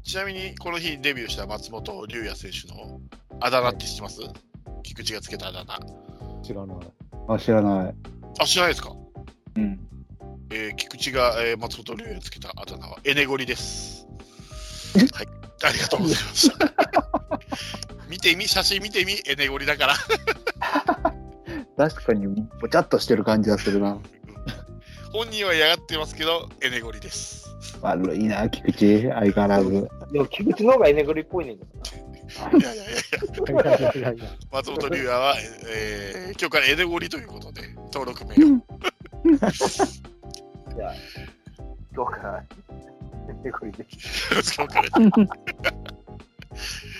[0.09, 2.99] ちなみに、この日デビューした松本龍也選手の
[3.41, 4.21] あだ名って知ってます？
[4.83, 5.79] 菊池がつけたあだ名。
[6.43, 6.77] 知らない。
[6.77, 7.95] ー、あ知らない。
[8.39, 8.91] あ、知らないですか？
[9.55, 9.79] うん。
[10.51, 14.07] えー菊池が、えー松本龍也つけたあだ名はエネゴリです。
[15.13, 15.27] はい。
[15.63, 16.71] ありがとうございました。
[18.09, 19.93] 見てみ、写真見てみ、エネゴリだから。
[21.77, 22.27] 確かに、
[22.59, 23.99] ぼちゃっとしてる感じがするな。
[25.13, 27.47] 本人は嫌がってますけど、エネゴリです。
[27.81, 29.87] 悪いな、菊池、相変わらず。
[30.11, 31.69] でも、菊池の方がエネグリっぽいねんけど
[32.29, 32.95] いやいやいやい
[33.55, 35.35] や、いやいやいやいや松本龍也は、
[35.67, 38.49] えー今日からエネゴリということで、登録名を。
[39.39, 39.51] な。
[39.51, 40.93] じゃあ、
[41.93, 43.85] 今日からエネグリで。
[44.31, 44.89] 今日から。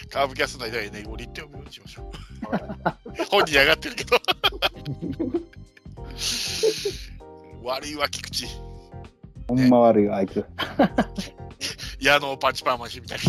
[0.10, 3.26] カーブキャスト内ではエネゴリって呼ぶようにしましょう。
[3.30, 4.18] 本人嫌がってるけど。
[7.64, 8.48] 悪いわ、菊池。
[9.48, 10.44] ほんま悪いわ、あいつ。
[12.00, 13.24] 矢野パンチパーマンシみたいに。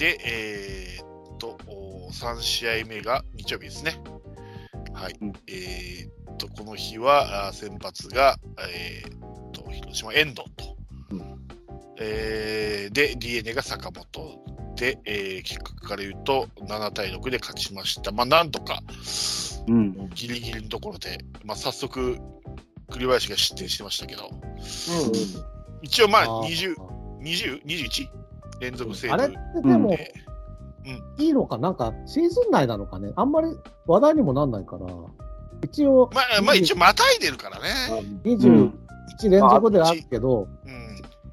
[0.00, 4.00] で、えーっと、お3試合目が日曜日ですね。
[4.94, 5.14] はい。
[5.20, 8.38] うんえーっと、この日はあ先発が、
[8.72, 10.76] えーっと、広島、遠藤と。
[11.10, 11.38] うん
[11.98, 14.42] えーで、DNA が坂本
[14.74, 18.10] で、えー結果から言うと7対6で勝ちました。
[18.10, 18.82] まあ、なんとか、
[19.68, 20.08] うん。
[20.14, 22.16] ギリギリのところで、まあ、早速、
[22.90, 24.40] 栗林が失点してましたけど、うん。
[25.82, 26.74] 一応まああー20、
[27.20, 28.19] 20、21?
[28.60, 29.22] 連続セーブ。
[29.22, 30.14] あれってでも、で
[31.18, 33.48] いいのか、なんか、シーズン内なのかね、あんまり
[33.86, 34.86] 話題にもなんないから、
[35.62, 37.64] 一応、まあ、まあ一応またいでるからね。
[38.24, 38.72] 21
[39.30, 40.80] 連続であるけど、うん。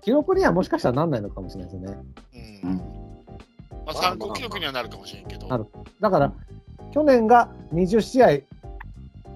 [0.02, 1.98] 記録にはもしかしたらなんないのかもしれないですね。
[2.64, 2.76] うん。
[3.86, 5.48] まあ参考記録にはなるかもしれんけど。
[5.48, 5.66] なる
[6.02, 6.34] だから、
[6.94, 8.40] 去年が20試合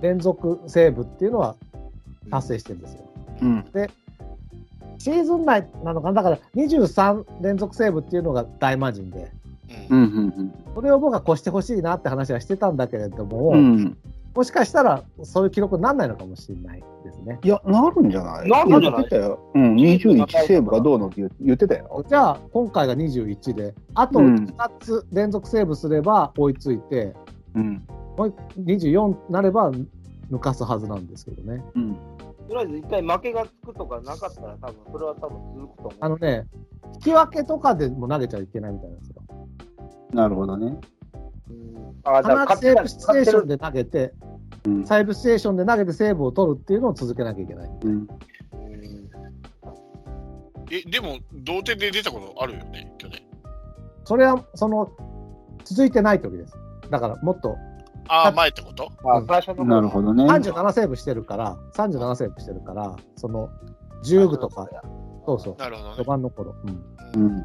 [0.02, 1.56] 連続セーブっていうのは
[2.30, 3.02] 達成してるんですよ。
[3.42, 3.66] うん。
[5.02, 9.32] シーズン内なのかな、だから23連続セーブっていうのが大魔神で、
[9.90, 9.96] う。
[9.96, 10.06] うんん。
[10.06, 10.54] うん。
[10.76, 13.98] それを僕は越してほしいなって話はしてたんだけれども、うん。
[14.36, 17.40] もしかしたらそういう記録にならないのかもしれないですね。
[17.44, 18.50] いや、なるんじゃない？
[18.50, 19.04] なるんじゃない？
[19.56, 22.06] うん、21セーブがどうのって言言ってたよ。
[22.08, 27.14] じゃあ、今回が21で、あとうん2つ連続セーブすれば追いついて、
[27.56, 27.84] うん。
[28.18, 29.72] もう24になれば
[30.32, 31.62] 抜かすはずなんですけどね。
[31.76, 31.98] うん。
[32.52, 35.94] とりあえず一回負けがつくとかなかったら、多分それは多分続くと思う。
[36.02, 36.48] あのね、
[36.96, 39.16] 引き分けとかでも投げちゃいけないみたいなんですよ。
[40.14, 40.78] なるほどね。
[41.50, 44.14] うんあだから必ずセーブシチュエーションで投げて、
[44.66, 44.86] うん。
[44.86, 47.70] サイブシチュエーションで投げてセーブを取るっていうのを続けなきゃいけない。
[47.84, 47.92] うん。
[47.92, 48.08] うん
[50.74, 53.22] え、でも、同点で出たことあるよね、去年。
[54.06, 54.90] それは、その、
[55.64, 56.54] 続いてない時です。
[56.90, 57.58] だから、もっと
[58.14, 58.92] ああ、前ってこと？
[59.06, 60.26] あ最初のなるほどね。
[60.26, 63.50] 37セーブしてるから、37セーブしてるから、その、
[64.04, 64.68] 10部とか、
[65.26, 66.04] そうそう、4なるほどね。
[66.04, 66.54] 番の頃、
[67.16, 67.24] うん。
[67.24, 67.42] うん。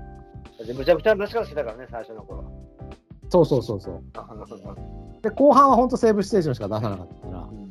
[0.67, 2.45] でむちゃくちゃな出し方してたからね、最初の頃。
[3.31, 4.03] そうそうそうそう。
[5.23, 7.71] で、後半は本当セーブシチュエーションしか出さなかったからう、ん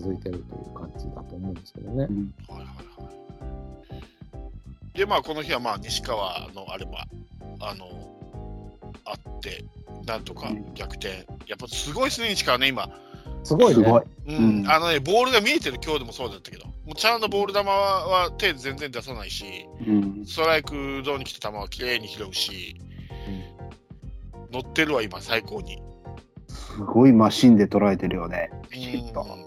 [0.00, 2.06] 続いてるという感じだと思うんですけどね。
[2.08, 2.72] うんはいはいは
[4.94, 4.98] い。
[4.98, 6.96] で、まあ、この日は、まあ、西川のあれも、
[7.60, 7.86] あの、
[9.04, 9.64] あって、
[10.06, 11.26] なんとか逆転。
[11.46, 12.88] やっぱすごいですね、西川ね、今。
[13.44, 13.84] すごいね。
[13.84, 14.02] すごい。
[14.28, 20.24] うんうんあのね、ボールが見えてる今日でもそうだったけど、もうちゃんとボール球はは手全然出さないし、うん。
[20.26, 22.76] ストライクゾーンに来た球は綺麗に拾うし、
[24.52, 25.82] 乗ってるわ、今、最高に。
[26.48, 28.50] すごいマシンで捉えてるよね。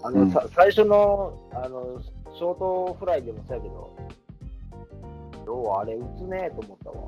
[0.02, 2.00] あのさ最初のあの
[2.36, 3.96] ショートフライでもそうやけど、
[5.46, 7.05] 要はあれ打つねと思ったわ。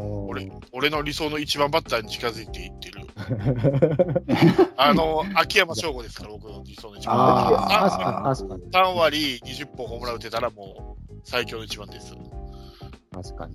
[0.00, 3.06] 俺俺の理想の一番バッターに近づいていってる。
[4.76, 7.58] あの、秋山翔吾ですから、僕の理想の一番バッター。
[7.58, 12.14] ああ、確あかに、確かに、3割20本ホームラン打てたらもう最強の一番です。
[13.12, 13.54] 確かに。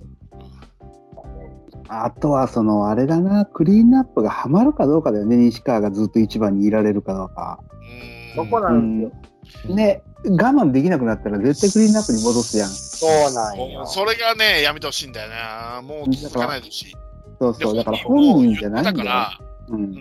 [1.88, 7.60] あとは、その、あれだな、クリーンナップがはまるかどうかだよね、西川がずっと一番にいられるかどうか。
[7.70, 9.22] うんそこなんですよ。
[9.68, 12.68] ね、我慢できなくなったら絶対クリーンナップに戻すやん。
[12.68, 13.86] そうなんよ。
[13.86, 15.86] それがね、やめてほしいんだよね。
[15.86, 16.94] もう続かないでほしい。
[17.38, 20.00] そうそう、でだから本人じゃないんだから、ううんん。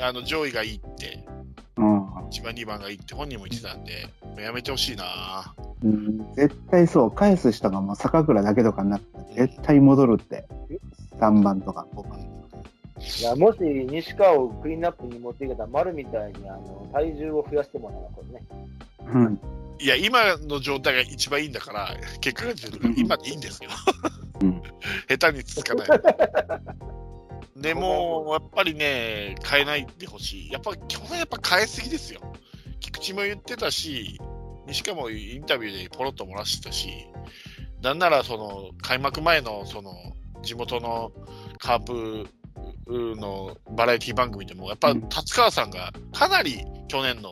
[0.00, 1.26] あの上位がいいって、
[1.76, 5.54] うん1番、2番がいいって本人も言ってたんで、もうやめてほしいな。
[5.82, 6.34] うん。
[6.34, 10.46] 絶対そう、返す人がもう坂倉だけとかになったら絶対戻るって。
[11.20, 12.35] 3番とか5番。
[12.98, 18.46] いやもし西川をクリーンナップに持っていけたら、丸みたいにあの体重を増やしてもらうこれね。
[19.12, 19.40] うん。
[19.78, 23.72] いや、今の状態が一番いいんだから、結果が出てるから、今でいいんですけど、
[24.40, 24.62] うん
[25.08, 26.00] 下手に続かない。
[27.56, 30.52] でも、やっぱりね、変えないでほしい。
[30.52, 32.20] やっぱ去年やっぱ変えすぎですよ。
[32.80, 34.18] 菊池も言ってたし、
[34.66, 36.88] 西川もインタビューでポロッと漏らしてたし、
[37.82, 39.92] なんならその開幕前のその
[40.42, 41.12] 地元の
[41.58, 42.28] カープ
[42.88, 47.30] のバラエティ番組でも、やっぱうん達川さんがかなり去年の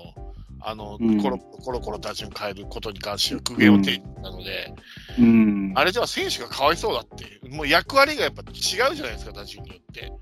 [0.66, 4.74] あの、うんコロコロコロ打順変えることに関して苦言を呈したので、
[5.18, 5.72] うん。
[5.74, 10.12] あれでは選手がかわいそうだって、もう役割がやっぱ違うじゃないですか、打順によって。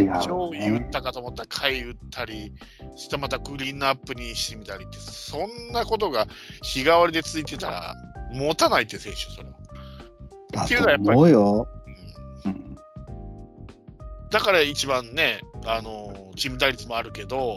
[0.00, 0.66] 違うね。
[0.66, 2.52] 位打ったかと思ったら下位打ったり、
[2.96, 6.26] してまたクリーンアップにしてみたりって、そんなことが
[6.62, 7.94] 日替わりで続いてたら、
[8.32, 9.56] 持たないって選手、それは。
[10.52, 11.85] だっていうのはやっぱり。
[14.36, 17.56] だから一番ね、あのチーム打率もあるけど、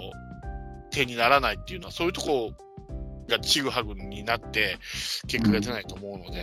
[0.91, 2.53] 手にならないっていうのは、そういうとこ
[3.27, 4.77] がちぐはぐになって、
[5.27, 6.41] 結果が出ないと思うので、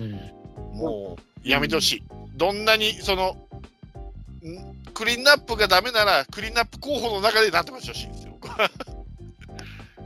[0.00, 2.02] うんもうやめてほしい。
[2.36, 3.36] どんなにその、
[4.42, 8.32] んクリーンアップがダメなら、クリーンアップ候補の中でなんとかしてほしいんですよ。
[8.32, 8.68] 僕は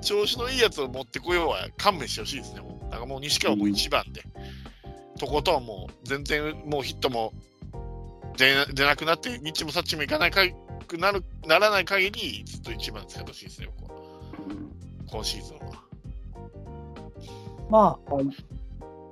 [0.03, 2.61] 調子のいいやつを持ってこようは勘弁してほしいですね。
[2.61, 4.23] もうだからもう西川も一番で、
[5.19, 7.33] とことんもう全然もうヒットも
[8.39, 10.43] 出出なくなって、日もさっちもいかないか
[10.87, 13.99] くなるならない限り、ずっと一番使ってほしいですね、僕は。
[15.11, 15.63] 今シーズンは。
[17.69, 18.13] まあ、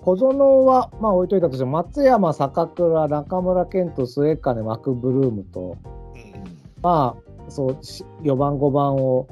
[0.03, 5.77] 小園は、まあ置いといたとしても、松山、坂倉、中村健人、末金、マクブルームと、
[6.15, 9.28] うんまあ、そう、し4番、5番を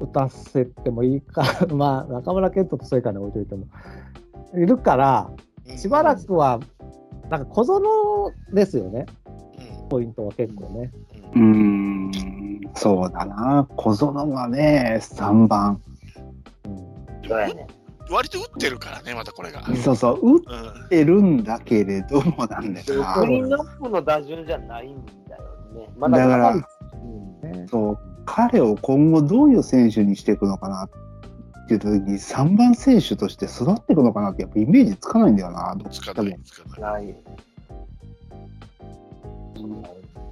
[0.00, 1.42] 打たせてもいいか、
[1.74, 3.66] まあ、中村健人と末金置いといても、
[4.54, 5.30] いるから、
[5.76, 6.60] しばらくは、
[7.30, 9.06] なんか小園ですよね、
[9.60, 10.90] うんポイントは結構ね。
[11.34, 13.66] うーん、そうだな。
[13.76, 15.80] 小園がね、3番。
[16.66, 17.66] うんそうやね。
[18.10, 19.62] 割と打ってるからね、またこれが。
[19.76, 20.42] そうそう、打っ
[20.82, 23.14] うんてるんだけれどもなんだよな。
[23.14, 25.42] クリーンアップの打順じゃないんだよ
[25.74, 25.88] ね。
[25.96, 26.60] まだからうん
[27.50, 30.90] ねそう、彼を今後どういう選手にしていくのかなっ
[31.68, 35.76] ていう時に、3番選手として育っていくのかなって、やっぱイメージつかないんだよな。
[35.90, 37.16] つかない、つかない、ない。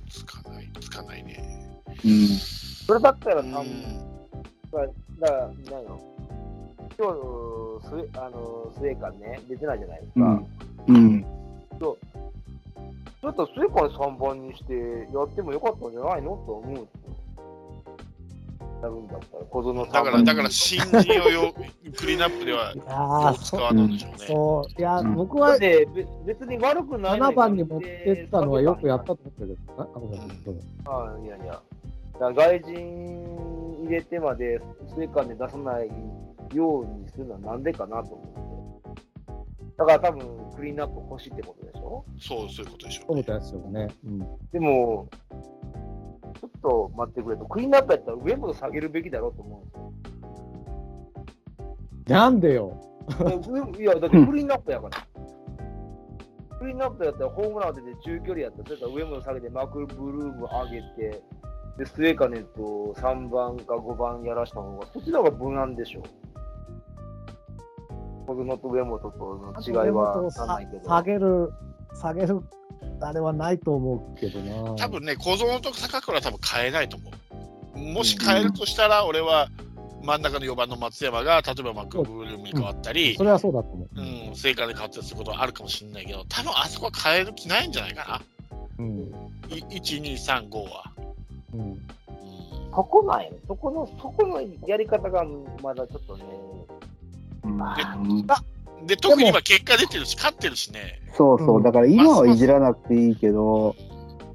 [0.08, 1.82] つかない、つかないね。
[2.04, 2.26] うん。
[2.28, 3.62] それだったら、うん多
[4.78, 6.00] 分だから、何の
[6.98, 10.42] 今日、スあのスウェーカンね、出てないじゃないですか。
[10.88, 10.96] うん。
[10.96, 11.22] うん。
[11.22, 11.96] ちょ
[13.28, 14.72] っとスウェーカン3番にして
[15.12, 16.36] やってもよかったんじゃないの？
[16.46, 17.15] と思うんですよ。
[18.82, 21.52] やるんだったら、小園だから、だから新人をよ
[21.96, 24.18] クリーンアップではいやー使わないんでしょうね。
[24.18, 31.60] そう、いや、うん僕はでべ別に悪くない7番に持ってったのはよくやったと思ってるけどうぞあいやいや。
[32.18, 34.58] 外人入れてまで
[34.88, 35.88] スウェーカンで出さない
[36.54, 38.46] ようにするのはなんでかなと思って。
[39.76, 40.26] だから多分
[40.56, 42.04] クリーンアップ欲しいってことでしょ？
[42.18, 43.88] そう、そういうことでしょそううみたいですよね。
[44.06, 44.18] うん
[44.50, 45.06] でも、
[46.36, 49.74] ちょっと待ってくれと、クリーンアップやったら上本下げるべきだろうと思うんです
[52.12, 52.16] よ。
[52.16, 52.80] なんでよ。
[53.78, 54.96] いや、だってクリーンアップやから。
[56.58, 61.22] クリーンアップやったらホームラン当てて中距離やったら、それから上本下げてマクブルーム上げて、
[61.78, 66.02] で、スウェーカネット3番か5番やらした方が、そっちの方が無難でしょ。
[68.26, 70.28] 小園と上本との違いは。
[70.84, 71.52] 下げる、
[71.94, 72.42] 下げる、
[73.00, 74.74] あれはないと思うけどな。
[74.76, 77.10] 多分ね、小園と坂倉は多分変えないと思
[77.76, 77.78] う。
[77.78, 79.48] もし変えるとしたら、俺は
[80.02, 84.00] 真ん中の4番の松山が、例えばマクブルームに変わったりそ、れはそうだと思う。
[84.00, 88.22] うん、成果で変わったりすることはあるかもしれないけど、多分あそこは変える気ないんじゃないか
[88.78, 89.10] うん。
[89.10, 89.16] な。
[89.48, 90.92] い1、2、3、5は。
[91.52, 91.60] うん。
[91.60, 91.86] うん
[92.76, 93.22] そこな。
[93.48, 95.24] そこの、そこのやり方が
[95.62, 96.24] まだちょっとね、
[97.44, 98.26] うん
[98.84, 101.00] で、特に今結果出てるし、勝ってるしね。
[101.16, 101.60] そうそうう。
[101.60, 103.74] んだから今はいじらなくていいけど、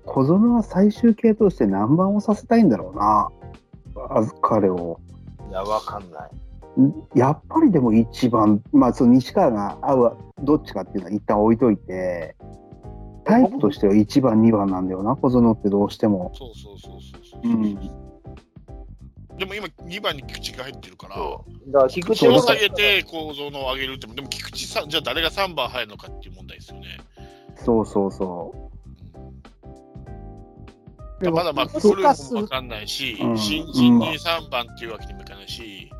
[0.05, 3.29] 小園は最終形として何番をさせたいんだろうな。
[4.09, 4.99] あ彼を。
[5.49, 6.31] いや、わかんない。
[7.15, 12.35] やっぱりでも一番、まあ、その西川が合う、どっちかっていうのは一旦置いといて、
[13.25, 16.31] タイプとしては1番、2番なんだよな、小園ってどうしても。
[16.33, 17.51] そうそうそうそうそう。
[17.51, 18.10] うん。
[19.37, 21.15] でも今、2番に菊池が入ってるから。
[21.15, 26.99] だから、菊池口をを下げて構造のを上げるっても、でも菊池さん、じゃあ誰が3番入るのかっていう問題ですよね。
[27.63, 28.69] そうそうそ
[31.21, 35.91] でもまだまあ、難フルーしムもわかんないし、うん新人に3番っていうわけにもいかないし、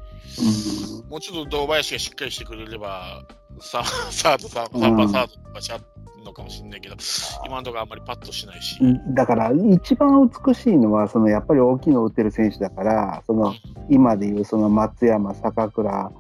[1.08, 1.10] う。
[1.10, 3.24] もうちょっと堂林がしっかりしてくれれば、
[3.60, 5.86] ササード、3, 3番サードとかしちゃう
[6.23, 6.95] のかもしれないけど、
[7.45, 8.77] 今のところあんまりパッとしないし。
[8.81, 13.53] うんだから、一番美しいのは、そのやっぱり大きいのを打ってる選手だから、その
[13.89, 16.11] 今でいうその松山、坂倉、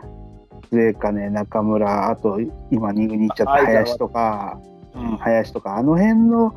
[0.69, 2.39] 末金、中村、あと
[2.71, 4.59] 今2軍に行っちゃった林とか、
[4.95, 6.55] うん、林とか、あの辺の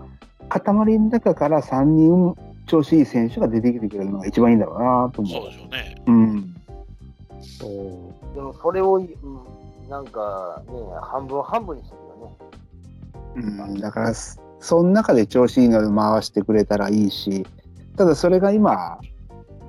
[0.48, 0.62] 塊
[0.98, 5.42] の中から3人調子いい選手が出てきてくれるのが一番いいんだろうなと思う。
[5.42, 6.02] そうでしょうね。
[6.06, 6.54] うん。
[7.40, 8.34] そう。
[8.34, 9.08] でも、それを、うん、
[9.88, 10.72] なんかね、
[11.02, 12.03] 半分半分にして。
[13.36, 17.46] うん、だから、そその中で調子いいので回してくれたらいいし、
[17.96, 18.98] ただそれが今、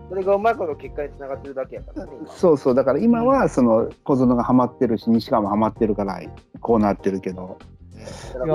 [0.10, 2.12] それがうまいこと結果につながってるだけやからね。
[2.22, 2.32] 今。
[2.32, 6.22] そうそう、だから今はその小園がハマってるし、西川もハマってるから、
[6.62, 7.58] こうなってるけど、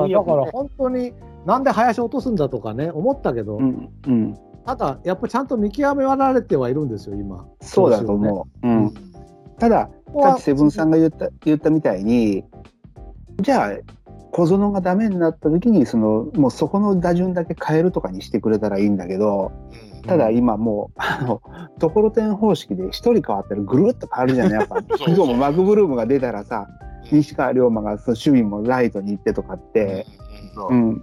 [0.06, 1.12] いや、だから本当に、
[1.44, 7.46] なんで林落とすんだとかね、思ったけど、うん、うん、ただ、やっぱりちゃんと見極められてはいるんですよ、今。
[7.60, 8.66] そうだと思う。
[8.66, 8.84] ううん。
[8.86, 8.94] ん、
[9.58, 12.44] ただ、ここはさっきセブンさんが言った言ったみたいに、
[13.40, 13.70] じゃあ、
[14.30, 19.52] 小園がダメになった時に、その、もうそこの打順だけ変えるとかにしてくれたらいいんだけど、
[19.94, 20.02] うん。
[20.02, 21.42] ただ今もう、あの、
[21.78, 24.76] ところてん方式で一人変わったらぐるっと変わるじゃないやっぱ。
[24.96, 26.66] そう今日もマグブルームが出たらさ、
[27.10, 27.18] うん。
[27.18, 30.06] 西川龍馬がその守備もライトに行ってとかって、
[30.54, 31.02] そううん、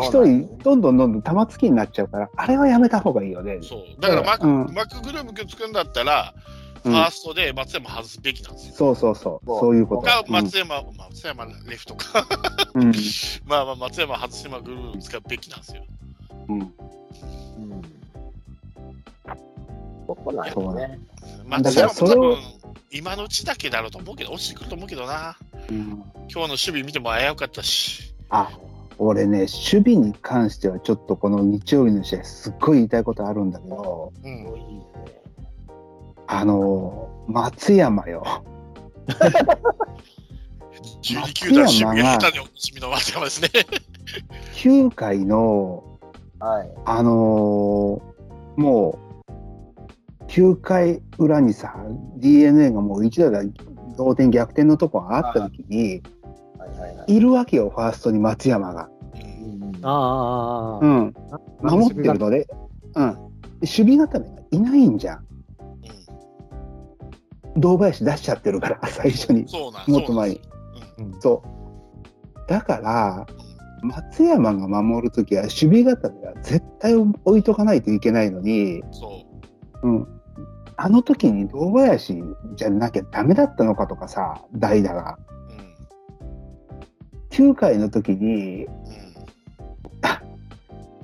[0.00, 3.58] 一人どんどんどんどん玉突きになっちゃうから、あれはやめた方がいいよね。
[3.62, 4.00] そう。
[4.00, 4.66] だからマク、うん。
[4.74, 8.74] マクグルーム君作るんだったら、うんファーストで松山外すべきなんですよ。
[8.74, 10.02] そうそうそう、そうそういうこと。
[10.02, 12.26] が松山、松山レフトか。
[13.44, 15.84] まあまあ松山外してマクグルーム使うべきなんですよ。
[16.48, 16.72] うんうん。
[20.06, 21.00] そこなんよね。
[21.44, 22.36] 松山も多分
[22.92, 25.36] 今のうちだけだろうと思うけど、落ちてくると思うけどな。
[25.68, 28.14] うん今日の守備見ても危うかったし。
[28.30, 28.50] あ
[28.98, 34.82] 俺ね、守備に関してはちょっとこの日曜日の試合、すっごい言いたいことあるんだけど、うん。
[36.26, 38.44] あの松山よ。
[41.02, 43.48] 12球団守備が下手におなじみの松山ですね。
[44.54, 45.98] 9回の、
[46.40, 46.70] はい。
[46.84, 48.16] あのー
[48.56, 48.98] も
[49.28, 51.74] う、9回裏にさ、
[52.16, 53.50] DNA がもう一打で
[53.96, 56.02] 同点逆転のとこがあった時に、
[56.58, 57.16] はいはいはい。
[57.16, 58.88] いるわけよ、ファーストに松山が。
[59.14, 61.14] うんああ、うん。
[61.60, 62.46] 守ってるので、
[62.94, 63.14] うん。
[63.14, 63.20] で
[63.60, 65.25] 守備固めがいないんじゃん。
[67.56, 69.46] 堂林出しちゃってるから、最初に。
[69.86, 70.40] もっと前に。
[70.98, 72.48] うんそう。
[72.48, 73.26] だから、
[73.82, 79.24] 松山が守るときは守備固めは絶対置いとかないといけないのに、そ
[79.82, 79.88] う。
[79.88, 80.08] うん。
[80.78, 82.22] あの時に堂林
[82.54, 85.18] じゃなきゃダメだったのかとかさ、代打が。
[87.40, 87.50] うん。
[87.50, 88.76] 9回の時にうん。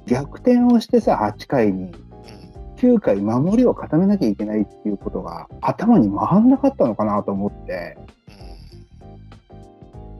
[0.07, 1.93] 逆転をしてさ、8回に。
[2.87, 7.97] うん9回守りを固めなきゃいけないっていうことが頭に回んなかったのかなと思って。
[8.07, 8.13] うん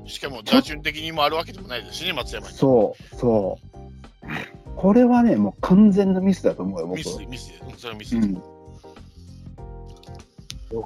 [0.05, 2.55] しかも打順的にもあるわけでもないですしね、松山に。
[2.55, 3.66] そう、そう。
[4.76, 7.05] これはね、もう完全なミスだと思うよ、僕ミ。
[7.05, 8.16] ス、ミス、うんそれはミス。
[8.16, 8.43] うん。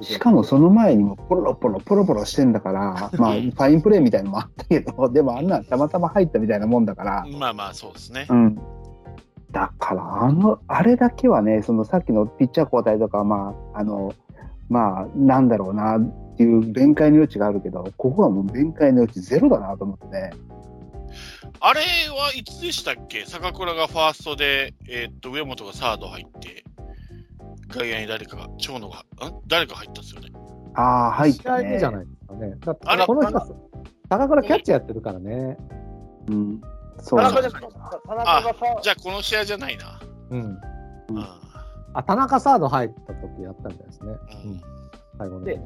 [0.03, 8.35] しかもその前にもポロポロポロポロしてんだから、 まあ、ファインプレーみたいのもあったけど、でもあんなんたまたま入ったみたいなもんだから、まあまあ、そうですねう。
[8.35, 8.59] ん。
[9.57, 14.13] だから、あの、あれだけはね、そのさっきのピッチャー交代とか、まあ、あの、
[14.69, 20.33] まあ、なんだろうなっていう弁解の余地があるけど、ここはもう弁解の余地ゼロだなと思ってね。
[21.61, 23.25] あれはいつでしたっけ？
[23.25, 26.63] 坂倉がファーストで、えーっと、上本がサード入って、
[27.71, 29.05] 外野に誰かが、長野が、ん？
[29.47, 30.29] 誰か入ったんですよね。
[30.75, 31.73] ああ、入ったね。
[31.73, 32.57] にじゃないですかね。
[32.61, 33.71] だってこの人、
[34.11, 35.57] 高倉キャッチャーやってるからね。
[36.29, 36.61] うん。
[37.01, 37.61] そう田中じゃ田
[38.15, 40.01] 中がさ、じゃあ、この試合じゃないな。
[40.31, 40.41] うん。
[40.41, 40.59] うん。
[41.95, 44.13] あ、田中サード入った時やったみたいですね。
[44.13, 44.63] ううんん。
[45.19, 45.45] 最後の。
[45.45, 45.61] で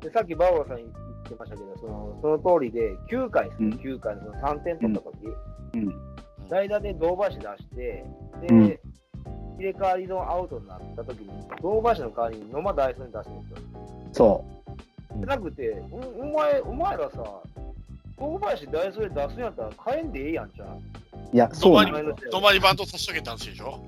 [0.00, 0.88] でさっきバオラさん言っ
[1.28, 5.16] てましたけど、そのその通りで、9回ですね、うん9回のその3点取った時、
[5.74, 5.94] うん。
[6.48, 8.78] 代打で堂林出して、で、うん
[9.58, 11.30] 入れ替わりのアウトになった時に、
[11.62, 13.58] 堂林の代わりに野間大輔に出すんですよ。
[14.12, 14.44] そ
[15.18, 17.22] じゃなくて、おお前、お前らさ、
[18.22, 20.68] 堂林大輔で出すんやったら帰んでええやんじゃん。
[20.68, 20.80] う。
[21.32, 23.80] いや、そうなの前の止まりバントさせとけたんでしょ？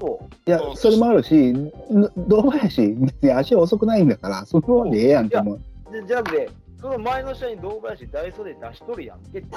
[0.00, 1.72] そいや、それもあるし、ん
[2.16, 5.60] 堂林、別に足遅くないんだから、そのままでええやんって思う。
[5.90, 5.92] う。
[5.92, 6.48] でじゃなくて、
[6.80, 9.56] その前の試合に堂林大輔で出しとるやんけって。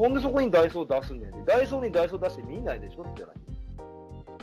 [0.00, 1.42] なんでそこにダイソー出すんだよね。
[1.44, 3.36] ダイソーにダイソー出して見ないでしょってじゃない。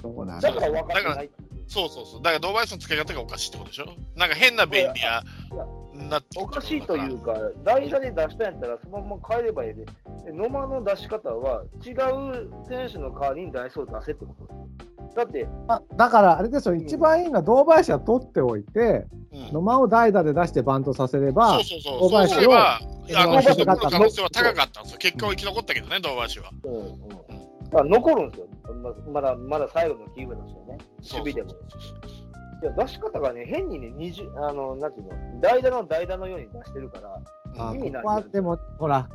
[0.02, 1.64] そうなんだだから分かってないっていう。
[1.68, 2.22] そうそうそう。
[2.22, 5.23] だから、堂林の使い方がおかしいってことでしょなんか変な便利や
[5.53, 5.65] いや
[6.10, 9.86] なっておかしいというか、代打で出したんやったら、そのまま帰ればいいで、
[10.26, 14.48] で野間の出し方は、違う選手の代わりにダイソーを出せってこと
[15.16, 22.00] だって、あだから、あれですよ、一番いいのは堂林は取っておいて、うん野間を代打で出してバントさせればそう、そうそう。
[22.10, 22.80] 堂林をそあ
[23.28, 24.98] の、可能性は高かったんですよ。
[24.98, 26.52] 結果は生き残ったけどね、堂林は。
[26.64, 27.26] うんうん
[27.72, 28.48] まあ、残るんですよ。
[28.74, 30.78] ままだ、まだ最後のキープなんですよね。
[31.02, 31.50] そう守備でも。
[31.50, 32.25] そうそうそう
[32.66, 37.22] いや、出し方がね、変にね、20あの、なんていうの、代打の代打のように出してるから、
[37.70, 39.08] あ意味ないここはでも、ほら、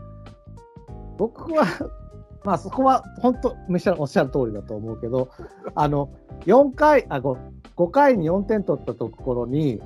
[1.18, 1.64] 僕は、
[2.44, 5.28] まあそこは本当、おっしゃるおっしゃる通りだと思うけど、
[5.74, 6.10] あの
[6.46, 7.36] 4回あ 5,
[7.76, 9.82] 5回に4点取ったところに、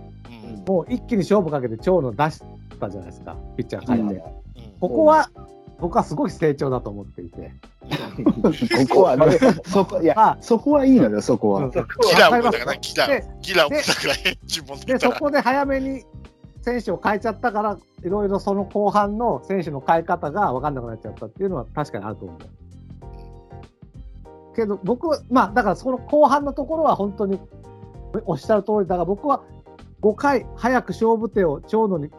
[0.46, 0.64] うん。
[0.66, 2.42] もう一気に勝負かけて長野出し
[2.78, 4.14] たじゃないですか、ピッチャー変えて。
[4.14, 4.22] うん。
[4.78, 5.28] ここは、
[5.78, 7.52] 僕はすごい成長だと思っていて。
[8.88, 11.72] ここはね、そこ、いや、あそこはいいのよ、そこは。
[11.72, 13.24] そこキはラーを送ったかな、キラーで。
[13.42, 14.98] キラーを送ったくらい、10本つけで。
[15.00, 16.04] そこで早めに
[16.62, 22.38] 選手を変えちゃったから、いろいろその後半の選手の変え方が分かんなくなっちゃったっていうのは確かにあると思う。
[24.54, 27.40] けど僕は、まあだからその後半のところは本当に
[28.24, 29.42] おっしゃる通りだから僕は
[30.00, 32.10] 5回早く勝負手を長野に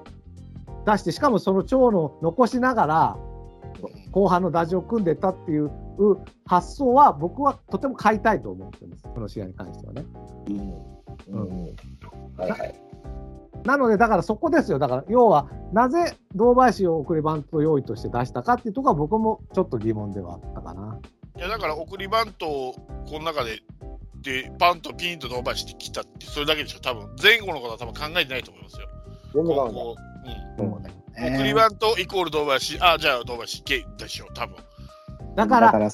[0.86, 3.18] 出して、しかもその長野を残しながら
[4.12, 5.72] 後半の打順を組んでったっていう
[6.46, 10.06] 発想は僕はとても買いたいと思ってるんです、この試合に関してはね。
[10.50, 10.96] うん
[11.28, 11.76] うん
[12.38, 12.76] はいはい。
[13.64, 14.78] なので、だからそこですよ。
[14.78, 21.00] だから、要は、なぜ堂林を送りバント用意として出したかっていうところは僕もちょっと疑問ではあったかな。
[21.38, 22.74] いやだから送りバントを
[23.06, 23.62] この中で
[24.22, 28.88] でバントピンと伸ばしてきたってそれだけでしょ多分前後のことは多分考えてないと思いますよ。
[29.34, 29.76] 全然わかん
[30.84, 31.05] ない。
[31.18, 34.56] 送りバントイコール堂林あじゃあ堂林いけでしょ多分。
[35.36, 35.90] だから、だから、い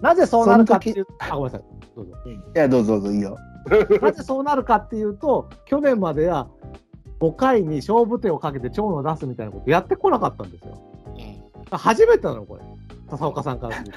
[0.00, 1.68] なぜそうなるかっていう、あ、ごめんなさい。
[1.96, 2.12] どうぞ。
[2.54, 3.36] や、どうぞどうぞいいよ。
[4.00, 6.48] なぜそうなるかっていうと、去年までは
[7.20, 10.78] 5回に勝負手をかけて長野を出すみたいなことやってこなかったんですよ。
[11.16, 11.40] うん
[11.72, 12.62] 初めてなの、これ。
[13.10, 13.92] 笹岡さんからする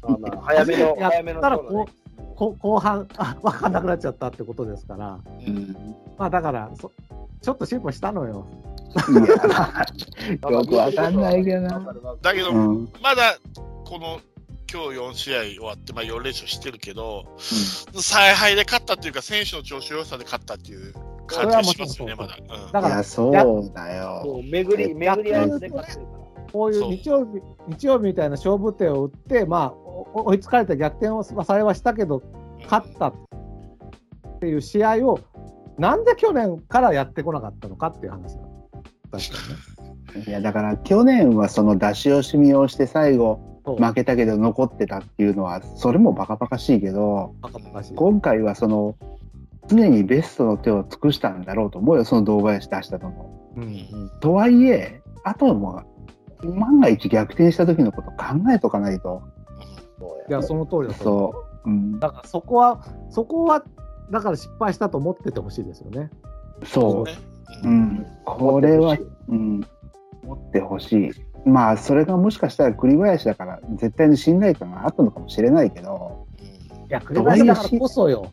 [0.00, 0.40] と。
[0.40, 1.86] 早めの、 や早めのったらそうだね
[2.34, 6.92] こ後半あ、分かんなくなっちゃったってことですから、うんまあだからそ、
[7.40, 8.46] ちょっと進歩したのよ。
[8.94, 11.94] や、まあ、よくわかんないけどな。
[12.22, 12.92] だけど、うん。
[13.02, 13.38] まだ
[13.84, 14.20] この
[14.70, 20.92] 今日4試合終わって、まあ、4連勝してるけど、采配で勝ったっていうか、選手の調子良さで勝ったっていう
[21.26, 22.36] 感じがしますよね、まだ。
[22.38, 24.42] うんだからいや、そうだよ。
[24.44, 26.18] 巡り、巡り合わせで勝ってるから。
[26.52, 32.22] こういう日曜日、日曜日みたいな勝負手を打って、まあ、お追いつかれて逆転をまあされはしたけど、
[32.64, 33.14] 勝ったっ
[34.40, 35.20] ていう試合を、
[35.78, 38.47] なんで去年からやってこなかったのかっていう話だ。
[39.10, 39.36] 確か
[40.14, 40.24] にね。
[40.26, 47.34] いや、だから去年はその出し惜しみをして最後負けたけど残ってたっていうのは、それもバカバカしいけど、
[47.94, 48.96] 今回はその、
[49.66, 53.52] 常にベストの手を尽くしたんだろうと思うよ、その堂林出したのも。
[53.56, 55.82] うんうんとはいえ、あとも、
[56.42, 59.22] 万が一逆転した時のこと考えとかないと。
[60.28, 60.94] いや、その通りだ。
[60.94, 61.70] そう。
[61.70, 63.64] うん、だからそこは、そこは、
[64.10, 66.10] だから失敗したと思っててほしいですよね。
[66.64, 67.04] そう。
[67.04, 67.16] ね
[67.64, 68.06] ううんん。
[68.24, 68.96] これは、
[69.28, 69.60] うん、
[70.24, 71.10] 持ってほしい。
[71.44, 76.26] まあ、それがもしかしたら栗林だから、絶対に信頼感があったのかもしれないけど、
[76.88, 78.32] いや、栗林だからこそよ。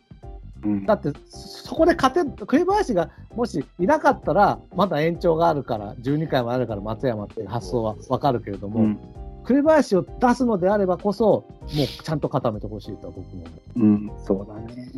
[0.64, 8.98] うんだ、って、そそこで勝て、栗林がもしいなかったら、まだ延長があるから、12回もあるから松山っていう発想はわかるけれども、うん、
[9.44, 13.80] 栗林を出すのであればこそ、もうちゃんと固めてほしいとは僕も思う。
[13.80, 14.90] うん、そうだね。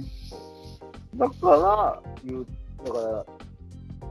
[1.17, 2.47] だから、言う、
[2.85, 3.25] だから、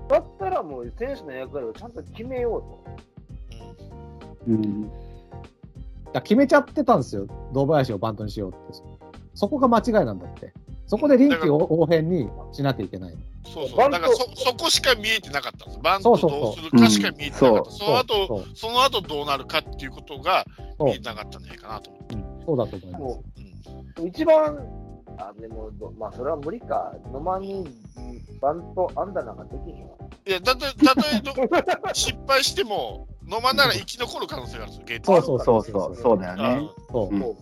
[0.09, 3.67] だったらもう選手の役割をちゃんと決めようと。
[4.47, 4.87] うん、い
[6.13, 8.79] や決めちゃってたんですよ、堂林をバントにしようって。
[9.33, 10.53] そこが間違いなんだって。
[10.87, 13.15] そこで臨機応変にしなきゃいけない。
[13.43, 13.77] そうそう。
[13.77, 15.79] だからそ、そこしか見えてなかったんです。
[15.81, 17.71] バントそうそうそうどうするかしか見えてなかった。
[17.71, 20.45] うんその後、そうその後どうなるかっていうことが
[20.77, 22.15] そう見えてなかったんじゃないかなと思って。
[22.15, 24.07] うんそうだと思います。
[24.07, 24.86] 一番、
[25.17, 26.93] あ、でも、どまあ、それは無理か。
[27.11, 27.67] 野間に
[28.41, 29.95] バントアンダーなんかできへんわ。
[30.27, 31.33] いや、だと、たとえど
[31.93, 35.05] 失敗しても、飲まなら生き残る可能性があるんですよ、ゲッツ。
[35.07, 36.69] そうそうそうそう、そうだよね。
[36.91, 37.35] そううんも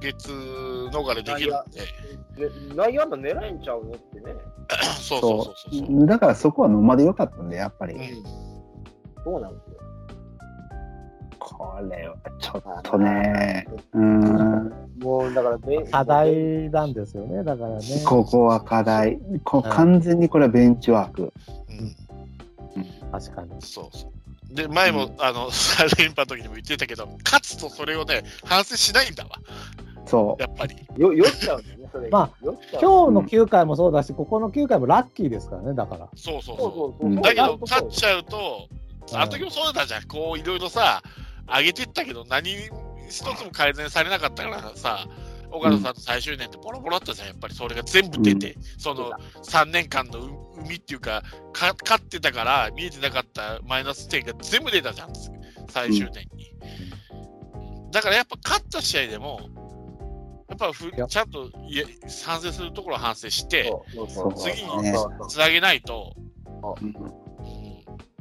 [0.00, 2.74] ゲッツ逃れできるんで。
[2.76, 4.32] 内野安打狙えんちゃうのってね。
[5.00, 6.06] そうそうそうそうそう。
[6.06, 7.94] だからそこは野間でよかったんで、やっぱり。
[7.94, 8.24] うん
[9.24, 9.54] そうなん？
[9.58, 9.67] ですよ。
[11.54, 15.58] これはちょっとね、うん、もう、だから
[15.90, 17.84] 課題なんですよね、だからね。
[18.06, 19.18] ここは課題。
[19.44, 21.32] こん完全にこれはベンチワーク。
[21.70, 21.96] うん
[23.10, 23.50] 確かに。
[23.60, 24.12] そうそ
[24.50, 24.54] う。
[24.54, 29.30] で、前も、あの、3連覇の時にも言ってたけど、勝つとそれをね、反省しないんだわ、
[30.06, 30.42] そう。
[30.42, 30.76] やっぱり。
[30.96, 32.10] よ酔っちゃうんだよね、それ。
[32.10, 32.80] ま酔っちゃう。
[32.80, 36.08] 今日の9回もそうだし、ここの9回もラッキーですからね、だから。
[36.16, 38.68] そうそうそそうだけど、勝っちゃうと、
[39.14, 40.04] あの時もそうだったじゃん。
[40.04, 41.02] こう、いろいろさ、
[41.48, 42.50] 上げてったけど、何
[43.08, 45.06] 一つも改善されなかったからさ、
[45.50, 49.10] 岡田さんの最終年ってボロボロだったじゃん、やっぱりそれが全部出て、その
[49.44, 50.20] 3年間の
[50.58, 51.22] 海っていうか
[51.52, 55.12] か、勝ってたから見えてなかったマイナス点が全部出たじゃん、
[55.68, 56.52] 最終年に。
[57.90, 59.40] だからやっぱ勝った試合でも、
[60.48, 61.06] やっぱふや。
[61.06, 61.50] ちゃんと
[62.24, 63.72] 反省するところは反省して、
[64.36, 64.68] 次に
[65.28, 66.14] つなげないと、
[66.80, 67.27] うんうん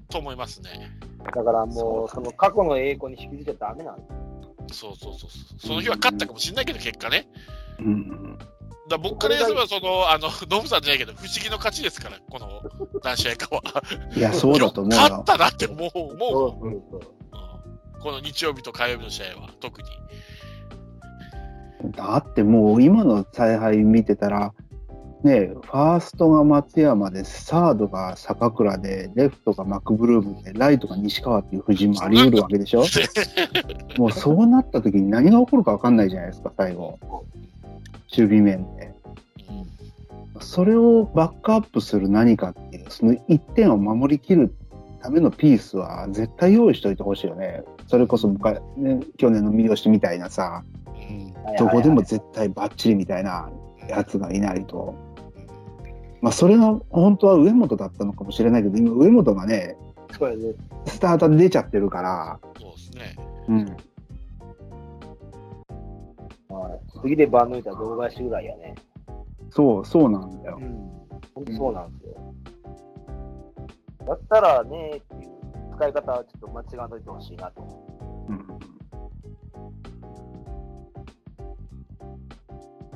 [0.10, 0.92] と思いますね。
[1.24, 4.96] だからもう、その過去の栄光に引きずっちゃダメなんですよ。
[4.96, 5.60] そうそうそうそう。
[5.60, 7.28] その日は勝ったかもしれないけど、結果ね。
[7.80, 8.38] うん
[8.90, 12.62] だから僕から言えば、その、あの、ノブさんじゃないけど、不思議の勝ちですから、この
[13.04, 13.62] 何試合かは。
[14.16, 15.24] いや、そうだと思うよ勝っ。
[15.26, 17.12] たなって思う、思うもんそうそうそう。
[17.12, 17.18] うん
[18.00, 19.90] この日曜日と火曜日の試合は、特に。
[21.92, 24.54] だってもう今の采配見てたら、
[25.24, 32.84] ね、ファーストが松山で、サードが坂倉で、レフトがマクブルームで、ライトが西川っていう布陣もあり得るわけでしょ？
[33.98, 37.00] もうそうなった時に何が起こるか分かんないじゃないですか、最後。
[38.16, 38.94] 守備面で。
[40.40, 44.54] それをバックアップする何かっていう、その1点を守りきる
[45.02, 47.64] ためのピースは絶対用意しといてほしいよね。
[47.88, 51.28] それこそ、昔ね、去年の三好みたいなさ、うん
[51.58, 53.50] どこでも絶対バッチリみたいな
[53.90, 54.94] やつがいないと。
[56.28, 59.78] まあ、それが本当は上本だったのかもしれないけど、今上本がね、
[60.12, 60.56] そうやね。
[60.86, 63.16] スターターで出ちゃってるから、そうですね。
[63.48, 63.66] うん。
[66.54, 68.76] はい次で番抜いたら動画しぐらいやね。
[69.52, 70.66] そう、そうなんだよう。
[70.66, 70.92] ん。
[71.34, 72.34] 本当そうなんですよ。
[74.06, 75.32] だったらねっていう
[75.78, 77.62] 使い方はちょっと間違わといてほしいなと。
[78.28, 78.48] うん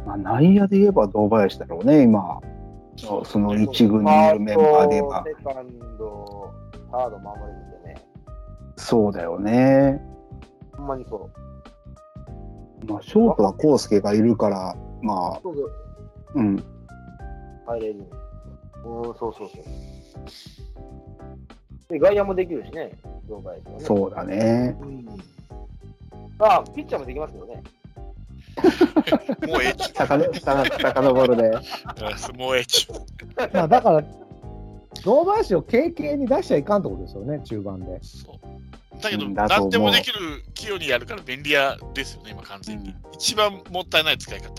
[0.06, 2.42] まあ、内野で言えば堂林だろうね、今。
[2.98, 6.54] そうその一軍にいるメンバーで言えばファーストセカンド、
[6.92, 8.06] サード守れるんでね。
[8.76, 10.02] そうだよね。
[10.78, 12.86] ほんまにそう。
[12.86, 15.72] まあ、ショートは康介がいるから、まあ、そうそう。
[16.36, 16.64] うん。
[17.68, 18.06] 入れる。
[18.84, 19.50] うん、そうそうそう。
[21.90, 22.92] で外野もできるしね、ね。
[23.80, 24.76] そうだね。
[24.82, 25.06] うん。
[26.38, 27.62] まあ、ピッチャーもできますよね。
[29.48, 31.44] もうええちさかの、さかのぼるで。
[31.44, 32.38] ゅ。
[32.38, 32.94] もうええちゅ。
[33.54, 34.04] まあだから、
[35.04, 38.00] 堂林を経験に出しちゃいかんってことですよね、中盤で。
[38.04, 39.02] そう。
[39.02, 42.90] だけど、うんだと思う何でもできる器用にやるから便利屋ですよね、今完全に。
[42.90, 44.50] うん一番もったいない使い方。
[44.50, 44.56] うん、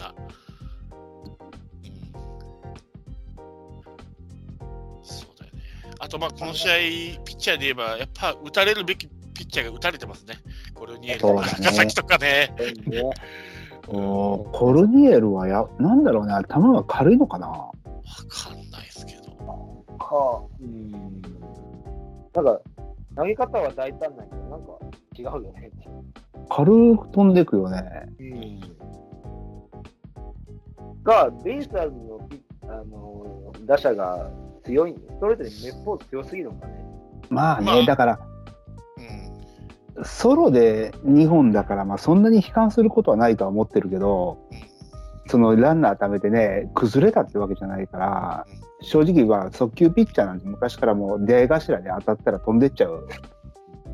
[5.02, 5.60] そうだよね。
[5.98, 6.74] あと、まあ、この試合、
[7.24, 10.36] ピッチャーで言えば、やっぱ打たれるべきピッチャーが打たれてますね。
[10.74, 12.55] コルニエルとか、そうだ崎とかね。
[13.86, 17.48] コルニエルはや、なんだろうね、球が軽いのかな？
[17.48, 17.72] わ
[18.28, 19.22] かんないですけど。
[19.98, 20.90] か、うん。
[20.92, 22.60] なんか、
[23.16, 24.78] 投げ方は大胆だけど、なんか
[25.18, 25.70] 違うよね。
[26.48, 27.82] 軽く飛んでくよね。
[28.18, 28.60] うん。
[31.02, 34.30] が、ベイスターズのピあの打者が
[34.64, 36.74] 強い、ストレートにめっぽう強すぎるのかね。
[37.28, 38.31] まあね、まあだから、うん。
[40.02, 44.39] ソロで2本だから、まあ、そんなに悲観することはないとは思ってるけど、
[45.28, 48.47] そのランナー貯めてね、崩れたってわけじゃないから、
[48.81, 53.09] 正直は速球ピッチャーなんて昔からもう出会い頭で当たったら飛んでっちゃう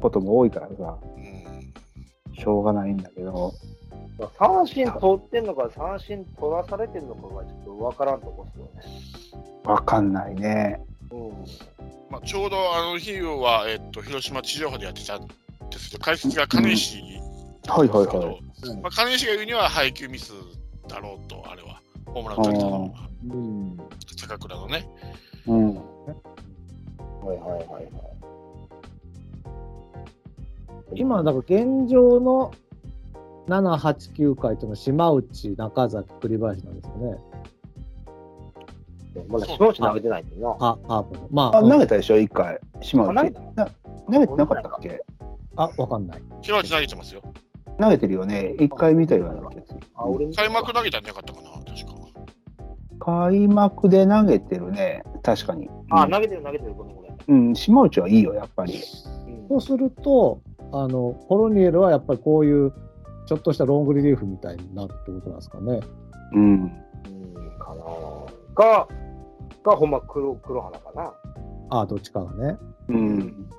[0.00, 0.98] ことも多いからさ、
[2.38, 3.52] しょうがないんだけど、
[4.38, 9.42] 三振取ってんのか、三振取らされてんのかがちょっとわからんとこですよね。
[9.64, 10.80] わかんないね。
[11.10, 11.30] うん。
[12.10, 15.28] まあ、ちょうどあの日は、えっと、広島地上波でやってたん
[15.70, 17.02] ですけど、解説が金石
[17.66, 18.42] はいはいけど、はい。
[18.82, 20.32] まあ、金石が言うには配球ミス
[20.88, 21.80] だろうと、あれは。
[22.06, 22.88] ホームラン打たれたのは、
[23.30, 23.76] うん。
[24.16, 24.88] 坂倉のね。
[25.46, 25.74] うん。
[25.74, 25.84] はい
[27.26, 27.88] はいはいはい。
[30.94, 32.50] 今、だから現状の
[33.46, 37.18] 7、8、9回というのは島内、中崎、栗林なんですよね。
[39.28, 41.28] まだ島内投げてないんだよあ、カープの。
[41.30, 42.58] まあ、あ、投げたでしょ、一回。
[42.80, 43.22] 島な。
[43.22, 45.02] あ、内投げてなかったっけ？
[45.58, 46.22] あ、わかんない。
[46.40, 47.22] 平内投げてますよ。
[47.80, 48.54] 投げてるよね。
[48.58, 49.80] 一回見たような気がする。
[49.94, 51.98] あ、俺開幕投げたんじゃなかったかな、確か。
[53.00, 55.02] 開幕で投げてるね。
[55.22, 55.68] 確かに。
[55.90, 57.16] あ、投げてる投げてる、ごめんごめん。
[57.28, 58.74] うん、島内はいいよ、やっぱり。
[58.74, 62.72] うんそうすると、あの、コロニエルはやっぱりこういう、
[63.26, 65.80] ちょっとしたロングリリーフみたいになるってことなんですかね。
[66.34, 66.42] うん。
[66.42, 66.70] うん、
[67.58, 67.82] かな
[68.54, 68.88] が、
[69.64, 71.12] が、ほんま黒、黒花かな。
[71.70, 72.58] あどっちかがね。
[72.88, 73.50] うん。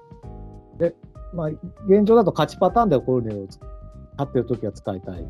[1.33, 1.47] まあ、
[1.87, 3.59] 現状だと勝ちパターンではコロニエルを使
[4.21, 5.25] ってるときは使いたい。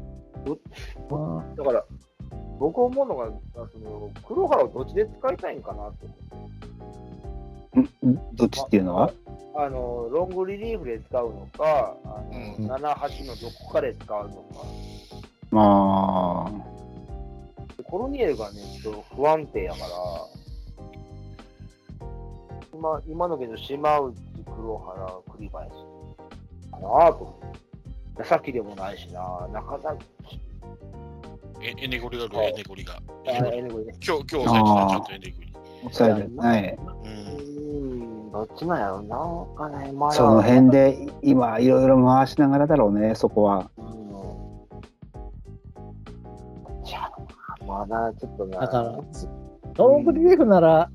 [1.10, 1.86] まだから、
[2.60, 3.30] 僕思うのが、あ
[3.72, 6.08] その黒原をどっちで使いたいんかなって。
[8.06, 9.12] んどっちっていうのは？
[9.56, 12.72] あの、ロングリリーフで使うのか、あのうん。
[12.72, 14.42] 7、8のどこかで使うのか。
[15.52, 16.52] まあ、
[17.84, 19.88] コロニエルがね、ちょっと不安定やから、
[22.80, 24.16] 今今のけど、島内、
[24.46, 25.70] 黒原、栗林
[26.72, 28.24] かなと思って。
[28.24, 30.06] さっきでもないしな、中崎、
[31.62, 33.02] えエネゴリがエネゴリが。
[33.28, 33.96] あエネゴリね。
[34.06, 35.54] 今日、今日ちゃんとエネゴリ。
[35.82, 36.78] 抑えてない。
[37.04, 37.30] うん。
[37.30, 39.92] うん、どっちなんやろうな、わかんない。
[39.92, 43.70] まだその辺で今いろいろ回しながらだろうね、そこは。
[43.78, 43.90] うん
[46.86, 47.12] じゃあ、
[47.66, 48.60] まだちょっとな。
[48.60, 49.00] あ、だから、
[49.76, 50.90] ロングリリーフなら、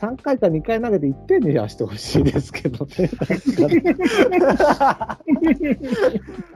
[0.00, 3.10] 3回か2回投げて1点にはしてほしいですけどね。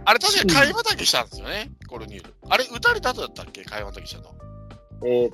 [0.05, 2.35] あれ、確かに会話だけしたんですよね、コルニール。
[2.49, 3.65] あれ、打たれた後だったっけ？
[3.65, 4.35] 会話だけしたの。
[5.07, 5.33] えー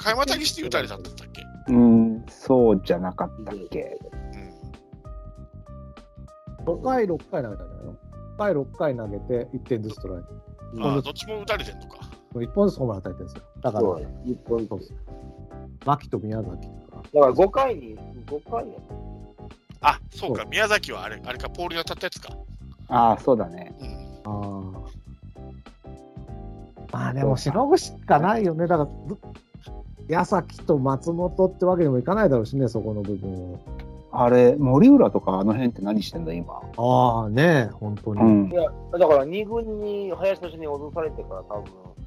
[0.00, 1.42] 会話だけして打たれたんだったっけ？
[1.68, 3.98] うん、そうじゃなかったっけ？
[6.64, 6.78] うん。
[6.78, 7.96] 5回、6回投げたんだよ。
[8.36, 10.30] 5回、6回投げて1点ずつ取られて、
[10.80, 11.98] ああ、どっちも打たれてんのか。
[12.34, 13.42] 1本ずつホームラン与えてるんですよ。
[13.60, 14.98] だからそう、一本そうそう
[15.84, 17.02] 牧と宮崎とか。
[17.14, 17.96] だから5回に、
[18.26, 18.74] 5回や
[19.80, 22.36] あ、そうか、宮崎はあれ、あれか、ポールに当たったやつか。
[22.88, 23.74] ああ、そうだね。
[23.80, 24.74] うん。
[24.74, 24.98] ああ。
[26.90, 28.66] まあでも、しのぐしかないよね。
[28.66, 29.18] だから、ぶ
[30.08, 33.60] 矢崎と松本ってわけにもいかないだろうしね、そこの部分を。
[34.10, 36.62] あれ、森浦とかあの辺って何してんだ、今。
[36.76, 38.22] ああ、ね本当に。
[38.22, 38.54] うんい。
[38.54, 38.62] や、
[38.98, 41.97] だから2軍に林としに脅されてから多分、あ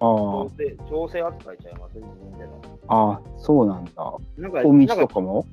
[0.00, 2.50] 調整、調整扱いちゃいますね、自分での。
[2.88, 3.90] あ、ああ、そうなんだ。
[4.36, 5.46] なんか、大道なんかとかも？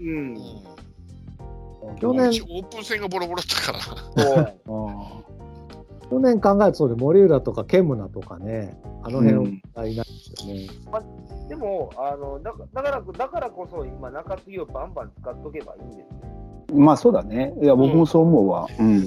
[0.00, 0.08] うん。
[0.08, 0.36] うん。
[1.96, 3.78] 去年、オープン戦がボロボロだったか
[4.16, 4.24] ら。
[4.24, 5.22] そうやねあ
[6.10, 10.66] 去年考えるとそうで、森浦とかケムナとかね、あのう辺んがいないですよね。
[11.48, 16.06] でも、あのだだから、だからこそ今、中継ぎをバンバン使っとけばいいんですよ。
[16.70, 17.52] あまあそうだね。
[17.60, 18.66] いや、僕もそう思うわ。
[18.78, 19.04] うん。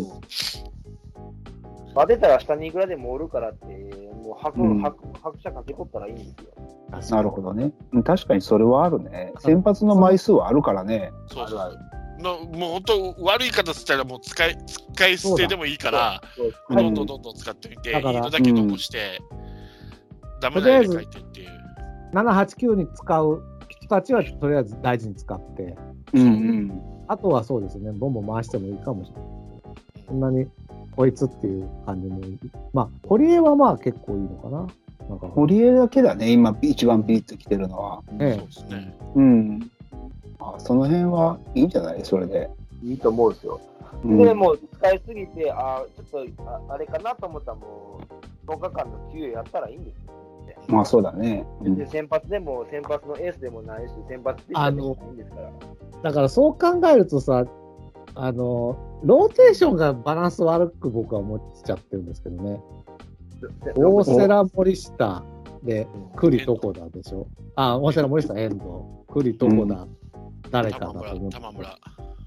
[1.96, 3.91] 当てたら下にいくらでもおるからって、
[4.50, 7.16] もうん吐く、拍車かけとったらいいんですよ。
[7.18, 7.72] なるほどね。
[8.04, 9.34] 確かにそれはあるね。
[9.40, 11.12] 先発の枚数はあるからね。
[11.28, 11.80] そうそう
[12.22, 14.58] のもう本当悪い方したらもう使い
[14.94, 16.22] 使い捨てでもいいから
[16.70, 19.20] どんどんどんどん使ってみて、いいのだけ残して、
[20.34, 21.50] うん、ダメな絵で描いてっていう。
[22.14, 25.78] 789に使う人たちはとりあえず大事に使って、
[26.14, 30.06] うんうん、あとはそうですね、ボンボン回してもいいかもしれない。
[30.08, 30.46] そんなに
[30.96, 32.40] こいつっていう感じもいい。
[32.74, 34.68] まあ、堀江はまあ結構いいのかな。
[35.10, 38.02] なんか堀江だけだね、今一番ピリッときてるのは。
[38.20, 38.98] ええ、そうですね。
[39.16, 39.72] うん。
[40.40, 42.04] あその辺はいいんじゃない？
[42.04, 42.50] それで。
[42.84, 43.60] いいと思うんですよ。
[44.04, 48.00] うん、で、もう使いすぎて、あちょっとああれかなと思ったらも
[48.48, 50.14] う、10日間の休養やったらいいんですよ。
[50.68, 51.46] まあそうだね。
[51.62, 55.52] うん、で先発でも先発のエースでもないし、先発でもないんですから。
[56.04, 57.46] だからそう考えるとさ、
[58.16, 62.60] あの、ローテーションがバランス悪く僕は思っちゃってるんですけどね。
[63.76, 65.24] 大瀬良森下
[65.64, 67.28] で、栗床田でしょ。
[67.56, 68.62] あ、大瀬良森下遠藤、
[69.08, 69.88] 栗床田、
[70.50, 71.30] 誰かだと思う。
[71.30, 71.78] 玉村。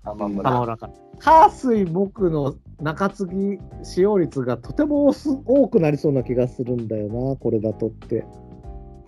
[0.04, 0.50] 玉村。
[0.50, 0.90] 玉村か。
[1.18, 5.12] 火水木の中継ぎ使用率がとても
[5.46, 8.24] 多くなりそうな気がするんだよな、これだとって。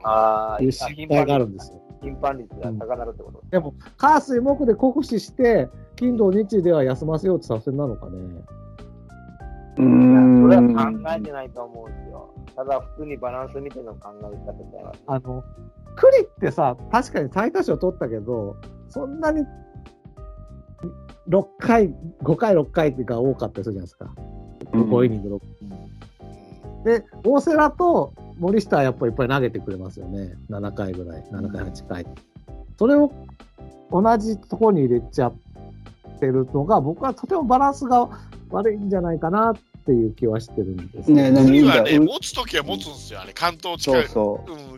[0.02, 1.80] ああ、いう心配があるんですよ。
[2.06, 8.18] 頻繁率が高なるってこと、うん、でも、火水木で酷使して、金土日では休ませようって作戦なのかね。
[9.78, 10.42] うん。
[10.42, 12.34] それは考えてないと思うんですよ。
[12.54, 15.42] ただ、普通にバランス見ての考え方じゃあの、
[15.96, 18.56] 栗ってさ、確かに最多勝取ったけど、
[18.88, 19.44] そんなに
[21.28, 21.92] 6回、
[22.22, 24.14] 5回、6回が多かったりするじゃないですか。
[24.72, 25.40] 5イニング6、
[26.76, 30.34] うん、で、大瀬良と森下はやっぱりいっぱい投げてくれますよね。
[30.50, 32.06] 7回ぐらい、7回、8回。
[32.78, 33.12] それを
[33.90, 35.34] 同じところに入れちゃっ
[36.20, 38.08] てるのが、僕はとてもバランスが
[38.50, 39.54] 悪いんじゃないかなっ
[39.86, 41.30] ていう気はしてるんですね。
[41.30, 44.06] ね次はね、持つときは持つんですよ、あれ、関東近い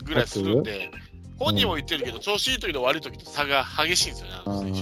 [0.05, 0.91] ぐらいするんで。
[1.39, 4.81] 本人も言ってるけど、調子いい時と悪い時と差が激しいんですよね、あの選手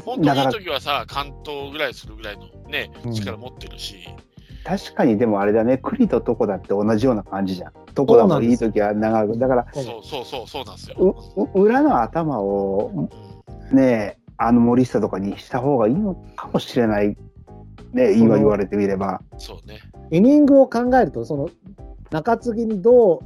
[0.00, 4.08] 本当にいい時はさ、関東ぐらいするぐらいのね、力持ってるし。
[4.64, 7.72] 確かにでもあれだね、栗と床だって同じような感じじゃん。
[7.98, 9.38] 床だもいい時は長く。
[9.38, 11.50] だから、そうそうそう、そうなんですよ。
[11.54, 13.08] 裏の頭を、
[13.72, 17.16] ねあの森下とかにした方がいいのかもしれない。
[17.92, 19.20] ね、今言われてみれば。
[19.38, 19.80] そうね。
[20.10, 21.50] イニングを考えると、その
[22.10, 23.20] 中継ぎにどう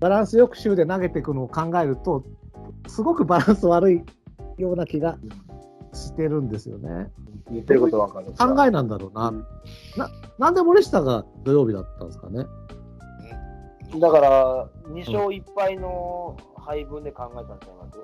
[0.00, 2.24] バランスよく週で投げていくのを考えると、
[2.88, 4.02] すごくバランス悪い
[4.58, 5.16] ような気が
[5.92, 7.08] してるんですよね。
[7.50, 8.32] 言ってることわかる。
[8.38, 9.30] 考えなんだろうな。
[9.96, 12.46] ななんで森下が土曜日だったんですかね。
[14.00, 17.98] だから、2勝1敗の配分で考えたんじゃないます？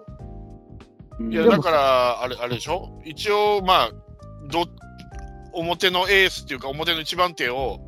[1.19, 3.01] うん、いや、だから、あれ、あれでしょ？
[3.05, 3.91] 一応、まあ、
[4.51, 4.67] ど、
[5.53, 7.81] 表のエースっていうか、表の一番手を、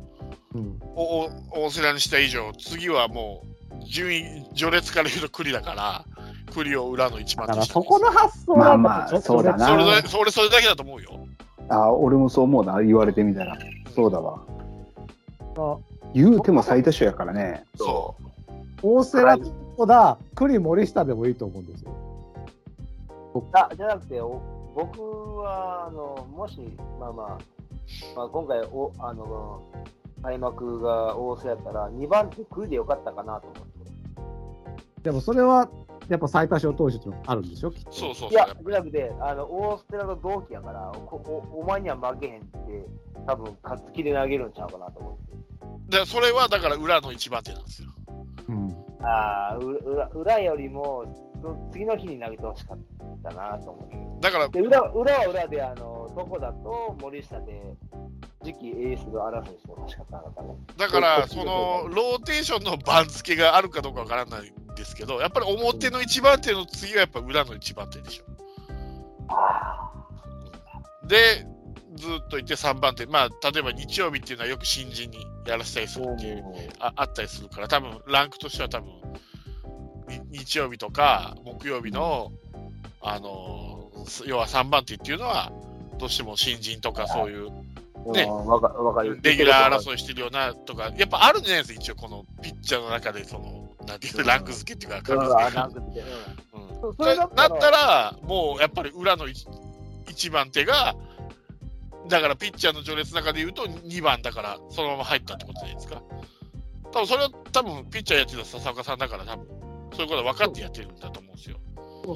[0.53, 3.43] うん、お大瀬良にした以上、次はも
[3.81, 6.05] う、順位、序列から言うと栗だから、
[6.53, 9.67] 栗を裏の一番だからそこの発想はまあ、そうだな。
[9.67, 11.27] それそれそれだけだと思うよ。
[11.69, 13.57] あ俺もそう思うな、言われてみたら。
[13.95, 14.41] そうだわ。
[16.13, 17.63] 言うても最多種やからね。
[17.75, 18.23] そう。
[18.81, 19.37] 大瀬良
[19.77, 21.91] とだ、栗森下でもいいと思うんですよ。
[23.53, 24.19] あじゃなくて、
[24.75, 26.59] 僕は、あの、もし、
[26.99, 27.37] まあまあ、
[28.15, 29.61] まあ、今回お、あの、
[30.21, 33.73] 開幕が大瀬やったら、2番手栗でよかったかなと思って。
[35.03, 35.69] でもそれは、
[36.09, 37.91] やっぱ最多勝投手ってのあるんでしょ、きっと。
[37.91, 42.49] そうそういや、じゃなくて、あのオーステラの同期やからおお、お前には負けへんって、
[43.25, 45.19] 多分勝つ気で投げるんちゃうかなと思
[45.89, 45.97] って。
[45.99, 47.89] で、それはだから裏の一番手なんですよ。
[48.49, 48.69] うん、
[49.01, 51.05] ああ、裏裏よりも、
[51.71, 52.77] 次の日に投げてほしかっ
[53.23, 53.97] たなと思って。
[54.21, 57.75] だからで裏裏は裏で、あのどだと森下で、
[58.43, 60.55] 次期エースが争いしてほしかったのかね。
[60.77, 68.25] だから、そのローテーションの番付があるかどうかわからないんですけど、やっぱり表の一番手の次はやっぱ裏の一番手でしょ。
[71.07, 71.45] で、
[71.95, 76.43] ずっといて3番手、まあ、例えば日曜日っていうのはよく新人にやらせたりするっていう
[76.79, 78.91] ああったりするから、多分ランクとしては多分
[80.31, 82.31] 日曜日とか木曜日の、
[83.01, 83.91] あの
[84.25, 85.51] 要は3番手っていうのは、
[85.99, 87.49] どうしても新人とかそういう
[88.11, 93.99] ね、わかわかレギュラー争いしてるようなとか、やっぱあるじゃないですか、一応、このピッチャーの中で、その、なん。
[93.99, 96.03] ていう、ランク付けっていうか、格付け。
[96.53, 96.97] うん。
[97.35, 99.27] だったら、もうやっぱり裏の
[100.09, 100.95] 一番手が、
[102.09, 106.01] だからピッチャーの序列の中で言うと2番だから、そのまま入ったってことじゃないですか。
[106.91, 109.47] 多分それは多分ピッチャーやってた笹岡さんだから、多分。
[109.93, 111.57] そういうことは分かってやってるんだと思うんですよ。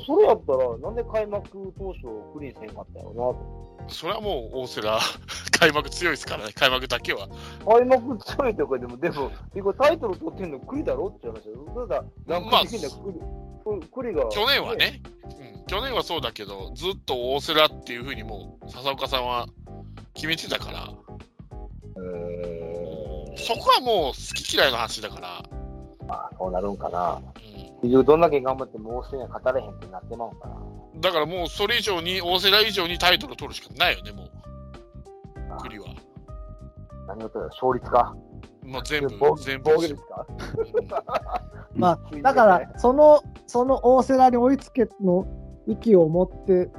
[0.06, 2.02] それやったら、なんで開幕当初
[2.34, 3.68] クリーンせんかったよなと。
[3.90, 4.98] それはもう大瀬良、
[5.58, 7.28] 開幕強いですからね、開幕だけは。
[7.66, 9.32] 開幕強いとかでも、でも、
[9.74, 11.88] タイトル取ってんのクリだろって話だよ。
[11.88, 12.50] ただ、ランク
[14.14, 14.30] が。
[14.30, 19.48] 去年はね、うん、去年はそうだけど、ずっと大瀬良っていうふうにもう、笹岡さんは
[20.14, 20.90] 決めてたから、
[23.38, 25.57] そこはもう好き嫌いの話だから。
[26.08, 27.16] まあ、そうなるんかな。
[27.16, 27.24] うん
[27.80, 30.56] 結局、どんだけ頑張っても大瀬には勝たれへんってなってまうんかな。
[31.00, 34.30] だからもうそれ以上に、大瀬良以上にタイトル取るしかないよね、もう、
[35.62, 35.86] 栗は。
[37.08, 38.16] 何をとる勝率か。
[38.64, 39.76] もう全部防、全部防。
[39.76, 40.26] 御率か？
[41.76, 45.28] まあ、 だから、その、その大瀬良に追いつけの
[45.68, 46.70] 息を持って、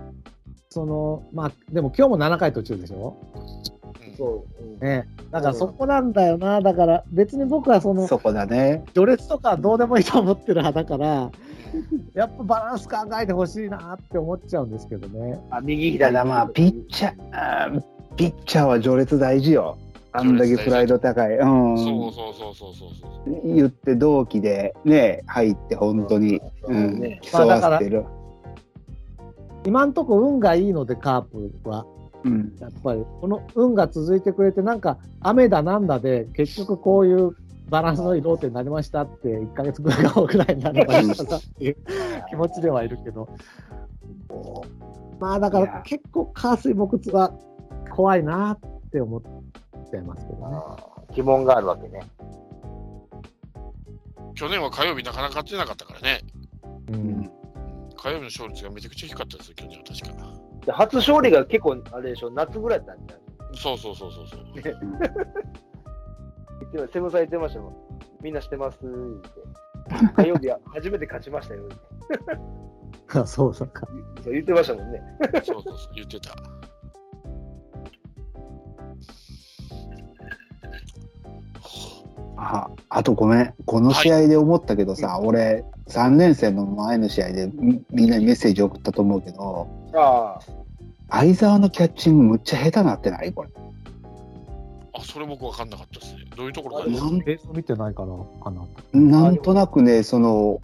[0.70, 3.16] その、まあ、でも今日も7回途中でしょ？
[3.34, 3.77] うん
[4.18, 4.64] そう。
[4.64, 5.08] うんね。
[5.30, 6.60] だからそこなんだよな。
[6.60, 8.84] だから別に僕はその、そこだね。
[8.94, 11.30] 序列とかどうでもいいと思ってる派だから、
[12.14, 15.40] やっぱバランス考えてほしいなって思っちゃうんですけどね。
[15.50, 15.98] あ、右左。
[15.98, 17.82] ただまあ、ピッチャー、
[18.16, 19.78] ピッチャーは序列大事よ。
[20.10, 21.36] あんだけプライド高い。
[21.36, 21.78] うん。
[21.78, 23.54] そうそうそうそうそうそう。
[23.54, 28.04] 言って同期でね、入って本当に、うん、ね競わせてる。
[29.64, 31.86] 今んとこ運がいいので、カープは。
[32.24, 32.56] うん。
[32.60, 37.36] やっぱり、この運が続いてくれて、なんか雨だなんだで、結局こういう
[37.68, 41.76] バランスのいいローテになりましたって、1ヶ月ぐらい後ぐらいになればいいかなっていう
[42.28, 43.28] 気持ちではいるけど。
[45.20, 47.32] まあだから結構、火水木窟は
[47.90, 49.22] 怖いなって思っ
[49.90, 50.56] ちゃいますけどね。
[51.14, 52.00] 疑問があるわけね。
[54.34, 56.20] 去年は火曜日なかなか勝てなかったからね。
[56.92, 57.30] うん
[57.96, 60.47] 火曜日の勝率がめちゃくちゃ低かったですよ、去年は確か。
[60.64, 64.44] で初勝利が結構、あれでしょ、夏ぐらいだったんじゃないそうそうそうそうそう。
[66.60, 67.76] 言ってまセブンさん言ってましたもん。
[68.22, 69.30] みんなしてます言って。
[70.16, 71.68] 火曜日は初めて勝ちましたよ。
[73.14, 73.86] あ そうそうか。
[74.22, 75.02] そう言ってましたもんね。
[75.44, 76.34] そうそうそう、言ってた。
[82.40, 89.68] ああとごめん、この試合で思ったけどさ、俺、3連戦の前の試合でみみんなにメッセージ送ったと思うけど、
[89.98, 90.40] ああ。
[91.10, 93.32] 相沢のキャッチングむっちゃ下手なってない？
[93.32, 93.48] これ。
[94.92, 96.24] あ、それ僕分かんなかったですね。
[96.36, 98.08] どういうところかなん映像見てないから
[98.42, 98.66] かな。
[98.92, 100.60] なんとなくね、その、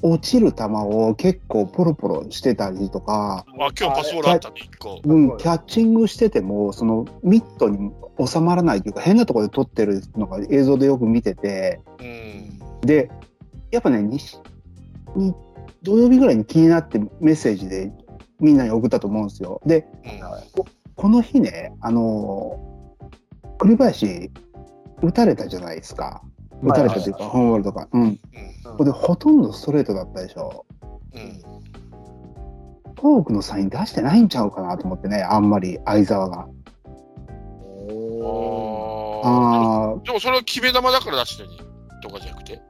[0.00, 5.00] お落ちる球を結構ポロポロしてたりとか、あ、今日パスボールあったね、1個。
[5.04, 7.90] うん、キャッチングしてても、そのミットに
[8.24, 12.80] 収まらないというか、変なところで撮ってるのが映像でよく見てて、うん。
[12.82, 13.10] で、
[13.72, 14.38] やっぱね、西
[15.16, 15.34] に
[15.82, 17.92] 土曜日ぐらいに気になってメッセージで
[18.42, 19.62] みんなに送ったと思うんですよ。
[19.64, 24.30] で、うんこの日ね、あのー栗林、
[25.02, 26.22] 打たれたじゃないですか。
[26.62, 27.88] 打たれたというか、ホームボールとか。
[27.92, 28.02] うん。
[28.02, 28.18] うん。
[28.64, 30.66] ここでほとんどストレートだったでしょ。
[31.14, 31.40] うん。
[33.00, 36.48] フォークのサイン出してないんちゃうかなと思ってね、あんまり相沢が。
[37.90, 39.30] おああ。
[39.88, 41.48] ああ、でもそれは決め球だから出してる
[42.02, 42.60] とかじゃなくて？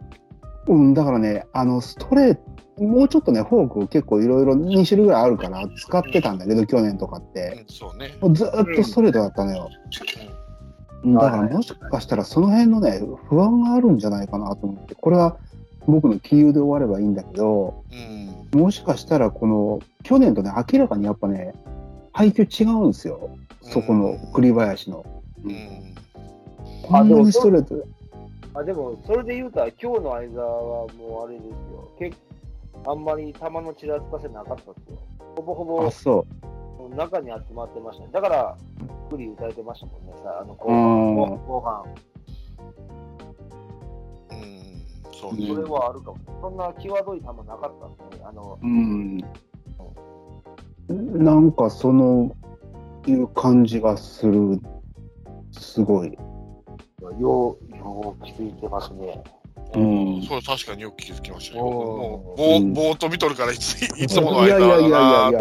[0.68, 2.40] うん、だからね、あの、ストレート、
[2.82, 7.64] もうちょっとね、フォーク結構いろいろ2種類ぐらいあるから使ってたんだけど、去年とかって。
[7.68, 8.16] うん、そうね。
[8.20, 9.68] もうずーっとストレートだったのよ。
[10.24, 10.42] うん
[11.04, 15.36] だからもしかしたらその辺のね、不安があるんじゃないかなと思って、これは
[15.86, 17.82] 僕の杞憂で終わればいいんだけど、
[18.52, 18.60] うん。
[18.60, 21.54] もしかしたらこの、去年とね、明らかにやっぱね、
[22.12, 23.36] 配球違うんですよ。
[23.62, 25.04] そこの栗林の。
[25.44, 25.94] うん。
[26.82, 27.82] こんなにストレートで。
[28.54, 31.88] あでも、それで言うたら、今日の相沢はもうあれですよ。
[31.98, 32.16] 結
[32.86, 34.98] あんまり球のちらつかせなかったですよ。
[35.36, 36.26] ほぼほぼあ、そ
[36.96, 38.10] 中に集まってましたね。
[38.12, 38.56] だから、
[39.10, 40.12] クリ打たれてましたもんね。
[40.22, 41.82] さあの後うん半後半。
[44.30, 44.38] うん。
[45.12, 45.36] そう。
[45.36, 46.18] それはあるかも。
[46.40, 48.24] そんな際どい球なかったんでね。
[48.24, 48.66] あの、う。
[48.66, 49.18] うん。
[51.24, 52.34] なんかその、
[53.06, 54.60] いう感じがする。
[55.50, 56.16] すごい。
[57.18, 59.22] よう、よう気づいてますね。
[59.74, 61.64] うんそれ確かによく気づきましたよ。
[61.64, 64.90] もう、ぼうんーぼーっと見とるからいつ、いつものいやいやいやいやい
[65.32, 65.40] や。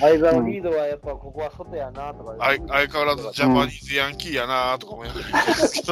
[0.00, 2.36] 相沢のリードはやっぱここは外やなとか。
[2.38, 5.86] 相相変わらずジャパニーズヤンキーやなとか思いなてるんですけ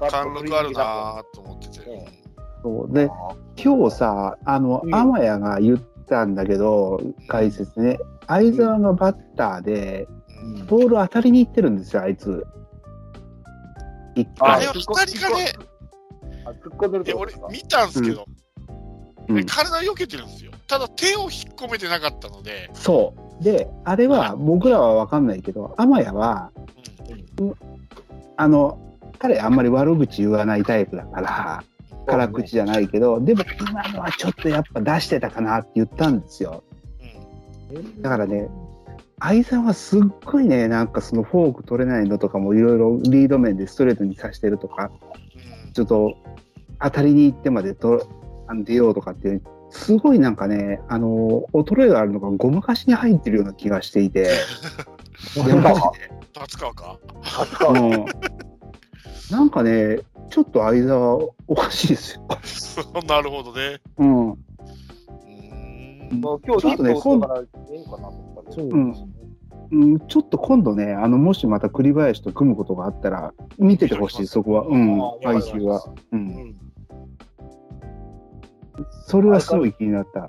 [0.00, 1.80] ど、 貫禄あるなと思ってて。
[2.62, 3.08] そうで、
[3.56, 5.78] 今日さ、あの、うん天谷が言っ
[6.08, 10.20] たんだけど、解説ね、相沢がバッターで、うん
[10.66, 12.46] ボール当たりに行ってるんですよ、あいつ。
[14.14, 14.72] 一回あれは。
[14.72, 15.52] 左がね、
[16.44, 18.40] あ突っ込んでるで俺見たんですけど、うん
[19.34, 20.50] で体避けてるんですよ。
[20.66, 23.44] ただ手を引っ込めてなかったので、そう。
[23.44, 26.50] で、あれは僕らは分かんないけど、天谷は、
[28.36, 28.78] あの、
[29.18, 31.64] 彼あんまり悪口言わないタイプだから、
[32.06, 36.64] 辛口じゃないけど、でも今のはちょっとやっぱ出してたかなって言ったんですよ。
[37.72, 38.02] うん。
[38.02, 38.48] だからね、
[39.20, 46.16] 相沢はすっごいね、なんかそのフォーク取れないのとかもいろいろリード面でストレートにさしてるとか、うんちょっと
[46.80, 48.08] 当たりに行ってまでと
[48.48, 49.40] あの出ようとかって、
[49.70, 54.30] すごいなんかね、あの、衰えがあるのがごまかしに入ってるような気がしていて、
[55.36, 55.80] いやマジ
[56.32, 56.98] 達川か？
[57.72, 57.80] で。
[57.80, 58.04] うん
[59.30, 62.26] なんかね、ちょっと相沢おかしいですよ。
[63.06, 63.80] なるほどね。
[63.98, 64.30] うん。
[66.10, 66.20] うーん。
[66.20, 68.70] まあ、今日ちょっとねちょっとからええんかなと思ったけど。
[68.70, 69.20] そう
[69.72, 74.62] うん、ちょっと今度ね、あの、もしまた栗林と組むことがあったら、見ててほしい、そこは。
[74.62, 75.84] うんあ、配球は。
[76.10, 76.16] う。
[76.16, 76.56] うんん。
[79.06, 80.24] それはすごい気になった。
[80.24, 80.28] へ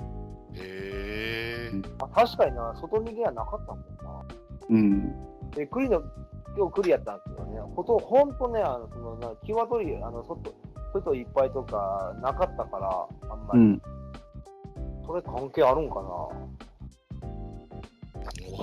[0.53, 1.71] え。
[2.01, 4.25] あ確かにな、外逃げはなかったもんな。
[4.69, 5.15] うん。
[5.51, 6.03] で、栗の、
[6.55, 10.53] 今日栗やったんですけどね、ほとほんとね、あの、そのな、際どい、あの、外、
[10.93, 13.59] 外いっぱいとかなかったから、あんまり。
[13.59, 13.81] うん。
[15.11, 16.01] それ関係あるんかな？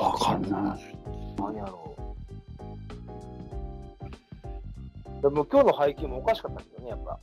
[0.00, 0.96] わかんない。
[1.36, 1.94] 何やろ
[5.18, 5.22] う。
[5.22, 7.18] でも今日の配球もおかしかったけどね、やっぱ。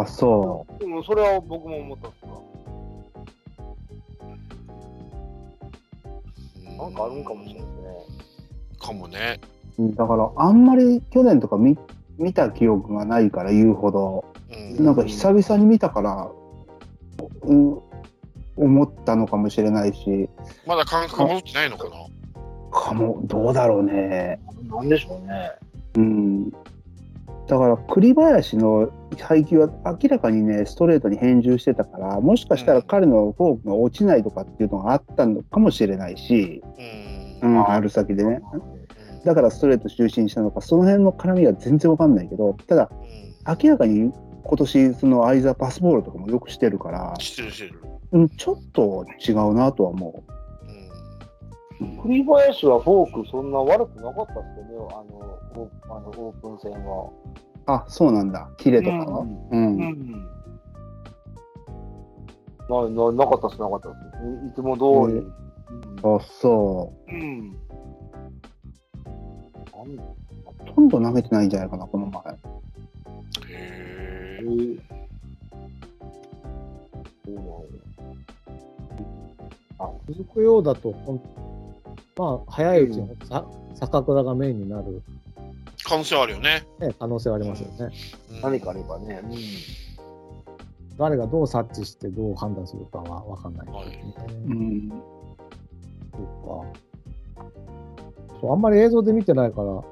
[0.00, 2.42] あ、そでもそれは僕も思ったんですよ。
[6.78, 7.88] なんかあるんかもしれないですね。
[8.78, 9.38] かもね。
[9.78, 9.94] う。
[9.94, 11.76] だから、あんまり去年とか見
[12.16, 14.24] 見た記憶がないから言うほど、
[14.78, 14.84] うん。
[14.86, 16.30] なんか久々に見たから、
[17.42, 17.78] うん、
[18.56, 20.28] 思ったのかもしれないし、
[20.66, 21.90] まだ感覚戻ってないのかな？
[22.70, 24.40] かも、どうだろうね。
[24.68, 25.52] なんでしょうね。
[25.96, 26.50] うん。
[26.50, 28.90] だから、栗林の
[29.20, 36.62] 配球は明らかにね、ストレートに返従してたから、もしかしたら彼のフォークが落ちないとかっていうのがあったのかもしれないし、
[37.42, 37.46] う。
[37.46, 38.40] うんん、春先でね。
[38.52, 38.62] うん
[39.24, 44.12] だからストレート中心にしたのか、その辺の絡みは全然わかんないけど、ただ、うん明らかに
[44.42, 47.80] 今年、その相沢パスボールとかもよくしてるから、してるしてる。
[48.14, 50.24] うん、ちょっと違うなとは思
[51.80, 51.98] うん。
[51.98, 52.02] う。
[52.02, 55.18] 栗林はフォークそんな悪くなかったっすよね、あの、
[55.56, 57.10] オーあのオープン戦は。
[57.66, 58.48] あ、そうなんだ。
[58.56, 59.20] キレとかは？
[59.50, 59.76] うん。
[59.78, 60.12] ん。
[62.68, 63.98] な、な、なかったっす、なかったっす。
[64.44, 65.26] いいつも通り。
[66.02, 67.50] あ、そうん。
[67.50, 67.56] な
[69.84, 70.00] んう。
[70.46, 72.22] ほとんど投げてないんじゃないかな、この前。
[72.22, 72.36] へ
[74.30, 74.40] え。
[74.40, 74.78] え
[77.24, 77.50] そうなんや
[80.08, 80.94] 続くようだと、
[82.16, 83.44] まあ、早いうちにさ
[83.74, 85.02] 坂倉がメインになる、
[85.84, 86.66] 可能性あるよね。
[86.78, 87.94] ね、可能性はありますよね。
[88.30, 89.22] うん何かあればね。
[90.96, 94.04] 誰がどう察知してどう判断するかは分かんないけどね。
[94.46, 94.88] うん。
[96.12, 96.22] そう
[96.64, 97.44] か。
[98.40, 99.82] そう、あんまり映像で見てないから、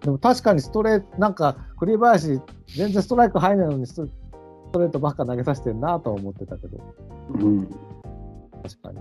[0.00, 2.40] でも確かにストレート、なんか栗林、
[2.76, 4.10] 全然ストライク入らないのにストス
[4.72, 6.78] トレートばっか投げさせてるなとは思ってたけど、
[7.34, 7.66] うん。
[8.62, 8.98] 確かに。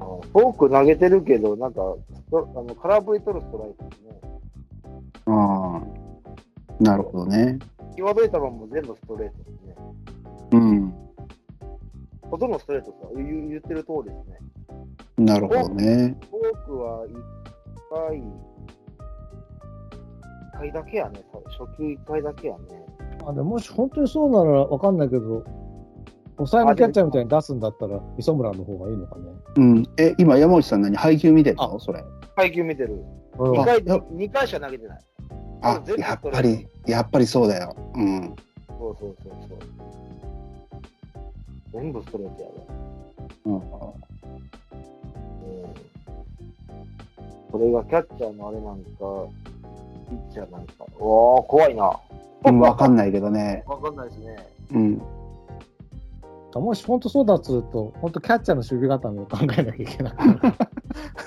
[0.00, 4.20] フォーク投げてるけど、なんか、あの空振り取るストライクですね。
[5.26, 6.82] ああ。
[6.82, 7.58] なるほどね。
[7.96, 9.74] 際どい球も全部ストレートですね。
[10.52, 10.94] うん。
[12.30, 15.24] ほとんどストレートです言言ってる通りですね。
[15.24, 16.16] なるほどね。
[16.30, 17.10] フォークは1
[18.08, 18.22] 回、1
[20.58, 21.20] 回だけやね。
[21.58, 22.64] 初球1回だけやね。
[23.26, 25.44] あでももし本当にそうなら分かんないけど、
[26.40, 29.22] 抑えのキャッチャーみたいに出すんだったら、磯村の方がいいのかね。
[29.56, 29.86] うん。
[29.98, 30.96] え、今、山内さん何？
[30.96, 31.78] 配球見てるの？
[31.78, 32.02] それ。
[32.34, 32.94] 配球見てる。
[33.38, 35.00] うん2回、や二回しか投げてない。
[35.62, 37.76] あ、やっぱり、やっぱりそうだよ。
[37.94, 38.34] うん。
[38.78, 39.58] そうそうそうそう。
[41.72, 42.54] 全部ストレートやね。
[43.44, 43.60] うん、うん。
[47.52, 48.82] これがキャッチャーのあれなんか、
[50.08, 50.86] ピッチャーなんか。
[50.98, 51.92] おー、怖いな。
[52.46, 53.62] うん、わかんないけどね。
[53.66, 54.36] わかんないですね。
[54.72, 55.02] うん。
[56.58, 60.40] もし本当そうだとすると、本当キャッチャーの守備固めを考えなきゃいけなくなる。
[60.40, 60.56] キャ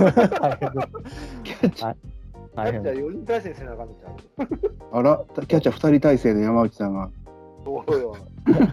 [0.10, 0.78] ッチャー、はい
[1.44, 1.96] キャッチャー
[2.56, 3.02] 大変です。
[3.02, 4.10] 4人対戦せなあかんのちゃ
[4.44, 4.48] う？
[4.92, 7.10] あら、キャッチャー2人体制の山内さんが。
[7.66, 8.16] そうよ。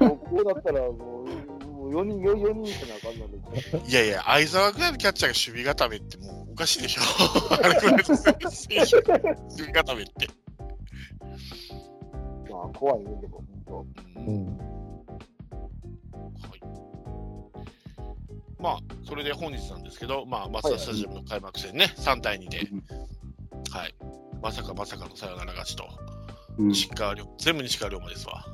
[0.09, 3.39] こうだったらもう、もう4人、4人せなあかんので。
[3.89, 7.03] いやいや、相沢ぐらいのキャッチャーが守備固めってもうおかしいでしょ。
[7.55, 10.29] あれぐらいの守備固めって。
[12.51, 13.87] まあ、怖いね、でも、本
[14.17, 14.59] うん。
[18.61, 22.59] まあ、それで本日なんですけど、まあ、マツダスタジアムの開幕戦ね、3対2で、
[23.71, 23.95] はい、
[24.43, 25.85] まさかまさかのサヨナラ勝ちと、
[26.59, 26.73] うん。
[27.39, 28.45] 全部西川龍馬ですわ。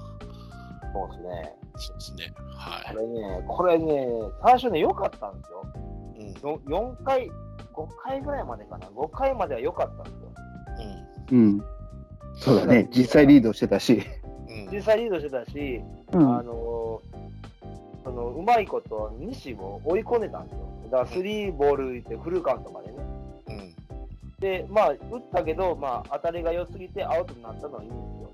[0.93, 0.99] 当。
[0.99, 1.55] そうですね。
[1.77, 2.35] そうですね。
[2.55, 4.09] はこれね、これね、
[4.43, 5.67] 最初ね、良かったんですよ。
[6.19, 6.21] い。
[6.21, 6.71] うん。
[6.71, 7.29] よ4回、
[7.75, 8.87] 5回ぐらいまでかな。
[8.89, 10.33] 5回までは良かったんですよ。
[11.31, 11.39] うん。
[11.39, 11.65] うん。
[12.37, 14.03] そうだね、実際リードしてたし。
[14.49, 15.81] うん実際リードしてたし、
[16.13, 17.01] うんあの
[18.07, 20.61] そのうまいこと西を追い込んでたんですよ。
[20.93, 22.95] だからスリーボールってフルカウントまでね。
[23.49, 23.77] うん
[24.39, 24.99] で、まあ、打っ
[25.33, 28.33] たけど、まあ、当たりが良すぎてアウトになったのはいいんですよ。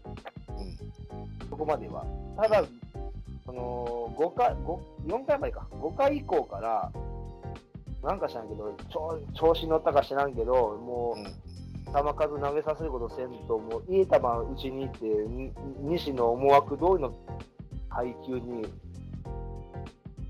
[1.40, 2.04] うんそこまでは。
[2.36, 2.64] ただ、
[3.46, 6.92] その5回5 4回までか、5回以降から、
[8.02, 11.24] なんか知らんけど、調調子乗ったか知らんけど、もう
[11.86, 17.14] 球数投げさせることせんと、もういい球打ちに行って、に西の思惑通りの
[17.88, 18.66] 配球に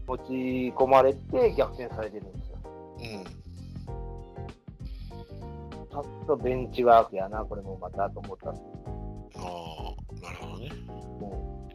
[0.06, 0.32] 持ち
[0.76, 2.58] 込まれて逆転されてるんですよ。
[2.98, 3.42] うん
[5.92, 8.66] ちょっとベンチワークやな、これもまたと思ったんです
[9.36, 10.70] ああなるほどね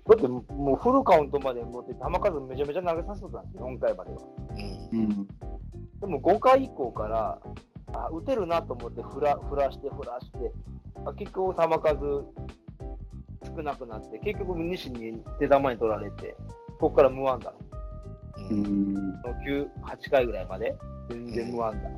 [0.08, 4.18] だってもうフルカウントまで持って球数めちゃめちゃ投げさせてたんですよ、4回までは。
[4.92, 5.28] うんうん。
[6.00, 7.40] でも5回以降から、
[7.94, 10.52] あ打てるなと思って振ら振らして振らして、
[11.06, 12.26] あ結局球数
[13.56, 16.36] 少なくなって、結局西に手玉に取られて、
[16.80, 17.52] ここから無安打。
[17.52, 17.67] の
[18.54, 20.76] 9、8回ぐらいまで
[21.10, 21.90] 全然無安打。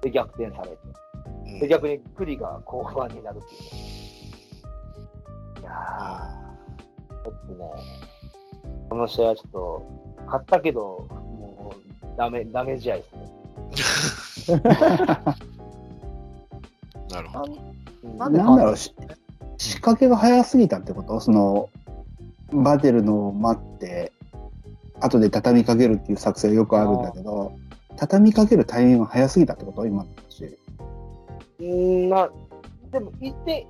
[0.00, 0.78] で、逆転されて。
[0.84, 0.94] うん
[1.60, 3.68] で、逆に栗が後半になるっていうね。
[5.60, 7.70] いやー、ちょっとね、
[8.88, 9.86] この試合はちょっと、
[10.26, 13.04] 勝ったけど、もう、ダメ、ダメ試合で
[13.76, 14.62] すね。
[17.10, 17.52] なるほど
[18.04, 18.94] うんなんでなんだろうし、
[19.58, 21.20] 仕掛けが早すぎたってこと？
[21.20, 21.68] その、
[22.52, 24.12] バテるのを待って、
[25.04, 27.52] 後で畳みかけるっていう作戦はよくあるんだけど、
[27.96, 29.86] 畳みかけるタイミングが早すぎたってこと？
[29.86, 30.44] 今の話。
[30.44, 32.30] うーん、まあ、
[32.90, 33.66] でも1点、い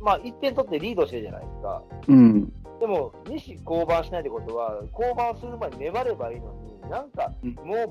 [0.00, 1.82] まあ、1点取ってリードしてるじゃないですか。
[2.08, 2.52] うん。
[2.80, 6.52] でも、西降板しないってことは、降板する前に粘ればいいの
[6.84, 7.90] に、なんかうん、もう、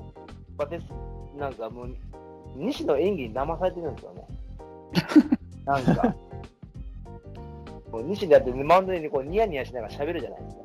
[0.56, 1.96] バテス、なんかもう、
[2.56, 4.26] 西の演技に騙されてるんですよね。
[5.64, 6.14] なんか。
[7.94, 10.62] もう西だってマウンドにこうニヤニヤしながら喋るじゃないですか。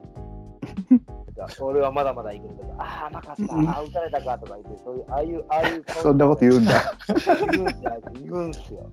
[1.47, 6.93] か俺はまだまだいけるとか、ああ、なかった、ああ、打たれたかとか言って、そういう、ああいう、ああいう顔そんなこと言うんだ。
[7.51, 8.91] 言うんすよ、言うんすよ。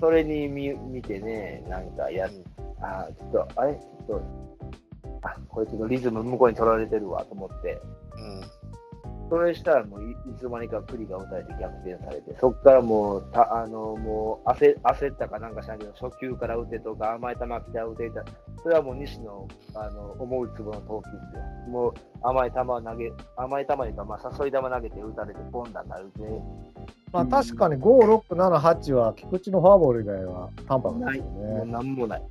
[0.00, 2.44] それに見見てね、なんかやる、
[2.80, 4.22] あーちょっと、あれ、ちょっと、
[5.22, 7.80] あ、これちょっとリズム向こうに取られてるわと思って、
[8.16, 8.57] うん
[9.28, 18.24] それしたらもういいつの間にか栗が打たれて逆転されて、そこからもう、たあのもう焦焦ったかなんかしないけど、初球から打てとか、甘い球来たら打てた、
[18.62, 21.42] それはもう西のあの思うつぼの投球ですよ。
[21.70, 26.42] もう甘い球を投げ、甘い球にか、まあ、誘い球投げて打たれて、ポンダになるんで、
[27.12, 31.72] まあ確かに5、6、7、8は菊池のフォアボール以外は淡白ない、ですよもうね。
[31.72, 32.22] なんもない。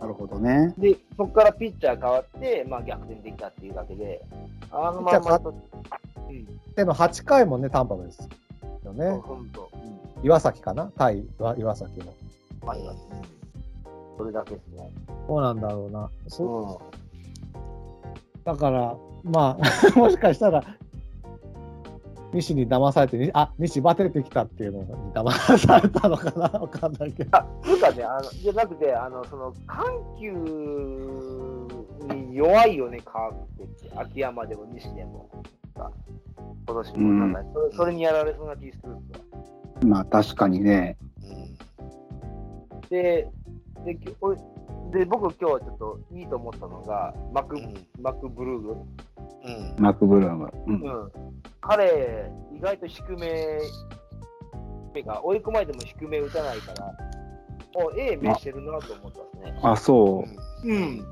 [0.00, 0.74] なるほどね。
[0.78, 4.22] で、そこからピッチャー変わって、まあ、逆転できたっていうだけで、
[4.70, 5.54] あのまんまと、
[6.28, 6.44] うん、
[6.74, 8.28] での8回もね、淡白ですよ
[8.82, 9.06] そうね。
[9.06, 10.92] うん、岩崎かな？
[10.96, 12.12] 対岩岩崎の。
[12.66, 12.98] あります。
[14.16, 14.90] それだけですね。
[15.26, 16.04] そうなんだろうな。
[16.04, 18.44] うそん。
[18.44, 19.64] だから、まあ、
[19.98, 20.62] もしかしたら、
[22.34, 26.48] 西に騙されて、にあ西バテてきたっていうのに騙されたのかな？
[26.60, 27.36] わかんないけど。
[27.36, 29.86] あ、つうかね、あの、じゃなくて、あの、その、緩
[30.18, 30.32] 急
[32.14, 33.90] に弱いよね、カープって。
[33.96, 35.30] 秋山でも西でも。
[35.76, 35.90] さ
[36.66, 38.96] 今年もなんか、それそれにやられそうな気する。
[39.86, 40.96] まあ確かにね。
[41.22, 41.44] うん
[42.88, 43.28] で、
[43.84, 43.94] で、
[44.92, 48.70] で僕今日はちょっといいと思ったのが、マク、うんマクブルーグ。
[48.72, 50.52] うんマクブルーム。
[50.66, 51.10] うんうん。
[51.66, 53.58] 彼、意外と低め、
[55.22, 56.92] 追い込まれても低め打たないから、
[57.74, 59.60] お、ええ目してるなと思ったんですね。
[59.62, 60.24] あ、そ
[60.64, 60.68] う。
[60.68, 61.04] うん。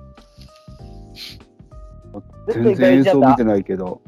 [2.48, 4.00] 全然演奏見てないけど。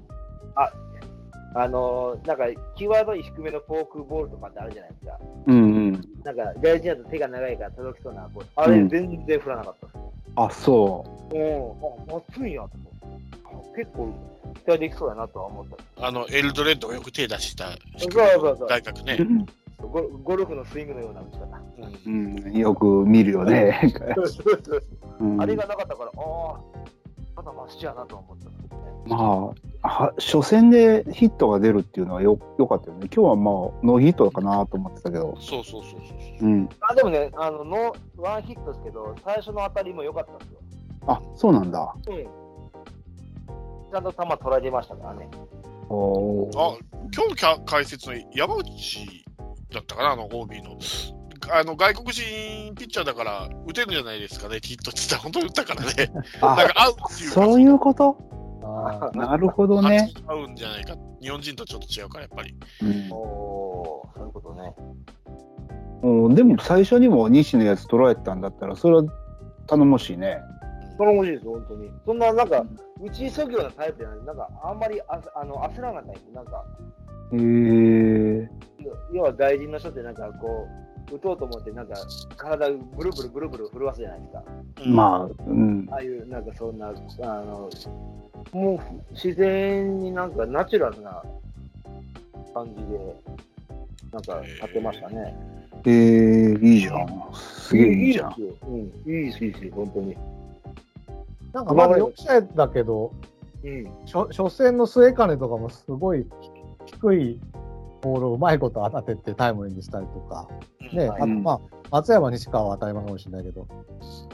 [1.56, 2.46] あのーなんか、
[2.76, 5.18] 際どい低めのフォークボールとかってあるじゃないですか。
[5.46, 5.92] うんうん。
[6.24, 8.50] なんか、大事だと手が長いから届きそうなボール。
[8.56, 10.02] あれ、うん全然振らなかったですね。
[10.34, 11.36] あ、そう。
[11.36, 12.12] うん。
[12.12, 13.13] あ、熱いんやと思って。
[13.72, 14.12] あ結構、
[14.54, 15.66] 期待できそうだなとは思っ
[15.96, 16.06] た。
[16.06, 19.18] あのエルドレッドがよく手出したそうそうそう外角ね、
[19.78, 21.62] ゴルゴルフのスイングのような打ち方。
[22.06, 23.80] うんうん、よく見るよね。
[25.20, 26.60] うんあれがなかったから、ああ、
[27.36, 28.82] まだマシやなとは思ったんですけどね。
[29.06, 33.08] まあ、は初戦でヒットが出るっていうのはよよかったよね。
[33.14, 33.54] 今日はまあ、
[33.84, 35.36] ノーヒットかなと思ってたけど。
[35.40, 36.00] そうそうそう
[36.40, 36.68] そううん。
[36.80, 40.58] あでもね、あのノーワンヒットですけど、最初の当たりも良かったんですよ。
[41.06, 41.94] あ、そうなんだ。
[42.08, 42.43] うん。
[43.94, 45.28] ちゃんと球捉えてましたからね。
[45.32, 45.36] あ
[45.86, 46.48] 今
[47.36, 49.24] 日の解説の山内
[49.72, 50.76] だったかな、あの OB の。
[51.52, 56.12] あの外国人ピッチャーだから打てるんじゃないですかね、ヒットって言ったら本当に打ったからね。
[56.42, 58.16] なんあ、か合うっていうかそういうこと？
[58.64, 60.10] あなるほどね。
[60.26, 60.96] 合うんじゃないか。
[61.20, 62.56] 日本人とちょっと違うから、やっぱり。
[62.82, 64.74] うんおお、そういうことね。
[66.02, 69.04] うん、でも最初にも西のやつ捉えてたんだったら、それは
[69.68, 70.38] 頼もしいね。
[70.98, 71.90] 頼もしいです、本当に。
[72.06, 72.64] そんな、なんか、
[73.00, 74.24] 打ち急ぐようなタイプじゃない。
[74.24, 76.64] なんか、あんまりああの焦らなかったんですなんか、
[77.32, 78.48] へえ。
[79.12, 80.66] 要は外人の人ってなんかこ
[81.10, 81.94] う、打とうと思って、なんか
[82.36, 84.42] 体ブルブルブルブル震わすじゃないですか。
[84.86, 85.88] まあ、うん。
[85.90, 87.68] ああいう、なんかそんな、あの、
[88.52, 91.22] もう自然になんかナチュラルな
[92.52, 93.16] 感じで、
[94.12, 95.36] なんか立ってましたね。
[95.86, 97.30] えー、いいじゃん。
[97.34, 98.32] すげえいいじゃん。
[98.32, 98.44] い
[99.04, 100.16] いです、いいです、本当に。
[101.54, 103.12] なんかまだ4試合だけど、
[103.62, 103.84] うん。
[104.04, 106.26] 初初戦の末金とかもすごい
[106.84, 107.40] 低い
[108.02, 110.48] ボールをうまいこと当ててタイムリーにしたりとか、
[110.92, 111.22] ね、はい。
[111.22, 111.60] あとまあ、
[111.90, 113.66] 松山、西川は当たり前かもしれないけど、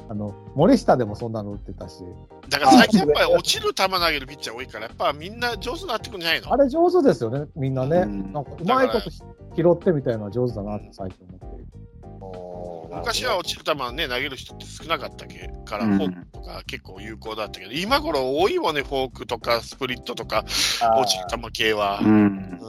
[0.09, 2.03] あの森下でもそんなの打ってたし、
[2.49, 6.53] だから最近やっぱり落ちる球投げるピッチャー多いから、やっぱみんな上手になってくるんじゃないの？
[6.53, 7.99] あれ上手ですよね、みんなね。
[7.99, 8.33] うん。
[8.33, 9.21] なんかうまいことひ
[9.57, 11.67] 拾ってみたいのは上手だなって最近思ってる。
[12.91, 20.45] 昔は落ちる球ね、投げる人って少なかったけから、うんフォークとか結構有効だったけど、今頃多いもんね、フォークとかスプリットとか、
[20.99, 22.07] 落ちる球系はう。
[22.07, 22.61] ん。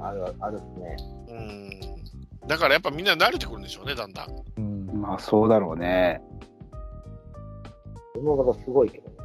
[0.00, 0.96] あるあるっすね。
[1.28, 1.40] うんう
[1.88, 2.02] ん
[2.48, 4.28] だからやっぱみんな慣れてくるんでしょうね、だんだん。
[4.56, 6.20] うんまあ、そうだろうね。
[8.14, 9.16] その方すごいけどね。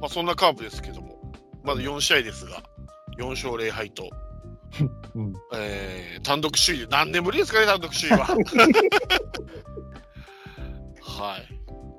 [0.00, 1.18] まあ、そんなカープですけども、
[1.64, 2.62] まだ4試合ですが、
[3.18, 4.10] 4勝0敗と、
[5.14, 8.26] うんえー単独首位で、何年ぶりですかね、単独首位は。
[11.00, 11.42] はい。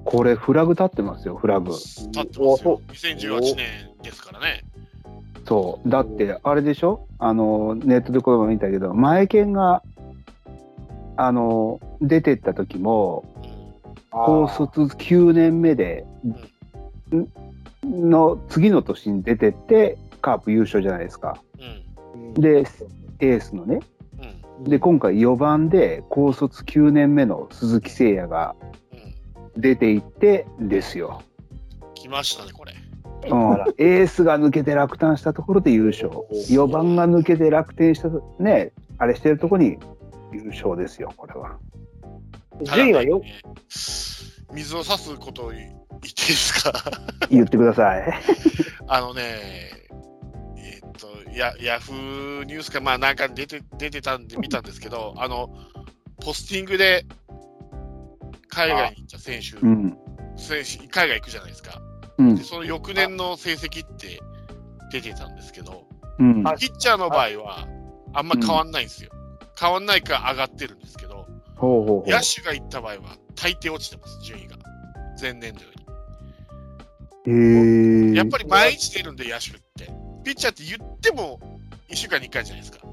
[0.04, 1.70] これ、フラグ立ってますよ、フラグ。
[1.72, 2.26] 立ってま
[2.58, 2.82] すよ。
[2.90, 3.66] 2018年
[4.04, 4.64] ですからね。
[5.46, 5.90] そう。
[5.90, 7.08] だって、あれでしょ？
[7.20, 9.82] あの、ネットでこれも見たけど、前剣が、
[11.16, 13.58] あの、出てった時も、うん
[14.10, 16.06] 高卒9年目で、
[17.14, 17.28] ん？
[18.10, 21.38] の次の年に出てって、カープ優勝じゃないですか。
[21.60, 21.84] うん
[22.38, 22.66] で、
[23.20, 23.80] エースのね。
[24.60, 28.56] うんで、今回4番で高卒9年目の鈴木誠也が
[28.92, 28.96] う
[29.58, 31.22] ん出ていってですよ。
[31.96, 32.74] 来ましたね、これ。
[33.30, 36.10] うん、エースが抜けて落胆したところで優勝。
[36.50, 39.78] 4番が抜けて楽天したと、ね、あれしてるところに
[40.32, 41.58] 優勝ですよ、これは。
[42.76, 43.22] 順位はよ、
[44.54, 46.74] 水を差すことを言っていいですか？
[47.30, 48.14] 言ってください。
[48.88, 49.22] あのね、
[50.98, 55.50] と、やヤフーニュースか、まあなんか出て出てたんで見たんですけど、あの、
[56.24, 57.06] ポスティングで
[58.50, 59.98] 海外に行った選手、うん。
[60.36, 61.82] 選手海外行くじゃないですか。
[62.18, 62.44] うんで、。
[62.44, 64.20] その翌年の成績って
[64.92, 65.88] 出てたんですけど、
[66.20, 66.48] うん。
[66.48, 67.68] あピッチャーの場合は
[68.14, 69.12] あんま変わんないんですよ。
[69.60, 72.10] 変わんないか上がってるんですけど、ほうほうほう。
[72.10, 74.58] 野手が行った場合は大抵落ちてます、順位が。
[75.20, 75.68] 前年度よ
[77.26, 77.32] り。
[77.32, 80.07] へーやっぱり毎日出るんで、野手って。
[80.28, 81.40] ピッチャーって言っても
[81.88, 82.86] 1週間に1回じゃないですか。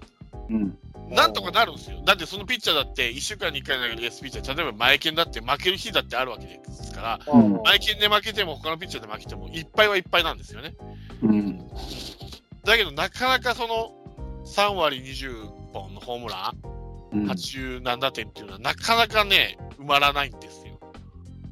[0.50, 0.78] うん。
[1.10, 2.00] なんとかなるんですよ。
[2.04, 10.76] だってそのピッチャーだって1週間に1回投げる S ピッチャー、例えば前剣だって負ける日だってあるわけですから、うん前剣で負けても他のピッチャーで負けてもいっぱいはいっぱいなんですよね。
[11.22, 11.58] うん。
[12.64, 13.92] だけどなかなかその
[14.46, 16.54] 3割20本のホームラ
[17.12, 20.78] ン、うん80何打点っていうのはなかなかね、埋まらないんですよ。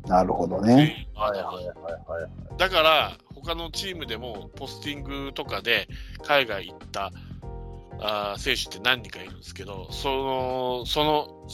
[0.06, 1.08] なるほどね。
[1.14, 2.56] はいはいはいはい。
[2.56, 3.12] だから、
[3.44, 5.88] 他のチームでもポスティングとかで
[6.24, 7.10] 海外行った
[8.00, 11.46] あー選手って何人かいるんですけど、そのその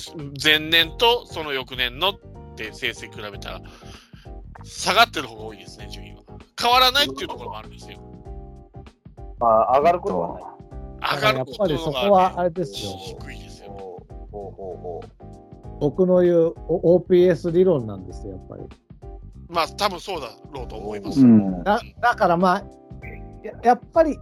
[0.42, 2.14] 前年とその翌年のっ
[2.56, 3.60] て成績比べたら、
[4.64, 6.22] 下がってる方が多いですね、順位は。
[6.60, 7.98] 変わらないっていうところもあるんですよ。
[9.38, 11.16] まあ、上がることはない。
[11.16, 12.92] 上がることのやっぱりそが、こはあれですよ。
[13.20, 13.70] 低いですよ。
[13.70, 15.00] ほうほうほうほ
[15.80, 18.62] 僕の言うお OPS 理論なんですよ、やっぱり。
[19.48, 21.20] まあ、多分そうだろうと思います。
[21.20, 21.64] うん。
[21.64, 22.64] だだからまあ
[23.42, 24.18] や、やっぱり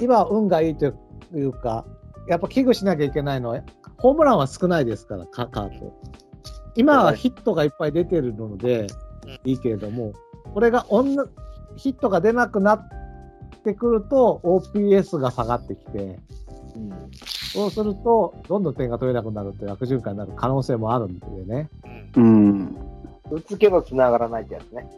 [0.00, 0.86] 今は運がいいと
[1.34, 1.84] いうか、
[2.28, 3.62] やっぱ危惧しなきゃいけないのは、
[3.98, 5.92] ホームランは少ないですから、カカープ。
[6.76, 8.86] 今はヒットがいっぱい出てるので
[9.44, 10.12] いいけれども、
[10.54, 11.26] これがおんな
[11.76, 12.88] ヒットが出なくなっ
[13.64, 16.18] てくると、OPS が下がってきて、う。
[16.76, 17.10] うん
[17.52, 21.68] そうすると、どんどん点が取れなくなるという悪循環になる可能性もあるんでね。
[22.14, 22.76] うんうん。
[23.30, 24.88] 打つけど繋がらないってやつね。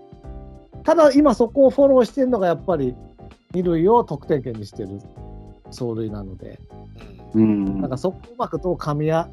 [0.85, 2.95] ただ、今そこをフォローしてるのがやっぱり、
[3.55, 5.01] 二塁を得点圏にしてる
[5.67, 6.59] 走塁なので、
[7.35, 9.29] うんうんなんかそこをうまくどう噛み合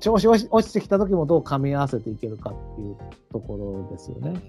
[0.00, 2.96] 調子落ち落ちてきた時もどう噛み合わせていけるかっていう
[3.32, 4.40] ところですよね。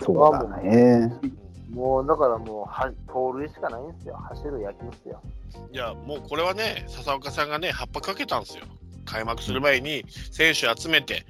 [0.00, 1.12] そうだね。
[1.70, 4.16] もう、だからもう、は盗塁しかないんですよ。
[4.16, 5.20] 走る野球っすよ。
[5.72, 8.64] いや、もうこれはね、笹岡さんがね、葉っぱかけたんですよ。
[9.04, 11.26] 開幕する前に選手集めて、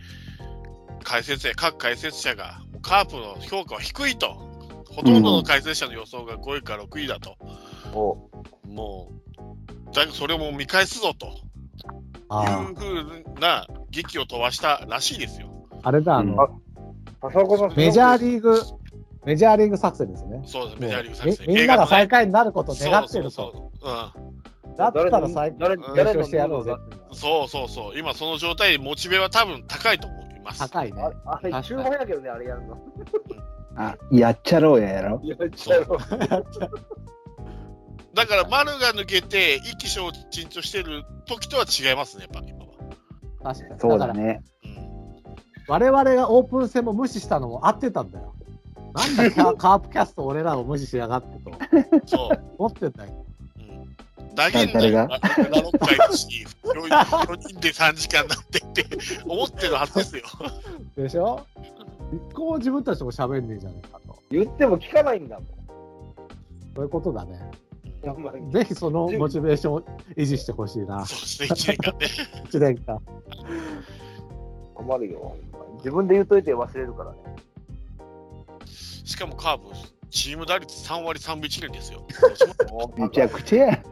[1.02, 4.48] 解説者、各解説者が、カープの評価は低いと。
[4.90, 7.36] ほとんどの解説者の予想が5位か6位だと。
[7.94, 8.28] お
[8.66, 11.31] もう、だそれも見返すぞとい
[12.28, 15.48] あうふうな劇を飛ばしたらしいですよ。
[15.82, 16.60] あ、あれだ、あの、
[17.20, 18.60] 浅岡さん、メジャーリーグ、
[19.24, 20.43] メジャーリーグ作戦ですね。
[20.44, 21.47] そうです、メジャーリーグ作戦。
[21.48, 23.31] みみんなが最下下位になることを願ってると。
[23.31, 24.31] そうそうそう
[24.77, 30.58] だったら最下誰うん誰勝してやろうぜうん、そうそうそう、今その状態でモチベは多分高いと思います。
[30.60, 31.32] 高いねあ。
[31.36, 32.78] あれ、注文やけどね、あれやるの。
[33.76, 35.20] あ、やっちゃろうややろ。
[35.24, 35.86] やっちゃう。
[38.12, 43.54] だから丸が抜けて意気消沈としてる時とは違いますね、やっぱ今は。
[43.54, 43.80] 確かに。
[43.80, 44.42] そうだね。
[44.64, 44.80] うん
[45.70, 48.34] 我々がオープン戦も無視したのも合ってたんだよ。
[48.92, 51.52] なんだカカープキャスト俺らを無視しやがってと
[52.06, 52.44] そう。
[52.58, 53.24] 思ってんだよ。
[54.31, 54.35] うん。
[54.35, 58.85] だけんだし、4人で3時間なってって
[59.27, 60.23] 思ってるはずですよ。
[60.97, 61.47] でしょ？
[62.12, 64.19] 一個も自分たちも喋んねえじゃねえかと。
[64.31, 65.47] 言っても聞かないんだもん。
[66.74, 67.51] そういうことだね。
[68.51, 69.81] ぜひそのモチベーションを
[70.16, 71.05] 維持してほしいな。
[71.05, 72.07] そうですね、1年間ね。
[72.51, 72.98] 1年間。
[74.74, 75.36] 困るよ。
[75.77, 77.19] 自分で言うといて忘れるからね。
[79.05, 79.66] しかもカープ、
[80.11, 82.07] チーム打率3割3分1厘ですよ。
[82.99, 83.82] めちゃくちゃや。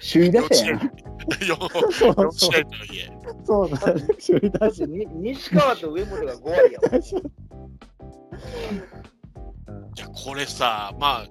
[0.00, 0.80] 首位打者やん。
[0.80, 3.10] 4そう試合とはいえ。
[3.44, 4.02] そうだね。
[4.26, 7.00] 首位打者に西川と上本が5割やもん。
[9.96, 11.26] いや、これさ、まあ、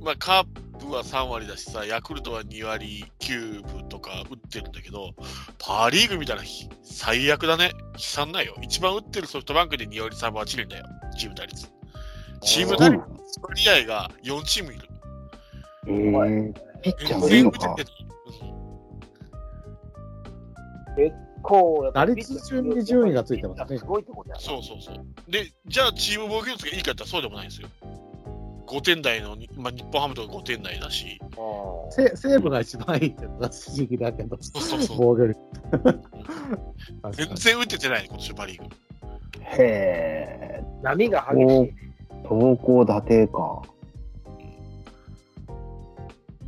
[0.00, 0.44] まあ、カー
[0.78, 5.14] プは3割だしさ、ヤクルトは2割9分とか打ってるんだけど、
[5.58, 7.72] パ・リーグみたいなひ最悪だね。
[7.94, 8.54] 悲惨ないよ。
[8.62, 10.86] 一番打ってるソフトバンクで2割3分8厘だよ。
[11.18, 11.79] チーム打率。
[12.42, 13.00] チーム打率
[13.42, 14.88] 割合が4チームいる。
[15.86, 16.52] えー、
[16.82, 17.58] ピッチャーもいい全のか。
[17.58, 17.98] 然打ててな
[21.06, 21.12] い
[21.42, 24.40] こうやっぱ打率順に順位がついてますねすごいってことやな。
[24.40, 24.96] そうそうそう。
[25.30, 27.68] で、じゃあチーム防御率がいいかって言ったらそうでもないんですよ。
[28.66, 34.96] 5点台の、まあ、日本ハムとか5点台だし、あーせ西武が一番いいってのが不思議だけど、そうそうそう。
[34.98, 35.40] 防御率。
[37.12, 38.64] 全然打ててないね、今年のパ・リーグ。
[39.40, 41.72] へえ、波が激しい。
[42.30, 43.60] 投稿打定か。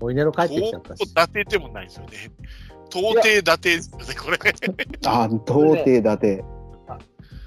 [0.01, 1.13] モイネロ帰ってきちゃったし。
[1.13, 2.11] 打ててもないですよね。
[2.89, 4.39] 到底打てですよね、これ。
[5.07, 6.45] あ、到底打定。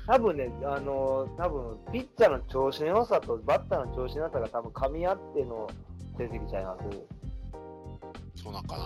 [0.06, 5.68] 多分ね、あのー、多分ピッチャーの調子の良さとバッターの調子の良さが多分噛み合っての
[6.18, 8.44] 成績ちゃいます。
[8.44, 8.84] そうなんかな。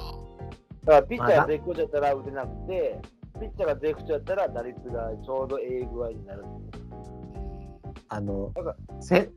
[0.85, 0.93] だ。
[0.93, 3.01] からピッチャーが絶好調やったら打てなくて、
[3.39, 6.43] ピッチャーが絶不調やったら打率がちょうどええ具合になる。
[8.09, 8.51] あの
[9.01, 9.29] セ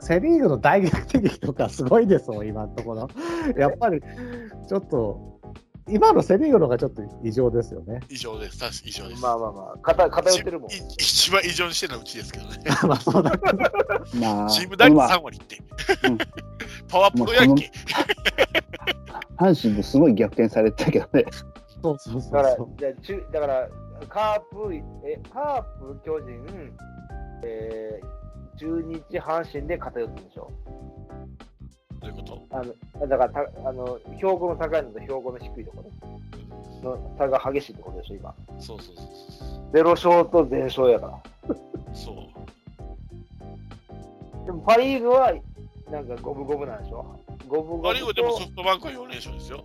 [0.00, 3.08] セ・リーグの大逆転とかすごいですもん、今のところ。
[3.56, 4.00] やっぱり、
[4.66, 5.40] ちょっと、
[5.88, 8.00] 今のセ・リーグの方がちょっと異常ですよね。
[8.08, 8.58] 異常です。
[8.58, 9.22] 確か異常です。
[9.22, 10.76] まあまあまあ、偏偏ってるもんい。
[10.98, 12.58] 一番異常にしてるのはうちですけどね。
[12.86, 13.58] まあそうだけど。
[14.20, 15.58] まあ、チーム打率まあ3割って
[16.08, 16.18] うん。
[16.88, 17.70] パワープロやんけ。
[19.36, 21.24] 阪神ですごい逆転されてたけどね。
[21.82, 23.68] そうそうそだからじゃあ中だから
[24.08, 24.74] カープ、
[25.04, 26.72] えカープ、巨人、
[27.42, 28.19] えー、
[28.60, 30.52] 中日、阪神で偏ってるでしょ。
[32.00, 32.42] どういうこと？
[32.50, 32.74] あの
[33.08, 35.82] だからたあの、標高の高いのと標高の低いとこ
[36.82, 38.34] ろの差が激しいってことでしょ、今。
[38.58, 39.06] そうそうそう
[39.72, 41.18] ゼロ勝と全勝やから。
[41.48, 41.56] そう。
[41.94, 42.16] そう。
[44.44, 45.32] でもパ・リーグは
[45.90, 47.18] なんか五分五分なんでしょ。
[47.48, 49.64] 五分五パ・リーグ分とでもソフトバンクは4連勝ですよ。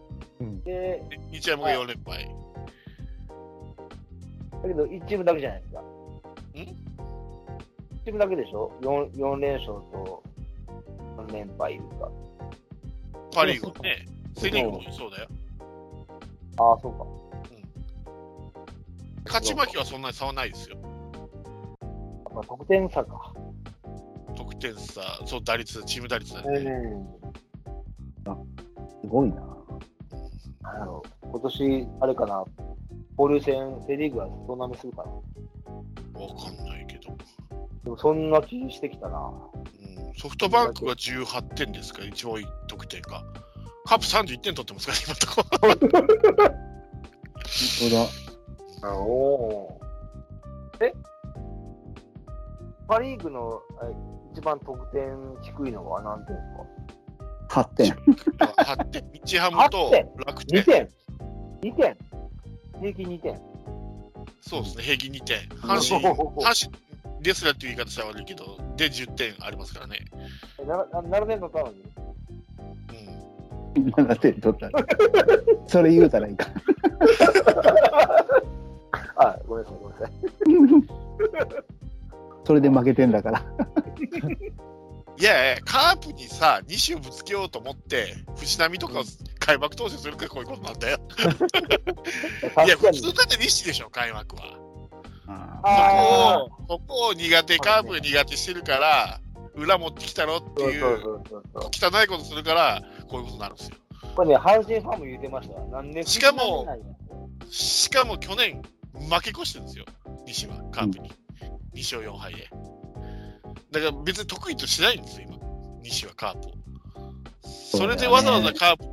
[0.63, 2.33] で、で日ハムが4連敗。
[4.63, 5.81] だけど1チームだけじゃないですか。
[5.81, 5.83] ん？
[8.05, 10.23] ?1 チームだけでしょ？4, 4連勝と
[11.17, 12.11] 4連敗いうか。
[13.33, 14.05] パ・リーグはね。
[14.37, 15.27] セ・リーグもそうだよ。
[16.57, 17.05] ああ、そうか。
[19.25, 20.77] 勝ち負けはそんなに差はないですよ。
[22.33, 23.33] まあ、得点差か。
[24.35, 26.59] 得点差、そう、打率、チーム打率だうね。
[26.59, 27.07] ん。
[29.01, 29.35] すごいな。
[30.61, 32.45] なんやろう今年、あれかな、
[33.17, 35.03] 交流戦、セ・リーグは総なめするか
[36.13, 36.21] な？
[36.21, 37.17] わかんないけど。
[37.85, 39.19] でもそんな気してきたな。
[39.19, 42.01] うん、ソフトバンクが18点ですか？
[42.01, 43.23] ら、一番多い得点が。
[43.85, 44.93] カープ31点取ってますか？
[44.93, 46.39] ら、 今のところ。
[46.41, 46.49] 本
[48.81, 48.93] 当だ。
[48.95, 49.81] おお。
[50.81, 50.93] え？
[52.87, 53.93] パ・リーグのえ
[54.33, 56.47] 一番得点低いのは何点です
[57.47, 57.91] か？8点。
[58.65, 59.09] 8点。
[59.13, 60.09] 日ハムと8点？
[60.25, 60.89] 楽 ?2 天。
[61.61, 61.97] 点 ?2 点？
[62.81, 63.41] 平均2点？
[64.41, 65.39] そうですね、平均2点。
[65.59, 66.03] 阪神、
[66.43, 66.84] 阪神
[67.21, 69.99] ですらっていう言い方したら悪いけど、で10点ありますからね。
[70.65, 71.83] なな7点取ったのに。
[73.75, 73.89] うん。
[73.89, 74.85] 7点取ったら。
[75.67, 76.47] それ言うたらいいか。
[79.17, 81.65] あ、ごめんなさい、ごめんなさい。
[82.45, 83.43] それで負けてんだから。
[85.17, 89.03] いやいや、カープにさ、西をぶつけようと思って、藤波とかを
[89.39, 90.99] 開幕投手するからこういうことなんだよ。
[92.65, 92.77] いや。
[92.77, 94.64] 普通だって西でしょ、開幕は。
[95.25, 99.19] そこを、そこを苦手、カープ苦手してるから、
[99.55, 101.21] 裏持ってきたろっていう。
[101.55, 103.77] 汚いことするから、こういうことになるんですよ。
[104.15, 105.67] これね、阪神ファンも言ってましたよ。
[105.67, 106.67] なんでしかも
[107.49, 108.61] しかも去年、
[108.93, 109.85] 負け越してるんですよ、
[110.25, 111.11] 西は、カープに。
[111.73, 112.49] 2勝4敗で。
[113.71, 115.37] だから別に得意としないんですよ、今、
[115.83, 116.51] 西はカープを。
[117.43, 118.85] それでわざわざカープ、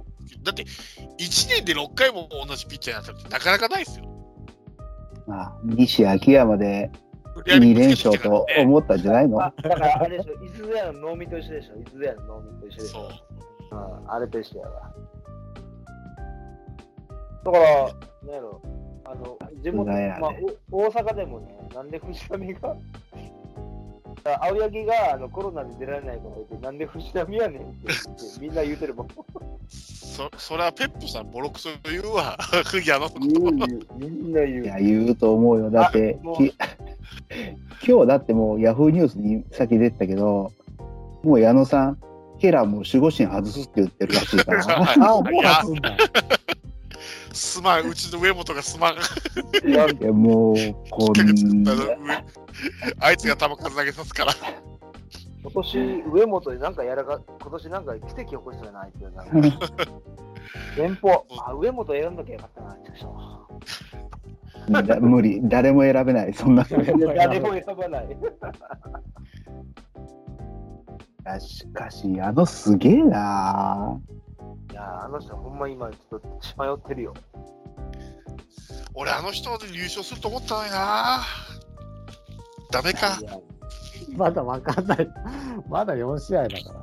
[0.43, 4.12] だって1年で6回も同じピッチャーになったってなかなかないですよ。
[5.27, 6.91] まあ、西秋山で
[7.47, 9.41] やり2連勝と思ったんじゃないの？
[9.43, 13.09] あだからあれでしょ、いつぞやの能見と一緒でしょ、いつぞやの能見と一緒でしそうょ。。
[13.73, 14.93] うん、あれと一緒やわ。
[17.45, 17.65] だから、
[18.25, 18.63] なんやろ、
[19.05, 20.33] あの、地元、まあ、
[20.71, 22.77] お大阪でもね、なんで藤波が、あ
[24.41, 29.09] 青柳があのコロナで出られないから言って、なんで藤波やねんって言ってみんな言うてるもん。
[29.69, 32.37] そそれはペップさん、ボロクソ言うわ、
[32.85, 33.21] 矢野のこと。
[33.21, 34.65] 言う言う、みんな言う。
[34.65, 35.71] いや、言うと思うよ。
[35.71, 36.55] だってき
[37.87, 40.53] 今日だってもうヤフーニュースに先出てたけど、
[41.23, 41.99] もう矢野さん、
[42.39, 44.83] ケラーもう守護神外すって言ってるらしいから。
[44.83, 45.97] あ あ、もういやすんだ。
[47.35, 48.95] すまん、うちの上本がすまん。
[49.69, 50.57] いやもう、
[50.91, 52.25] こんあな、
[53.01, 54.33] あいつが球数投げさすから。
[55.43, 59.13] 今年、上本でなんかやらか、今年なんか奇跡起こしたじゃないっていう。
[59.13, 59.33] なんか
[60.77, 63.49] 前方、あ、上本選んどきゃよかったな、ちょ
[64.83, 66.63] だ無理、誰も選べない、そんな。
[66.63, 66.67] う
[67.15, 68.07] 誰も選ばない。
[71.25, 74.13] いやしかし、あのすげえない
[74.83, 77.15] や、あの人ほんま今ちょっと血迷ってるよ。
[78.95, 81.23] 俺、あの人で優勝すると思ったのにな。
[82.71, 83.25] ダメかい。
[83.25, 83.39] や
[84.17, 85.09] まだわかんない。
[85.69, 86.83] まだ4試合だから。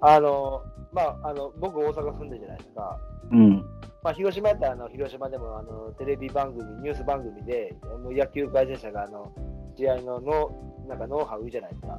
[0.00, 0.62] あの、
[0.92, 2.98] まあ、あの、僕大阪住んでるじゃないですか。
[3.30, 3.64] うん。
[4.02, 9.32] まあ、広島やったらあの広島でもあのテレビ番組、ニュース番組であの野球解説者があの
[9.76, 11.98] 試合ののなんかノウハウじゃないですか。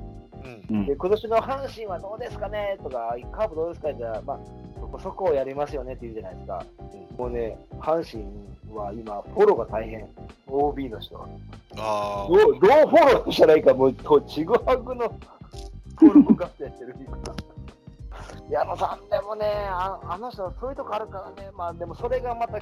[0.70, 0.78] うん。
[0.78, 2.78] うんで、今年の阪神はどうですかね？
[2.84, 3.90] とか、カープどうですか？
[3.90, 4.40] って言ったら、まあ、
[4.80, 5.94] そこそこをやりますよね？
[5.94, 6.66] って言うじゃないですか。
[7.18, 8.24] もうね、阪神
[8.76, 10.08] は今、フォローが大変、
[10.48, 11.28] OB の人は。
[11.78, 15.14] あどうどうフォローしたらいいか、もう、とちぐはぐの
[16.02, 17.18] 登録合戦してる今。
[18.50, 22.60] 矢野さん、でもねあ、あの人はそういうとこあるからね、まあでもそれがまた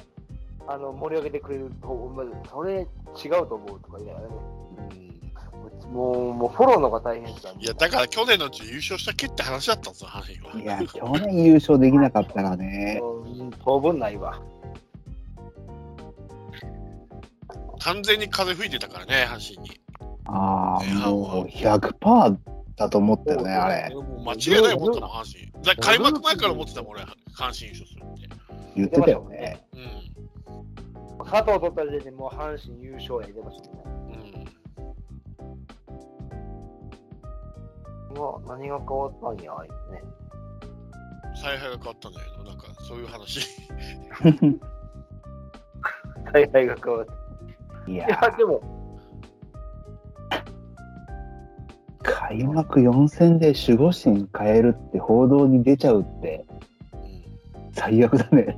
[0.68, 2.88] あの盛り上げてくれると思う、それ
[3.24, 4.34] 違うと思うとか言いながらね、
[5.92, 10.80] もうもうフォローの方が大変ですから、いや、だから去年のうち優勝したっけって話だったんですよ、阪神は。
[10.80, 13.02] いや、去年優勝できなかったらね。
[13.02, 14.42] うん当分ないわ。
[17.80, 19.82] 完全に風吹いてたからね、阪神に。
[20.26, 22.38] ああ、もう100%
[22.76, 23.96] だと思ったよね、あれ。
[24.24, 25.76] 間違いない思ったもん、阪神。
[25.78, 27.08] 開幕前から思ってたもん、俺、阪
[27.38, 28.30] 神優勝するって。
[28.76, 29.64] 言ってたよね。
[29.74, 31.26] うん。
[31.26, 34.01] 佐藤取った時点でもう阪神優勝や言ってましたね。
[38.16, 38.22] うん。
[38.22, 40.02] うわ、何が変わったんや、あいつね。
[41.42, 43.48] 采配が変わったんだけど、なんかそういう話。
[46.34, 47.92] 大会が変わった。
[47.92, 48.62] いやいや、でも、
[52.04, 56.46] 開幕4戦で守護神変えるって報道に出ちゃうって
[56.94, 58.58] うん最悪だね。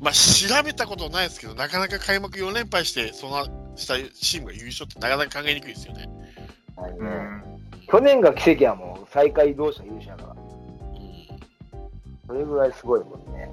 [0.00, 3.46] まあ、調べたことないですけど、なかなか開幕4連敗して、その
[3.76, 6.08] したチームが優勝ってなかなか考えにくいですよね
[6.98, 7.63] うん
[7.94, 10.36] 去年が奇跡やもん、最下位同士の優勝やから。
[12.26, 13.48] それぐらいすごいもんね。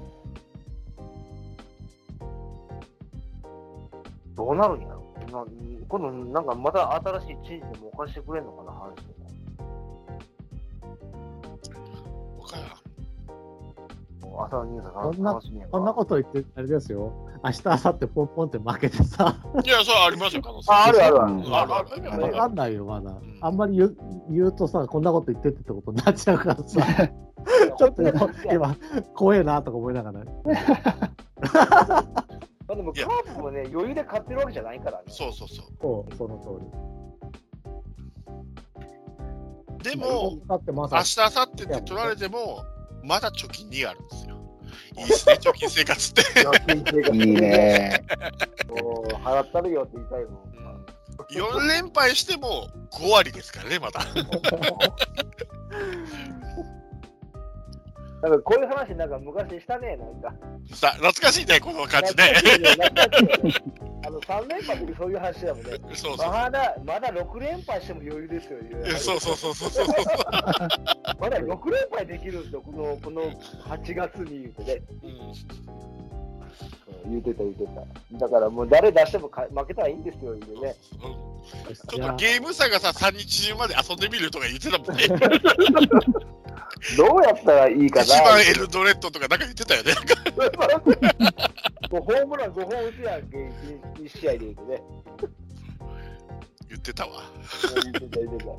[4.34, 5.00] どうなるんやろ
[5.30, 5.44] な
[5.88, 9.12] 今度、なんかまた新しい知事でもおかしてくれんのかな、話して
[12.40, 12.81] わからん。
[14.32, 14.44] も。
[14.44, 17.12] 朝のニュースこんな楽しみやこんなこと言って、あれですよ。
[17.44, 20.72] 明日、明後日ポンポンって負けてさ、いや、それはありますよ、可能性。
[20.72, 21.32] あ、あるあるある。
[21.32, 23.14] うんあるあるあわるかんないよ、まだ。
[23.40, 23.96] あんまり言う
[24.30, 26.80] 言うとさ、こんなこと言ってってってことになっちゃうからさ、
[27.76, 28.76] ちょっと今、今
[29.14, 30.24] 怖えなとか思いながら。
[32.68, 35.04] まあでもカープもね、余裕で勝ってるわけじゃないからね。
[35.08, 35.66] そうそうそう。
[35.80, 36.66] そう、その通り。
[39.82, 42.64] でも、明さ日、明後日って取られても、
[43.02, 44.38] まだ貯金2があるんですよ。
[44.98, 46.22] いいですね、貯金生活って。
[47.12, 48.04] いいね。
[48.68, 50.52] もう払ったるよって言いたいもん。
[51.30, 54.00] 4連敗しても5割ですからね、まだ。
[58.22, 60.32] なんかこういう話なんか昔したね、なんか。
[60.72, 62.32] さあ、懐かしいね、この感じね。
[64.04, 65.72] あの3連覇ってそういう話だもんね。
[65.94, 66.30] そうそう。
[66.30, 68.58] まだ、まだ6連敗しても余裕ですよ、
[68.96, 69.86] そうそうそうそうそう。
[71.18, 74.82] まだ6連敗できるんですよ、このこの8月に言うてね。
[75.02, 76.11] うんうん
[77.08, 77.64] 言うてた、言うて
[78.12, 78.18] た。
[78.18, 80.40] だからもう誰出してもか負けたらいいんですよ、ね。
[81.88, 85.08] ちょっとゲーム差がさ、3日中まで遊んでみるとか言ってたもんね。
[86.96, 88.04] どうやったらいいかな。
[88.04, 89.92] 一番エルドレッドとかなんか言ってたよね。
[91.90, 94.82] もうホームラン5本打つやんけ、1試合で言うてね。
[96.68, 97.22] 言ってたわ。
[97.82, 98.52] 言うてた、言うてた。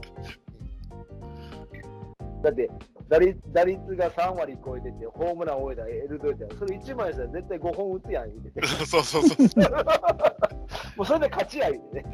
[2.43, 2.69] だって
[3.09, 8.67] 打率、打率が3割超えてて、ホームラン終えたらエルドレッドやんそれ1枚したら絶対5本打つやん、言うてて。
[8.85, 9.37] そうそうそう。
[10.97, 12.05] もうそれで勝ちや、言うてね。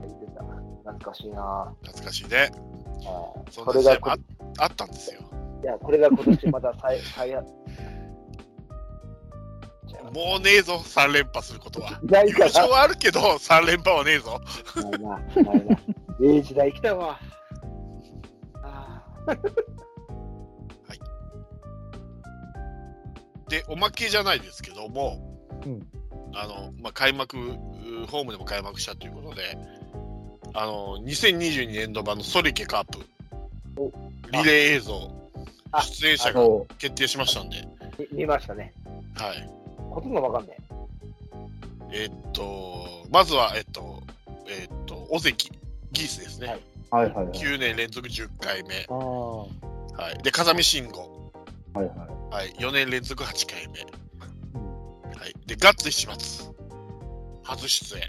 [0.00, 0.42] 言ってた。
[0.42, 2.50] 懐かしいな懐かしいね。
[3.06, 4.24] ああそんこれがな時代も
[4.58, 5.20] ああったんですよ。
[5.62, 7.52] いや、これが今年また再、 再発。
[10.12, 11.98] もうねえぞ、3連覇することは。
[12.02, 14.40] 優勝はあるけど、3連覇はねえぞ。
[14.76, 14.90] な。
[14.90, 15.78] ないな、ないな。
[16.22, 17.18] ええ時代来たわ。
[19.26, 19.36] あ あ
[23.52, 25.20] で、おまけじゃないですけども、
[25.66, 25.86] うん。
[26.34, 29.58] あの、まあ、開幕、うホームでも開幕したということで、
[30.54, 32.98] あの、2022年度版のソリケカープ。
[33.76, 33.92] お、
[34.30, 35.10] リレー映像、
[35.70, 35.82] あ。
[35.82, 37.68] 出演者がそ決定しましたんで、
[37.98, 38.72] み見ましたね。
[39.16, 39.48] はい。
[39.90, 40.56] ほとんどわかんない。
[41.92, 44.02] えっと、まずは、えっと、
[44.48, 45.52] えっと、尾関、
[45.92, 46.48] ギースですね。
[46.48, 47.32] はいはいはいはい。
[47.32, 48.86] 9年連続10回目。
[48.90, 48.96] ああ。
[48.98, 49.46] は
[50.12, 50.22] い。
[50.22, 51.32] で、風見慎吾。
[51.72, 51.96] はいはい。
[52.34, 52.52] はい。
[52.58, 53.80] 4年連続8回目。
[53.80, 55.34] うんはい。
[55.46, 56.52] で、ガッツ石松。
[57.42, 58.02] 初出演。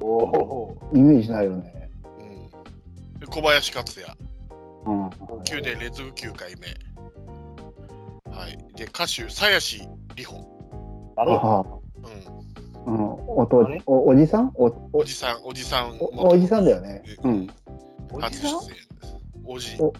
[0.00, 0.76] おお。
[0.92, 1.90] イメージないよね。
[2.18, 2.22] う
[3.16, 3.20] ん。
[3.20, 4.16] で小林克也。
[4.86, 5.06] うん。
[5.08, 6.66] 9年連続9回目。
[8.36, 8.58] はい。
[8.74, 9.78] で、歌手、鞘師
[10.16, 10.44] 里穂。
[11.16, 11.64] あれあ
[12.86, 12.96] うん。
[12.96, 13.12] うん。
[13.38, 14.50] おとおおじさん？
[14.54, 15.96] おおじさん、おじさん。
[16.00, 17.04] おおじさんだよね。
[17.22, 17.46] うん。
[18.20, 19.16] 初出演です。
[19.44, 19.92] おじ、お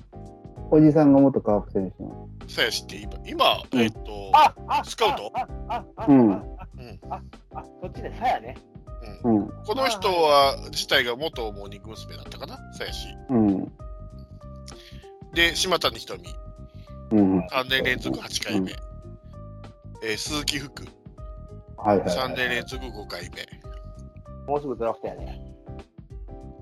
[0.71, 2.29] おじさんが元カープ選手の？
[2.49, 5.33] 鞘師って今、今、うんえっと、ああスカウト？
[5.35, 6.41] あああうんうん。
[7.11, 7.21] あ
[7.55, 8.57] あそっちでさやね。
[9.25, 9.37] うん。
[9.37, 9.49] うん。
[9.65, 12.17] この人は、自体が元モーニング娘。
[12.17, 12.59] だったかな？
[12.75, 13.09] 鞘師。
[13.31, 13.73] うん。
[15.35, 16.25] で、島谷ひとみ。
[17.13, 17.39] うん。
[17.47, 18.73] 3年連続8回目。
[20.03, 20.85] えー鈴木福。
[21.77, 22.09] はいはい。
[22.09, 23.47] 3年連続5回目。
[24.47, 25.41] もうすぐドラフトやね。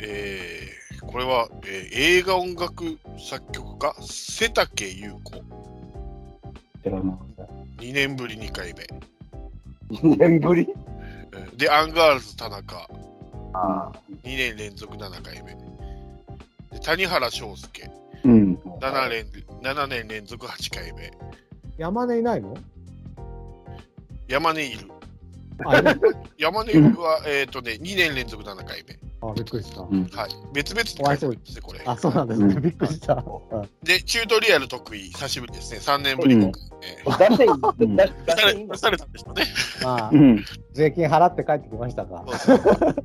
[0.01, 5.33] えー、これは、えー映画音楽作曲家、瀬竹優子。
[6.83, 7.17] 知らな
[7.79, 8.85] 2年ぶり2回目。
[9.97, 10.63] 2年ぶり？
[11.33, 12.89] うんで、アンガールズ田中。
[13.53, 13.93] あ
[14.25, 15.55] 2年連続7回目。
[16.73, 17.91] で谷原章介。
[18.25, 18.55] うん。
[18.81, 19.27] 7年
[19.63, 21.11] ,7 年連続8回目。
[21.79, 22.57] 山根いないの？
[24.29, 24.91] 山根いる。
[25.67, 26.01] あ、いる
[26.39, 28.99] 山根は、えっ、とね、2年連続7回目。
[29.31, 29.83] あ、びっくりした。
[29.83, 30.05] うん。
[30.07, 30.31] はい。
[30.53, 31.81] 別々って書いてあるんですね、これ。
[31.85, 32.55] あ、そうなんですね。
[32.55, 33.15] うんびっくりした。
[33.15, 35.79] うんで、チュートリアル得意、久しぶりですね。
[35.79, 36.53] 3年ぶり5
[37.17, 37.47] 回目。
[37.63, 37.75] あ。
[37.79, 39.45] 出され出されたんでしょうね。
[39.83, 40.45] まあう、ん。
[40.73, 42.25] 税金払って帰ってきましたか。
[42.37, 42.97] そうそう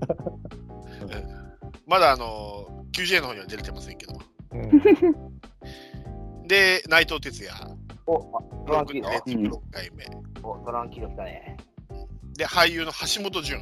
[1.88, 4.14] まだあの QJ の方には出れてませんけど。
[4.51, 5.30] うん
[6.48, 10.06] で、内藤哲也、お、あトランキーノ6連続6回目。
[10.41, 11.57] おトランキーノ来たね。
[12.35, 13.59] で、俳優の橋本淳、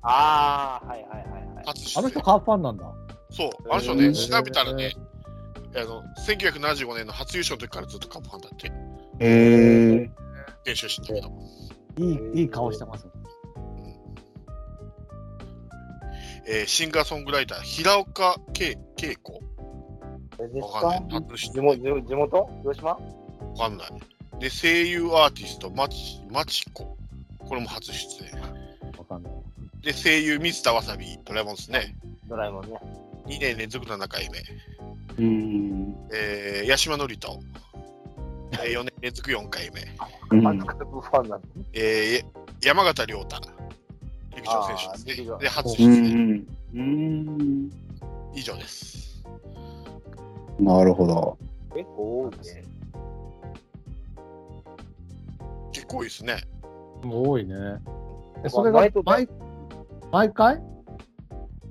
[0.00, 1.43] ああ、はいはいはいはい。
[1.64, 2.20] 初出演あの人、。
[2.20, 2.84] カープファンなんだ。
[3.30, 4.94] そう、あの人ね、調べたらね、
[5.76, 8.72] あの1975年の初優勝の時からずっとカップファンだって、へ
[10.02, 10.10] え。
[10.64, 11.32] 練習してたけど。
[11.98, 13.06] いい、いい顔してます。
[16.46, 19.40] えーシンガーソングライター、平岡恵恵子
[20.40, 22.50] えですわかんない地元地元？
[22.62, 22.90] 広島？
[22.90, 22.98] わ
[23.56, 23.88] かんない。
[24.40, 26.96] で、声優アーティスト、まち、まちこ。
[27.38, 28.40] これも初出演。
[28.98, 29.32] わかんない。
[29.84, 31.94] で、声優、水田わさび、ドラえもんですね。
[32.26, 32.72] ドラえもんね。
[33.26, 34.38] 2年連続7回目。
[35.18, 35.94] うん。
[36.10, 37.40] えー、八島智人。
[38.52, 39.82] えー、 4年連続4回目。
[40.30, 41.48] うんマツカブファンなんだ。
[41.74, 43.36] えー、山形亮太。
[44.34, 45.38] 陸上選手ですね。
[45.38, 46.34] で、初う出演。
[46.34, 46.46] ん。
[46.74, 47.70] うん。
[48.34, 49.22] 以上です。
[50.58, 51.38] なるほど。
[51.74, 52.64] 結構多いね。
[55.72, 56.36] 結構いいですね。
[57.02, 57.54] もう多いね。
[58.44, 59.28] え、それが毎、
[60.14, 60.62] 毎回？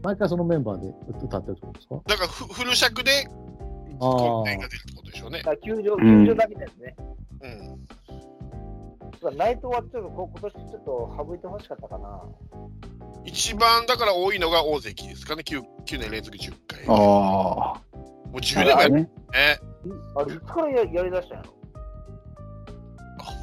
[0.03, 2.01] 毎回そのメンバーで歌ってるってことですか？
[2.07, 3.25] だからフ、フル尺で、
[4.01, 5.55] あー得点が出るってことでしょうねだ。
[5.55, 6.95] 球場、うん球場だけですね。
[7.41, 7.85] うん。
[7.85, 12.22] だからナイトはちょっとこ今年ちょっと省いてほしかったかな。
[13.23, 15.43] 一番だから多いのが大関ですかね。
[15.47, 16.83] 9, 9年連続10回。
[16.88, 17.80] あも
[18.33, 19.01] う10年前ね。
[19.03, 19.09] ね。
[20.17, 21.53] あれ、いつからややりだしたんやろ？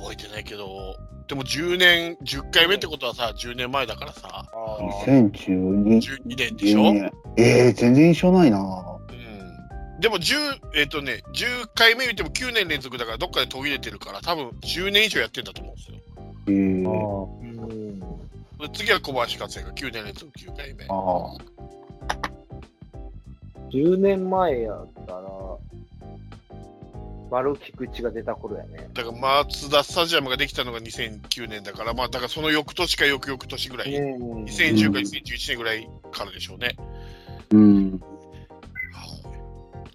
[0.03, 0.95] 覚えてないけど、
[1.31, 5.31] でも10年、10回目ってことはさ、10年前だからさ、あー。
[5.31, 7.13] 2012 12年でしょ、うん、年。
[7.37, 8.59] えー、全然印象ないな。
[10.01, 10.35] でも10、
[10.75, 15.99] えっ、とね、10回目見ても9年連続だから、どっかで途切れてるから、多分10年以上やってんだと思うんですよ。
[16.49, 18.01] えー、うん。
[18.01, 18.07] で
[18.73, 20.85] 次は小林克也が9年連続9回目。
[20.89, 21.37] あ
[23.71, 25.23] 10年前やったら、
[27.31, 28.91] 丸菊池が出た頃やね。
[28.93, 36.77] だから、マツダスタジアムができたのが2009年だから、まあ、だからその翌年か翌々年ぐらい、うん2010か2011年ぐらいからでしょうね。
[37.51, 38.01] ーうん。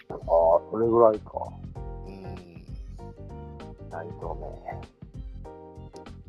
[0.10, 0.18] ああ、
[0.72, 1.32] それぐらいか。
[2.08, 2.36] うん
[3.92, 4.26] 内藤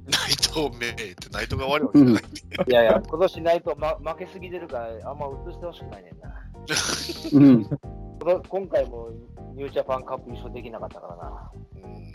[0.09, 2.23] 内藤明って内藤が悪いわけじゃない。
[2.69, 6.27] いやいや、今年内藤、ま、負けすぎてるから、あんま映してほしくないねんな。
[7.33, 8.06] うん。
[8.27, 9.11] 今回も
[9.55, 11.51] ニュージャパンカップ優勝できなかったからな。
[11.77, 12.13] うん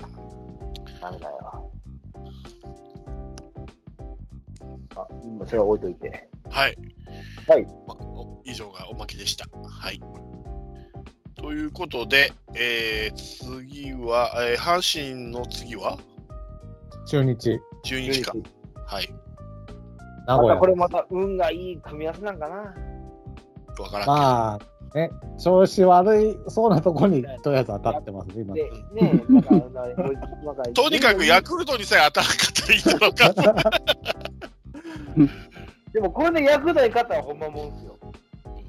[1.00, 1.72] ダメだよ。
[4.96, 6.30] あ、今それは置いといて。
[6.50, 6.78] はい。
[7.48, 9.48] はいまお以上がおまけでした。
[9.68, 10.02] はい。
[11.36, 15.98] ということで、えー、次は、えー、阪神の次は？
[17.08, 18.34] 中日、中日か。
[18.86, 19.08] はい。
[20.28, 20.68] 名古屋またこ。
[20.68, 22.56] れまた運がいい組み合わせなんかな。
[23.80, 24.08] わからん。
[24.08, 24.60] まあ、
[24.94, 25.10] ね、
[25.42, 28.54] 調子悪いそうなとこにとりあえず当たってますね、今。
[28.54, 29.96] で、ねなんか、なん
[30.56, 33.34] かとにかくヤクルトにさえ当たらなかったらいいだろうか。
[35.94, 37.98] でもこれでヤクルトに勝ったらほんまもんすよ。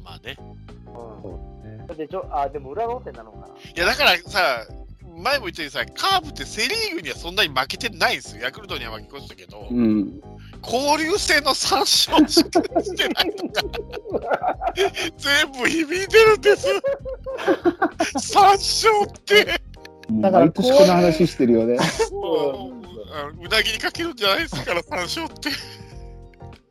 [0.05, 0.37] まあね。
[0.39, 0.95] うん。
[1.23, 3.47] そうねだってちょ、あ、でも裏ローテなのかな。
[3.47, 4.67] いや、だからさ、
[5.17, 8.43] 前も言ったようにさ、カーブってセ・リーグにはそんなに負けてないんですよ。
[8.43, 10.21] ヤクルトには負け越したけど、うん。
[10.63, 13.63] 交流戦の3勝しかしてないとか、
[15.17, 16.69] 全部響いてるんです。
[18.15, 19.61] 3勝って、
[20.21, 21.79] だから毎年この話してるよね。
[22.13, 22.71] も
[23.41, 25.51] うなぎにかけるんじゃないですから、3勝って。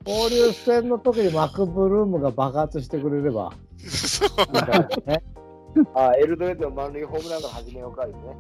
[0.05, 3.53] 交流戦の時にマクブルームが爆発してくれれば
[3.87, 4.29] そう
[5.07, 5.23] ね。
[5.93, 8.35] あ、エルドレッドの満塁ホームランから始めようかですね。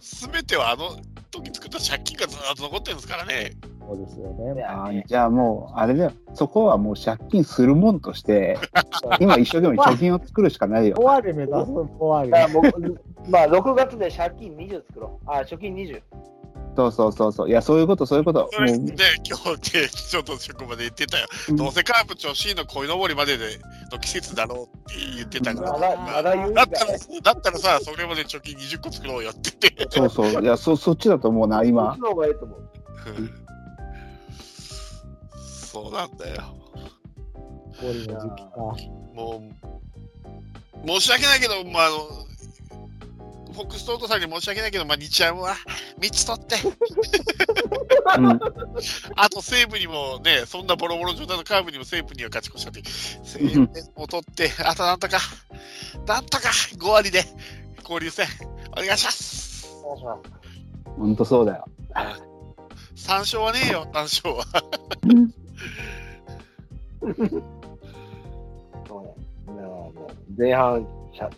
[0.00, 0.96] すべてはあの
[1.32, 3.52] 時作った借金がずっと残ってるんですからね。
[3.80, 4.62] そうですよね。
[4.62, 6.12] あーじゃあもう、あれだよ。
[6.34, 8.58] そこはもう借金するもんとして、
[9.18, 10.96] 今一生懸命貯金を作るしかないよ。
[10.96, 12.46] 終わり目指す、終わ
[12.84, 12.96] り。
[13.30, 15.30] まあ、6月で借金20作ろう。
[15.30, 16.02] あ、貯金20。
[16.74, 17.48] そうそうそうそう。
[17.50, 18.48] いや、そういうこと、そういうこと。
[18.52, 18.94] それで、
[19.28, 21.26] 今日ね、ちょっと職場で言ってたよ。
[21.50, 23.58] どうせカープ調子いいの鯉のぼりまでで
[23.90, 25.72] の季節だろうって言ってたから。
[25.72, 29.88] まだ、まだ言うんかいだったら、だったらさ、それまで貯金20個作ろうよって言って。
[29.90, 30.42] そうそう。
[30.42, 32.00] いや、そ、そっちだと思うな、そ今っち。
[32.00, 32.68] の方がいいと思う。
[35.36, 36.42] そうなんだよ。
[39.14, 39.42] も
[40.84, 42.31] う、申し訳ないけど、まあ、あの、
[43.52, 45.54] フォックストートさんに申し訳ないけど、まあ、日ハムは
[46.00, 46.56] 3つ取って、
[48.18, 48.40] うん。
[49.16, 52.82] あと西武にもね、そんなボロボロ状態のカーブにも西武には勝ち越したって、
[53.24, 55.18] 西武を取って、あとなんとか、
[56.06, 57.24] なんとか5割で
[57.82, 58.26] 交流戦、
[58.72, 59.68] お願いします。
[59.84, 60.30] お願いします。
[60.96, 61.64] ほんとそうだよ。
[62.96, 64.44] 3勝はねえよ、3勝は。
[70.36, 70.86] 前半、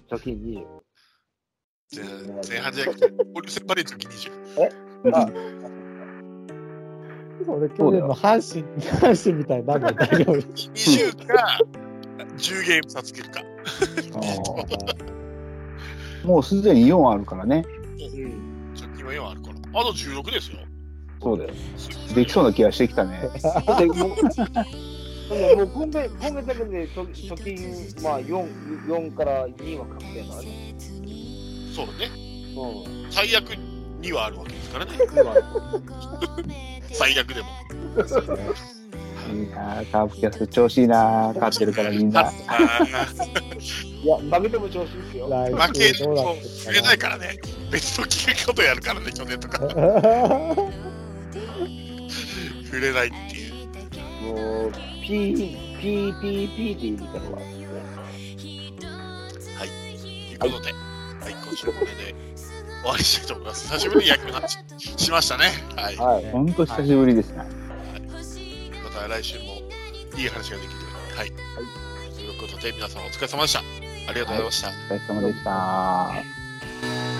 [0.08, 0.73] 貯金20。
[2.48, 4.30] 前半じゃなくて、交流戦まで貯金20。
[5.12, 5.28] あ
[7.44, 8.64] それ去年の阪神、
[9.00, 10.36] 阪神みたいになるの大丈夫。
[10.72, 11.58] 20か、
[12.36, 13.40] 10ゲーム差つけるか。
[14.14, 15.14] あー
[16.26, 17.64] もうすでに4あるからね。
[17.98, 18.72] うん。
[18.74, 19.80] 貯金は4あるから。
[19.80, 20.58] あと16ですよ。
[21.20, 21.50] そうだよ。
[22.14, 23.30] できそうな気がしてきたね。
[23.66, 23.96] もう、でも
[25.56, 30.74] もう今月、今月だけで貯貯金、まあ4、4から2は確定やからね。
[31.74, 32.10] そうね。
[32.56, 33.10] うん。
[33.10, 33.50] 最悪
[34.00, 34.92] 2はあるわけですからね。
[35.12, 35.34] 今
[36.92, 37.48] 最悪でも。
[39.32, 42.30] いいなあカープキャスト調子いいなあ勝ってるからみんな。
[42.46, 42.84] あ
[44.04, 45.26] いや、負けても調子いいですよ。
[45.28, 47.38] 負けると触れないからね。
[47.70, 49.58] 別の聞きことやるからね、去年とか。
[52.64, 53.54] 触れないっていう。
[54.24, 54.72] もう、
[55.02, 55.34] P、
[55.80, 57.44] P、P、P って言いたのは、と
[59.66, 60.84] いうことで、はい、
[61.32, 62.14] 今週もこれで
[62.82, 63.68] 終わりしたいと思います。
[63.72, 64.58] 久しぶりに野球の話
[64.96, 65.46] しましたね。
[65.76, 65.96] はい。
[65.96, 66.30] まはい。
[66.30, 67.64] ほんと久しぶりですね。
[68.94, 69.44] た来週も
[70.16, 71.18] いい話ができるように。
[71.18, 71.32] はい。
[72.14, 73.60] ということで、皆さんお疲れ様でした。
[73.60, 74.68] ありがとうございました。
[74.68, 77.13] お疲れ様でした。